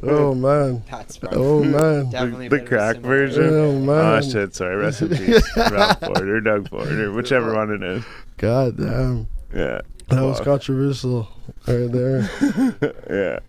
[0.04, 0.84] oh man.
[0.90, 1.34] That's right.
[1.36, 2.10] Oh man.
[2.10, 3.44] Definitely the a bit of a crack version?
[3.54, 4.24] Oh man.
[4.24, 4.56] Oh shit!
[4.56, 8.04] Sorry, rest in peace, Rob Ford or Doug Ford or whichever one it is.
[8.38, 9.28] God damn.
[9.54, 11.28] Yeah, That was controversial
[11.68, 12.30] right there.
[13.10, 13.40] yeah,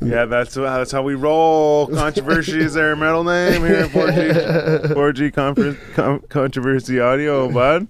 [0.00, 0.24] yeah.
[0.24, 1.86] That's how that's how we roll.
[1.94, 7.88] Controversy is our middle name here at 4G 4G conference com- controversy audio, bud.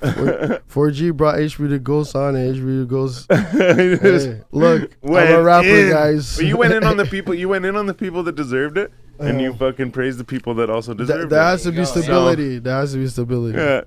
[0.00, 3.26] 4G brought HB the Ghost on and HB the Ghost.
[3.32, 5.90] Hey, look, I'm went a rapper, in.
[5.90, 6.36] guys.
[6.36, 7.34] But you went in on the people.
[7.34, 10.54] You went in on the people that deserved it, and you fucking praised the people
[10.56, 11.30] that also Th- deserved there it.
[11.30, 12.00] There has to be There you go.
[12.02, 12.58] stability.
[12.58, 13.58] There has to be stability.
[13.58, 13.82] Yeah,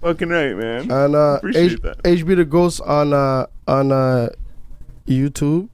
[0.00, 0.90] fucking right, man.
[0.90, 2.02] And uh, Appreciate H- that.
[2.02, 4.28] HB the Ghost on uh, on uh,
[5.06, 5.68] YouTube.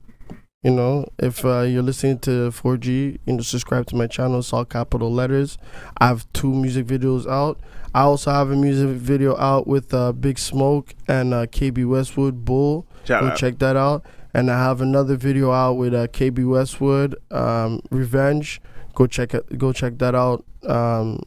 [0.63, 4.39] You know, if uh, you're listening to 4G, you know, subscribe to my channel.
[4.39, 5.59] It's all capital letters.
[5.99, 7.61] I have two music videos out.
[7.95, 12.45] I also have a music video out with uh, Big Smoke and uh, KB Westwood
[12.45, 12.87] Bull.
[13.05, 13.37] Shout Go out.
[13.37, 14.05] check that out.
[14.35, 18.61] And I have another video out with uh, KB Westwood, um, Revenge.
[18.97, 19.59] Go check it.
[19.59, 20.45] Go check that out.
[20.67, 21.21] Um,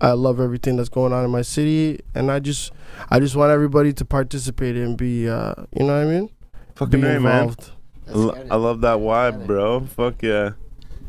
[0.00, 2.72] I love everything that's going on in my city, and I just,
[3.10, 6.30] I just want everybody to participate and be, uh, you know what I mean?
[6.76, 7.48] Fucking be right, man.
[7.48, 7.70] involved.
[8.06, 9.80] I lo- I love that vibe, bro.
[9.86, 10.52] Fuck yeah.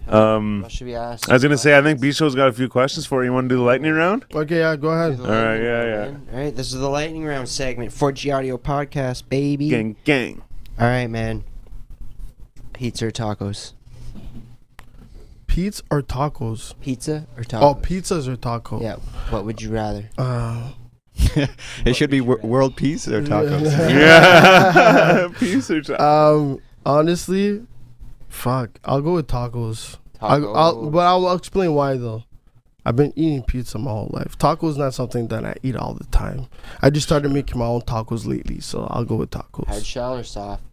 [0.09, 1.29] Um, What should we ask?
[1.29, 3.29] I was gonna say, I think B Show's got a few questions for you.
[3.29, 4.25] You want to do the lightning round?
[4.33, 5.19] Okay, yeah, go ahead.
[5.19, 6.17] All right, yeah, yeah.
[6.33, 7.91] All right, this is the lightning round segment.
[7.91, 9.69] 4G Audio Podcast, baby.
[9.69, 10.41] Gang, gang.
[10.79, 11.43] All right, man.
[12.73, 13.73] Pizza or tacos?
[15.47, 16.73] Pizza or tacos?
[16.79, 17.61] Pizza or tacos?
[17.61, 18.81] Oh, pizzas or tacos?
[18.81, 18.95] Yeah.
[19.31, 20.09] What would you rather?
[20.17, 20.71] Uh,
[21.85, 23.61] it should be wor- world peace or tacos.
[23.89, 25.27] Yeah.
[25.39, 27.65] Peace or ch- um, honestly,
[28.29, 29.97] fuck, I'll go with tacos.
[30.21, 32.23] I'll, I'll, but I'll explain why though.
[32.85, 34.37] I've been eating pizza my whole life.
[34.37, 36.47] Tacos is not something that I eat all the time.
[36.81, 39.67] I just started making my own tacos lately, so I'll go with tacos.
[39.67, 40.63] Hard shell or soft?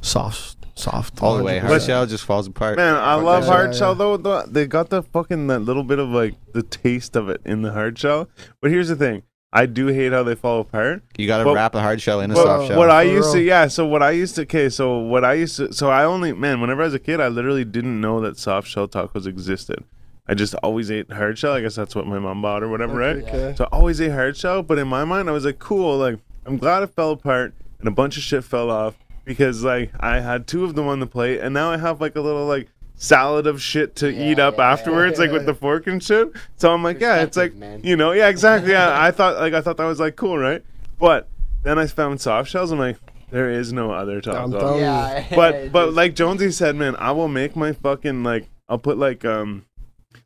[0.00, 1.20] Soft, soft.
[1.22, 1.58] All the way.
[1.58, 2.76] Hard shell just falls apart.
[2.76, 3.98] Man, I Fuck love that hard Yeah, shell yeah.
[3.98, 4.16] though.
[4.16, 7.62] The, they got the fucking that little bit of like the taste of it in
[7.62, 8.28] the hard shell.
[8.60, 9.22] But here's the thing:
[9.56, 11.02] I do hate how they fall apart.
[11.16, 12.78] You got to wrap a hard shell in a But soft shell.
[12.78, 13.68] What I used to, yeah.
[13.68, 14.68] So what I used to, okay.
[14.68, 17.28] So what I used to, so I only, man, whenever I was a kid, I
[17.28, 19.82] literally didn't know that soft shell tacos existed.
[20.28, 21.54] I just always ate hard shell.
[21.54, 23.16] I guess that's what my mom bought or whatever, right?
[23.16, 23.54] Okay.
[23.56, 25.96] So I always ate hard shell, but in my mind, I was like, cool.
[25.96, 29.90] Like, I'm glad it fell apart and a bunch of shit fell off because, like,
[29.98, 32.44] I had two of them on the plate, and now I have like a little
[32.44, 36.02] like salad of shit to Yeah, eat up yeah, afterwards, like with the fork and
[36.02, 36.32] shit.
[36.56, 37.80] So I'm like, yeah, it's like, man.
[37.84, 38.72] you know, yeah, exactly.
[38.72, 40.62] Yeah, I thought like I thought that was like cool, right?
[40.98, 41.28] But
[41.62, 42.72] then I found soft shells.
[42.72, 42.96] I'm like,
[43.30, 44.78] there is no other I'm taco.
[44.78, 45.26] Yeah.
[45.34, 49.24] But but like Jonesy said, man, I will make my fucking like I'll put like
[49.24, 49.66] um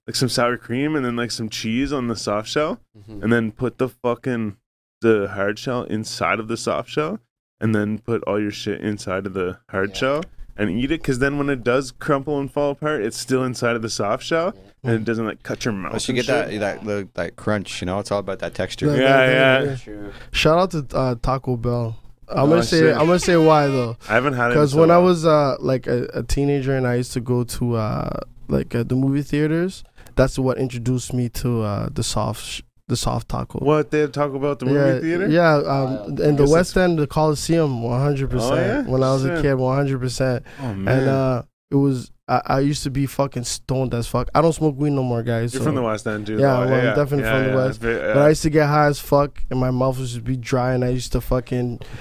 [0.07, 3.23] like some sour cream and then like some cheese on the soft shell Mhm.
[3.23, 4.57] and then put the fucking
[5.01, 7.19] the hard shell inside of the soft shell
[7.61, 9.95] and then put all your shit inside of the hard Yeah.
[9.97, 10.23] shell
[10.61, 13.75] and eat it because then when it does crumple and fall apart it's still inside
[13.77, 14.55] of the soft shell
[14.85, 16.61] and it doesn't like cut your mouth Once you get that shit.
[16.61, 18.87] that the, that crunch, you know, it's all about that texture.
[18.87, 19.77] Yeah, Yeah, yeah.
[19.77, 20.13] True.
[20.33, 21.97] Shout out to uh, Taco Bell.
[22.29, 22.95] I'm Oh, gonna say shit.
[22.95, 23.97] I'm gonna say why though.
[24.09, 26.87] I haven't had it Because so when I was uh, like a, a teenager and
[26.87, 29.83] I used to go to uh, like uh, the movie theaters.
[30.17, 33.61] That's what introduced me to uh, the soft sh- the soft taco.
[33.61, 35.29] What they talk about the movie yeah, theater?
[35.29, 36.21] Yeah, um, Wild.
[36.21, 38.51] in the West End, the Coliseum, one hundred Oh, yeah?
[38.51, 38.89] percent.
[38.89, 40.45] When I was a kid, one hundred percent.
[40.61, 40.99] Oh man.
[40.99, 44.29] And uh, it was I, I used to be fucking stoned as fuck.
[44.35, 45.53] I don't smoke weed no more, guys.
[45.53, 46.39] You're so- from the West End dude.
[46.39, 46.71] Yeah, though.
[46.71, 47.81] well, I'm definitely from the West.
[47.81, 50.37] But, But I used to get high as fuck, and my mouth would to be
[50.37, 51.79] dry, and I used to fucking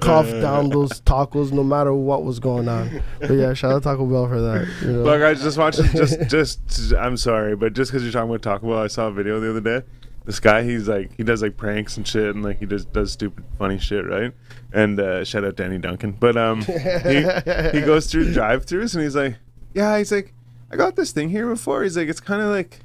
[0.00, 3.02] cough down those tacos no matter what was going on.
[3.18, 4.68] But yeah, shout out Taco Bell for that.
[4.82, 5.02] You know?
[5.02, 5.82] Look, I just watched.
[5.94, 6.92] Just, just.
[6.94, 9.50] I'm sorry, but just because you're talking about Taco Bell, I saw a video the
[9.50, 9.86] other day.
[10.24, 13.12] This guy, he's like, he does like pranks and shit, and like he just does
[13.12, 14.32] stupid, funny shit, right?
[14.72, 16.12] And uh, shout out Danny Duncan.
[16.12, 17.16] But um, he
[17.72, 19.36] he goes through drive-throughs and he's like,
[19.74, 20.32] yeah, he's like,
[20.70, 21.82] I got this thing here before.
[21.82, 22.80] He's like, it's kind of like,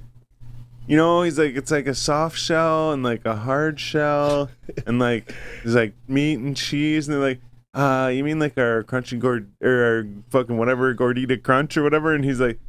[0.86, 4.50] you know, he's like, it's like a soft shell and like a hard shell,
[4.86, 5.34] and like
[5.64, 7.40] there's like meat and cheese, and they're like,
[7.74, 12.14] uh, you mean like our crunchy gord or our fucking whatever gordita crunch or whatever?
[12.14, 12.60] And he's like,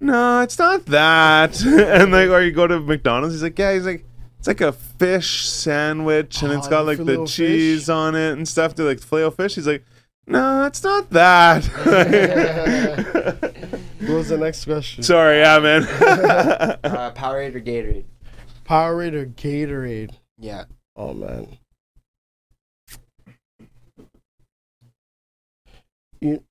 [0.00, 1.60] no, it's not that.
[1.62, 4.04] and like, or you go to McDonald's, he's like, yeah, he's like.
[4.38, 7.34] It's like a fish sandwich, and Oh, it's got like the filet-o-fish?
[7.34, 8.76] cheese on it and stuff.
[8.76, 9.56] They're like filet fish.
[9.56, 9.84] He's like,
[10.28, 11.64] no, it's not that.
[13.98, 15.02] what was the next question?
[15.02, 15.82] Sorry, yeah, man.
[16.84, 18.04] Uh, Powerade or Gatorade?
[18.64, 20.12] Powerade or Gatorade?
[20.38, 20.66] Yeah.
[20.94, 21.58] Oh man.
[26.20, 26.44] You,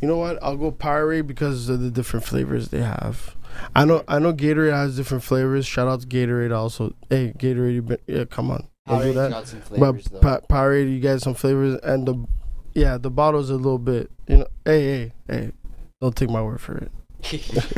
[0.00, 0.38] you know what?
[0.42, 3.34] I'll go Powerade because of the different flavors they have.
[3.74, 5.66] I know I know Gatorade has different flavors.
[5.66, 6.94] Shout out to Gatorade also.
[7.10, 8.66] Hey, Gatorade, you been, yeah, come on.
[8.86, 9.30] Don't do that.
[9.30, 10.38] got some flavors But though.
[10.46, 12.26] pa- Powerade, you got some flavors, and the
[12.74, 14.10] yeah, the bottle's a little bit.
[14.28, 15.52] You know, hey, hey, hey,
[16.00, 16.90] don't take my word for it.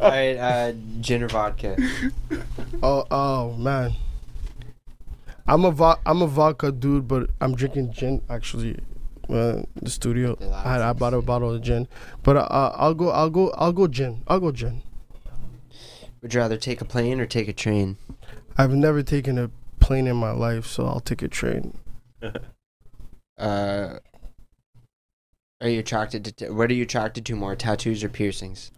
[0.00, 1.76] All right, uh, gin or vodka?
[2.82, 3.92] Oh, oh man,
[5.46, 8.78] I'm a vo- I'm a vodka dude, but I'm drinking gin actually.
[9.28, 11.88] Uh, the studio, I, had, I bought a bottle of gin,
[12.22, 14.22] but uh, I'll go, I'll go, I'll go gin.
[14.28, 14.82] I'll go gin.
[16.20, 17.96] Would you rather take a plane or take a train?
[18.56, 21.78] I've never taken a plane in my life, so I'll take a train.
[23.36, 23.98] Uh,
[25.60, 26.32] are you attracted to?
[26.32, 28.70] T- what are you attracted to more, tattoos or piercings?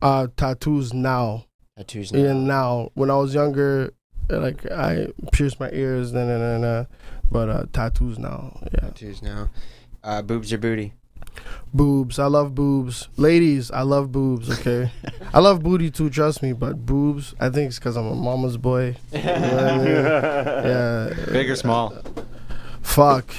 [0.00, 1.46] Uh, tattoos now.
[1.76, 2.12] Tattoos.
[2.12, 2.40] Yeah, now.
[2.40, 2.90] now.
[2.94, 3.94] When I was younger,
[4.30, 6.84] uh, like I pierced my ears, then and then, uh,
[7.30, 8.60] but uh, tattoos now.
[8.72, 9.50] Yeah, Tattoos now.
[10.02, 10.94] Uh, boobs or booty?
[11.72, 12.18] boobs.
[12.18, 13.08] I love boobs.
[13.16, 14.50] Ladies, I love boobs.
[14.60, 14.90] Okay,
[15.34, 16.10] I love booty too.
[16.10, 17.34] Trust me, but boobs.
[17.38, 18.96] I think it's because I'm a mama's boy.
[19.12, 19.86] You know I mean?
[20.68, 21.14] Yeah.
[21.32, 21.94] Big or small?
[22.82, 23.30] Fuck.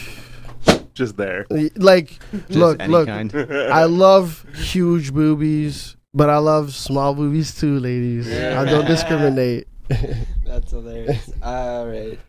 [0.94, 1.46] Just there.
[1.76, 3.08] Like, Just look, any look.
[3.08, 3.34] kind.
[3.34, 8.28] I love huge boobies, but I love small boobies too, ladies.
[8.32, 9.68] I don't discriminate.
[10.46, 11.32] That's hilarious.
[11.42, 12.20] All right.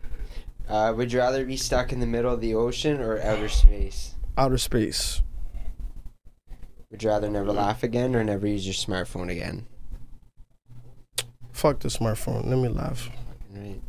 [0.69, 4.15] Uh, would you rather be stuck in the middle of the ocean or outer space?
[4.37, 5.21] Outer space.
[6.89, 9.65] Would you rather never laugh again or never use your smartphone again?
[11.53, 12.47] Fuck the smartphone.
[12.47, 13.09] Let me laugh.
[13.53, 13.81] Right.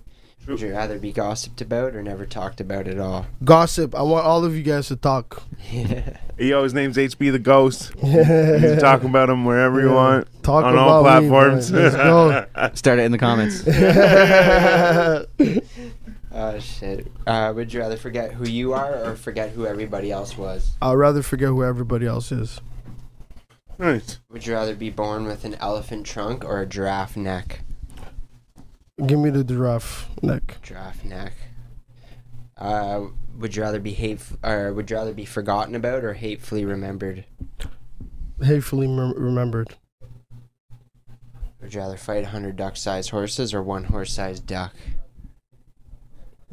[0.47, 3.27] Would you rather be gossiped about or never talked about at all?
[3.45, 3.95] Gossip.
[3.95, 5.45] I want all of you guys to talk.
[5.71, 6.17] Yeah.
[6.37, 7.93] He always names HB the Ghost.
[8.03, 11.71] You can talk about him wherever you want Talk on all about me, platforms.
[11.71, 11.83] man.
[11.83, 12.47] Let's go.
[12.75, 13.63] Start it in the comments.
[16.35, 17.09] Oh shit.
[17.27, 20.73] Uh, would you rather forget who you are or forget who everybody else was?
[20.81, 22.61] I'd rather forget who everybody else is.
[23.79, 24.19] nice.
[24.31, 27.65] Would you rather be born with an elephant trunk or a giraffe neck?
[29.07, 30.57] Give me the giraffe neck.
[30.63, 31.33] Giraffe neck.
[32.57, 33.07] Uh,
[33.39, 37.25] would you rather be hate or would you rather be forgotten about or hatefully remembered?
[38.43, 39.75] Hatefully mem- remembered.
[41.61, 44.75] Would you rather fight 100 duck-sized horses or one horse-sized duck?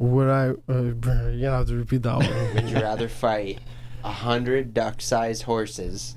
[0.00, 0.48] Would I?
[0.50, 2.54] Uh, bruh, you have to repeat that one.
[2.54, 3.58] Would you rather fight
[4.02, 6.16] a 100 duck-sized horses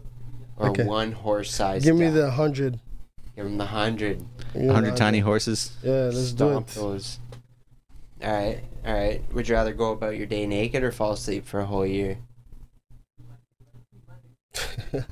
[0.57, 0.85] or Okay.
[0.85, 2.13] one horse-sized Give me duck?
[2.15, 2.79] the hundred.
[3.35, 4.19] Give him the 100.
[4.19, 5.75] Give me the 100 tiny horses.
[5.83, 6.75] Yeah, let's do Stomp it.
[6.75, 7.19] those.
[8.23, 9.21] All right, all right.
[9.33, 12.19] Would you rather go about your day naked or fall asleep for a whole year?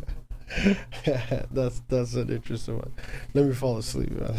[1.52, 2.92] that's that's an interesting one.
[3.34, 4.12] Let me fall asleep.
[4.12, 4.32] Man.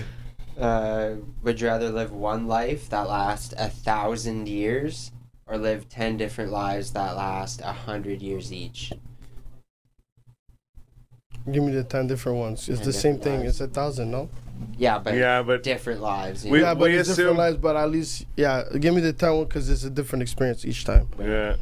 [0.60, 5.10] Uh, would you rather live one life that lasts a thousand years
[5.46, 8.92] or live 10 different lives that last a hundred years each?
[11.50, 12.68] Give me the ten different ones.
[12.68, 13.38] It's Ten the same thing.
[13.40, 13.52] lives.
[13.52, 14.28] It's a thousand, no?
[14.76, 16.44] Yeah, but Yeah, but different lives.
[16.44, 16.66] you We- know?
[16.66, 17.56] yeah, but we it's assume- different lives.
[17.56, 20.84] But at least, yeah, give me the ten one because it's a different experience each
[20.84, 21.08] time.
[21.18, 21.56] yeah,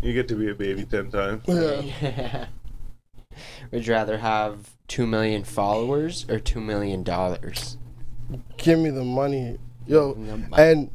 [0.00, 1.42] you get to be a baby ten times.
[1.48, 2.46] Yeah.
[3.72, 7.76] would you rather have 2 million followers or 2 million dollars?
[8.56, 10.16] Give me the money, yo.
[10.56, 10.90] And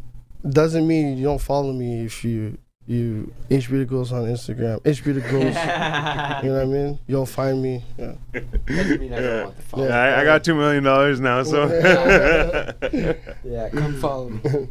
[0.48, 4.82] doesn't mean you don't follow me if you you HB the Ghost on Instagram.
[4.82, 6.44] HB the Ghost.
[6.44, 7.00] you know what I mean?
[7.08, 7.84] You'll find me.
[7.98, 8.14] Yeah.
[8.34, 9.44] I don't Yeah.
[9.46, 9.56] want.
[9.78, 11.66] Yeah, I, I got two million dollars now, so
[13.46, 14.68] Yeah, come follow me.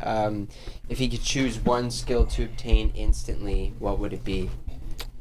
[0.00, 0.46] Um,
[0.88, 4.48] if you could choose one skill to obtain instantly, what would it be?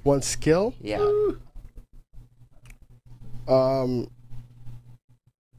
[0.03, 0.76] One skill.
[0.80, 0.99] Yeah.
[3.47, 4.09] Um.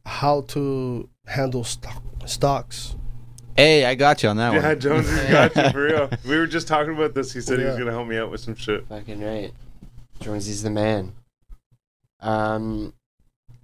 [0.06, 2.94] How to handle stock stocks.
[3.56, 4.80] Hey, I got you on that yeah, one.
[4.80, 6.10] Jones has got you for real.
[6.26, 7.32] We were just talking about this.
[7.32, 7.80] He said he was Yeah.
[7.80, 8.86] gonna help me out with some shit.
[8.88, 9.52] Fucking right.
[10.20, 11.12] Jonesy's the man.
[12.20, 12.92] Um,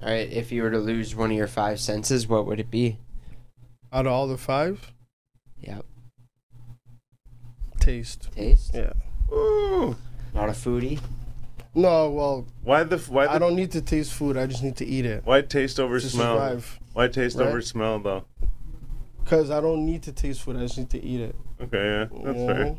[0.02, 0.30] all right.
[0.30, 2.98] If you were to lose one of your five senses, what would it be?
[3.92, 4.92] Out of all the five,
[5.60, 5.80] Yeah.
[7.80, 8.28] taste.
[8.34, 8.72] Taste.
[8.74, 8.92] Yeah.
[9.32, 9.96] Ooh,
[10.34, 11.00] Not a foodie.
[11.76, 14.36] No, well, why the why I don't need to taste food.
[14.36, 16.34] I just need to eat it why taste over to smell?
[16.36, 16.78] survive.
[16.94, 17.48] Why taste Right?
[17.48, 18.24] over smell though?
[19.26, 20.56] Cause I don't need to taste food.
[20.56, 21.34] I just need to eat it.
[21.60, 22.64] Okay, yeah, that's You fair.
[22.64, 22.76] know?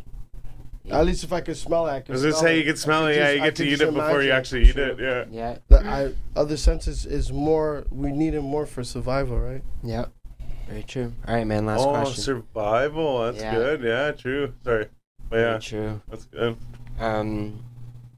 [0.92, 2.12] At least if I can smell it, I can.
[2.12, 2.58] I was gonna smell say it.
[2.60, 3.16] you can smell it.
[3.16, 5.00] just- Yeah, you get to eat it before you actually eat it.
[5.00, 5.26] Yeah.
[5.32, 5.58] Yeah.
[5.68, 7.86] The I, other senses is more.
[7.90, 9.64] We need it more for survival, right?
[9.84, 10.06] Yeah.
[10.70, 11.14] Very true.
[11.28, 11.66] All right, man.
[11.66, 12.12] Last oh, question.
[12.12, 13.24] Oh, survival.
[13.24, 13.56] That's Yeah.
[13.56, 13.82] good.
[13.84, 14.54] Yeah, true.
[14.64, 14.88] Sorry.
[15.30, 16.02] But Very yeah, true.
[16.08, 16.58] that's good.
[17.00, 17.64] Um,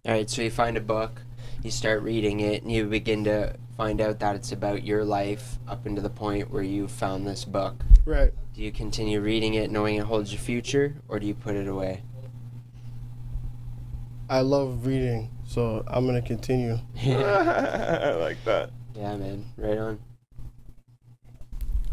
[0.06, 1.22] all right, so you find a book,
[1.64, 5.60] you start reading it, and you begin to find out that it's about your life
[5.68, 7.84] up into the point where you found this book.
[8.06, 8.34] Right.
[8.56, 11.68] Do you continue reading it knowing it holds your future, or do you put it
[11.68, 12.02] away?
[14.30, 16.80] I love reading, so I'm gonna continue.
[17.06, 18.72] I like that.
[18.95, 19.45] yeah, man.
[19.56, 19.99] Right on.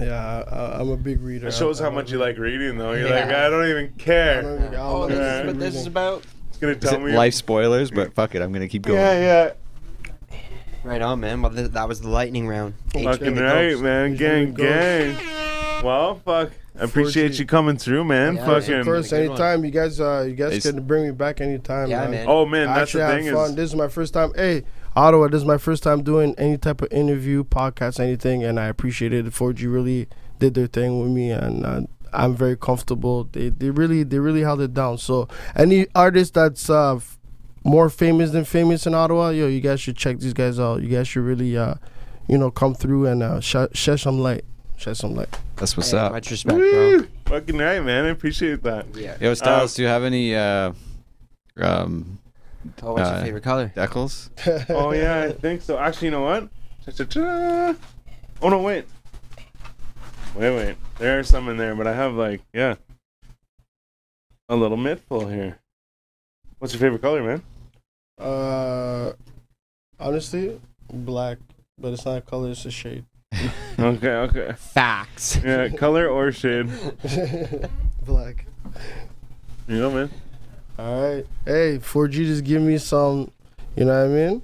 [0.01, 1.47] Yeah, I, I, I'm a big reader.
[1.49, 2.93] It shows I- how I much you like reading, though.
[2.93, 3.27] You're Yeah.
[3.27, 4.43] like, I don't even care.
[4.43, 6.25] don't even- Oh, this is what this is about.
[6.49, 7.13] It's gonna Is tell it me.
[7.13, 8.99] life spoilers, but fuck it, I'm gonna keep going.
[8.99, 9.53] Yeah, yeah,
[10.85, 11.41] Right on, man.
[11.43, 12.75] Well, th- that was the lightning round.
[12.93, 14.11] Fucking right, man.
[14.11, 15.17] He's Gang, gang.
[15.83, 16.51] Well, fuck.
[16.79, 18.37] I appreciate you coming through, man.
[18.37, 18.47] Yeah.
[18.47, 18.75] Fucking.
[18.81, 21.89] Of course, anytime you guys, uh, you guys It's- can bring me back anytime.
[21.89, 22.11] Yeah, man.
[22.11, 22.27] man.
[22.29, 23.51] Oh man, I that's the actually thing fun.
[23.51, 23.57] is.
[23.57, 24.33] This is my first time.
[24.35, 24.65] Hey,
[24.97, 28.67] Ottawa, this is my first time doing any type of interview, podcast, anything, and I
[28.67, 29.25] appreciate it.
[29.27, 30.09] 4G really
[30.39, 31.81] did their thing with me, and uh,
[32.13, 33.25] I'm very comfortable.
[33.33, 34.99] They they really they really held it down.
[34.99, 37.19] So any artist that's uh, f-
[37.65, 40.83] more famous than famous in Ottawa, yo, you guys should check these guys out.
[40.83, 41.75] You guys should really uh,
[42.29, 44.45] you know, come through and uh, sh- shed some light.
[44.77, 45.29] Shed some light.
[45.57, 46.13] That's what's Hey, up.
[46.13, 47.03] Much respect, bro.
[47.27, 48.05] Fucking right, man.
[48.07, 48.87] I appreciate that.
[48.95, 49.17] Yeah.
[49.21, 50.73] Yo, Styles, Uh, do you have any uh,
[51.59, 52.19] um,
[52.83, 53.73] Oh, what's Uh, your favorite color?
[53.77, 54.31] decals?
[54.71, 55.79] Oh yeah, I think so.
[55.79, 56.49] Actually, you know what?
[56.85, 57.75] Cha-cha-cha.
[58.43, 58.87] Oh no, wait.
[60.35, 60.77] Wait, wait.
[60.99, 62.75] There are some in there, but I have like, yeah,
[64.49, 65.59] a little mythful here.
[66.59, 67.43] What's your favorite color, man?
[68.19, 69.13] Uh,
[69.99, 70.61] honestly,
[70.93, 71.39] black,
[71.81, 73.05] but it's not a color; it's a shade.
[73.77, 74.53] Okay, okay.
[74.57, 75.37] Facts.
[75.45, 76.71] Yeah, color or shade.
[78.07, 78.47] black.
[79.67, 80.11] You know, man.
[80.79, 81.27] All right.
[81.45, 83.33] Hey, 4G just give me some.
[83.75, 84.43] You know what I mean?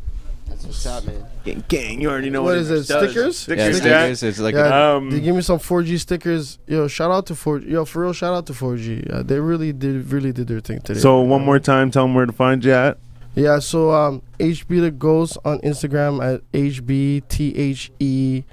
[0.48, 1.24] That's what's up, man.
[1.44, 2.00] Gang, gang.
[2.00, 2.86] You already know What what, is it it, does.
[2.88, 3.48] stickers?
[3.48, 4.22] Yeah, Stickers, stickers.
[4.24, 4.94] It's like Yeah.
[4.94, 6.58] Um, they give me some 4G stickers.
[6.66, 7.68] Yo, shout out to 4G.
[7.70, 9.12] Yo, for real, shout out to 4G.
[9.14, 10.98] Uh, they really did really did their thing today.
[10.98, 12.98] So one more time, tell them where to find you at.
[13.34, 13.58] Yeah.
[13.60, 18.44] So um, HB the Ghost on Instagram at HB T H E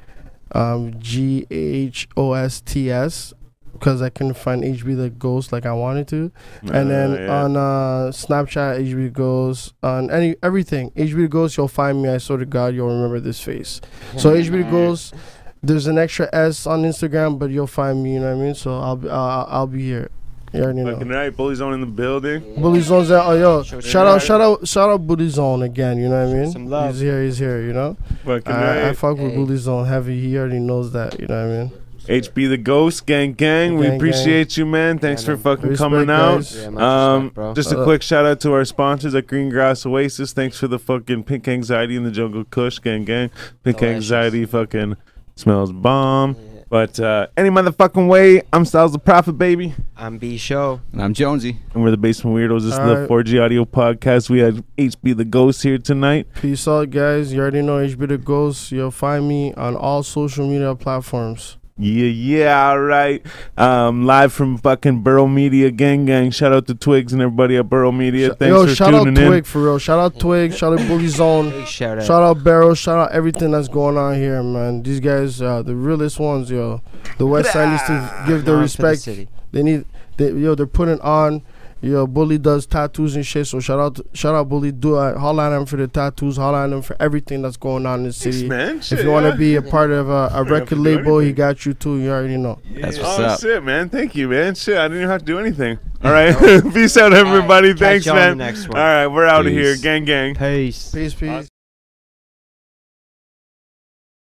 [0.54, 3.34] um G H O S T S
[3.74, 6.32] because I couldn't find HB the Ghost like I wanted to.
[6.64, 7.44] and then Uh, yeah.
[7.44, 12.10] on uh, Snapchat, HB Ghost, on any everything, HB Ghost, you'll find me.
[12.10, 13.80] I swear to God, you'll remember this face.
[14.18, 15.14] So HB Ghost,
[15.62, 18.14] there's an extra S on Instagram, but you'll find me.
[18.16, 18.56] You know what I mean?
[18.56, 19.14] So I'll be, uh,
[19.46, 20.10] I'll be here.
[20.54, 21.16] You already Fucking know.
[21.16, 22.42] right, Bully Zone in the building.
[22.62, 23.26] Bully Zone's out.
[23.28, 24.16] Oh yo, Show shout out.
[24.16, 25.98] out, shout out, shout out, Bully Zone again.
[25.98, 26.52] You know what I mean?
[26.52, 26.92] some love.
[26.94, 27.22] He's here.
[27.24, 27.62] He's here.
[27.62, 27.98] You know.
[28.26, 28.98] Fucking I, I right.
[28.98, 29.36] fuck with Hey.
[29.36, 30.20] Bully Zone heavy.
[30.22, 31.20] He already knows that.
[31.20, 31.72] You know what I mean?
[32.08, 33.78] HB the Ghost, gang, gang.
[33.78, 34.98] we Gang, appreciate you, man.
[34.98, 36.50] Thanks Yeah, for fucking Respect, coming out.
[36.56, 36.68] Yeah,
[37.16, 40.32] Um, respect, just a Uh, quick shout out to our sponsors at Green Grass Oasis.
[40.32, 43.30] Thanks for the fucking Pink Anxiety in the Jungle Kush, gang, gang.
[43.66, 44.10] Pink Delicious.
[44.10, 44.96] Anxiety fucking
[45.36, 46.38] smells bomb.
[46.56, 46.57] Yeah.
[46.70, 49.74] But uh, any motherfucking way, I'm Styles the Prophet, baby.
[49.96, 50.82] I'm B Show.
[50.92, 51.58] and I'm Jonesy.
[51.74, 52.62] And we're the Basement Weirdos.
[52.64, 53.10] This is the Alright.
[53.10, 54.30] 4G Audio Podcast.
[54.30, 56.28] We had HB the Ghost here tonight.
[56.36, 57.32] Peace out, guys.
[57.32, 58.72] You already know HB the Ghost.
[58.72, 61.57] You'll find me on all social media platforms.
[61.80, 63.24] Yeah, yeah, all right.
[63.56, 66.32] Um, live from fucking Burrow Media, gang, gang.
[66.32, 68.34] Shout out to Twigs and everybody at Burrow Media.
[68.34, 69.30] Thanks Yo, for shout out tuning in.
[69.30, 69.78] Twig for real.
[69.78, 70.54] Shout out Twig.
[70.56, 71.52] shout out Bully Zone.
[71.52, 72.06] Big shout out.
[72.06, 72.74] Shout out Barrow.
[72.74, 74.82] Shout out everything that's going on here, man.
[74.82, 76.82] These guys are the realest ones, yo.
[77.20, 79.02] The West Side needs to give their On to the respect.
[79.02, 79.28] city.
[79.52, 79.86] They need,
[80.18, 81.44] they, yo, they're putting on,
[81.82, 83.46] Yo, Bully does tattoos and shit.
[83.46, 84.72] So shout out, shout out, Bully.
[84.72, 86.38] Do uh, holla at him for the tattoos.
[86.38, 88.50] Holla at him for everything that's going on in the Thanks, city.
[88.50, 88.78] man.
[88.78, 89.36] if Shit, you want to yeah.
[89.36, 92.00] be a part of a, a record do label, he got you too.
[92.00, 92.60] You already know.
[92.72, 93.40] That's oh, what's up.
[93.42, 93.90] shit, man.
[93.90, 94.56] Thank you, man.
[94.56, 95.78] Shit, I didn't even have to do anything.
[96.04, 96.36] All right.
[96.74, 97.70] Peace out, everybody.
[97.70, 98.38] Catch Thanks, y'all on man.
[98.38, 98.78] the next one.
[98.78, 99.78] right, we're out of here.
[99.78, 100.36] Gang, gang.
[100.36, 100.92] Peace.
[100.92, 101.48] Peace, peace.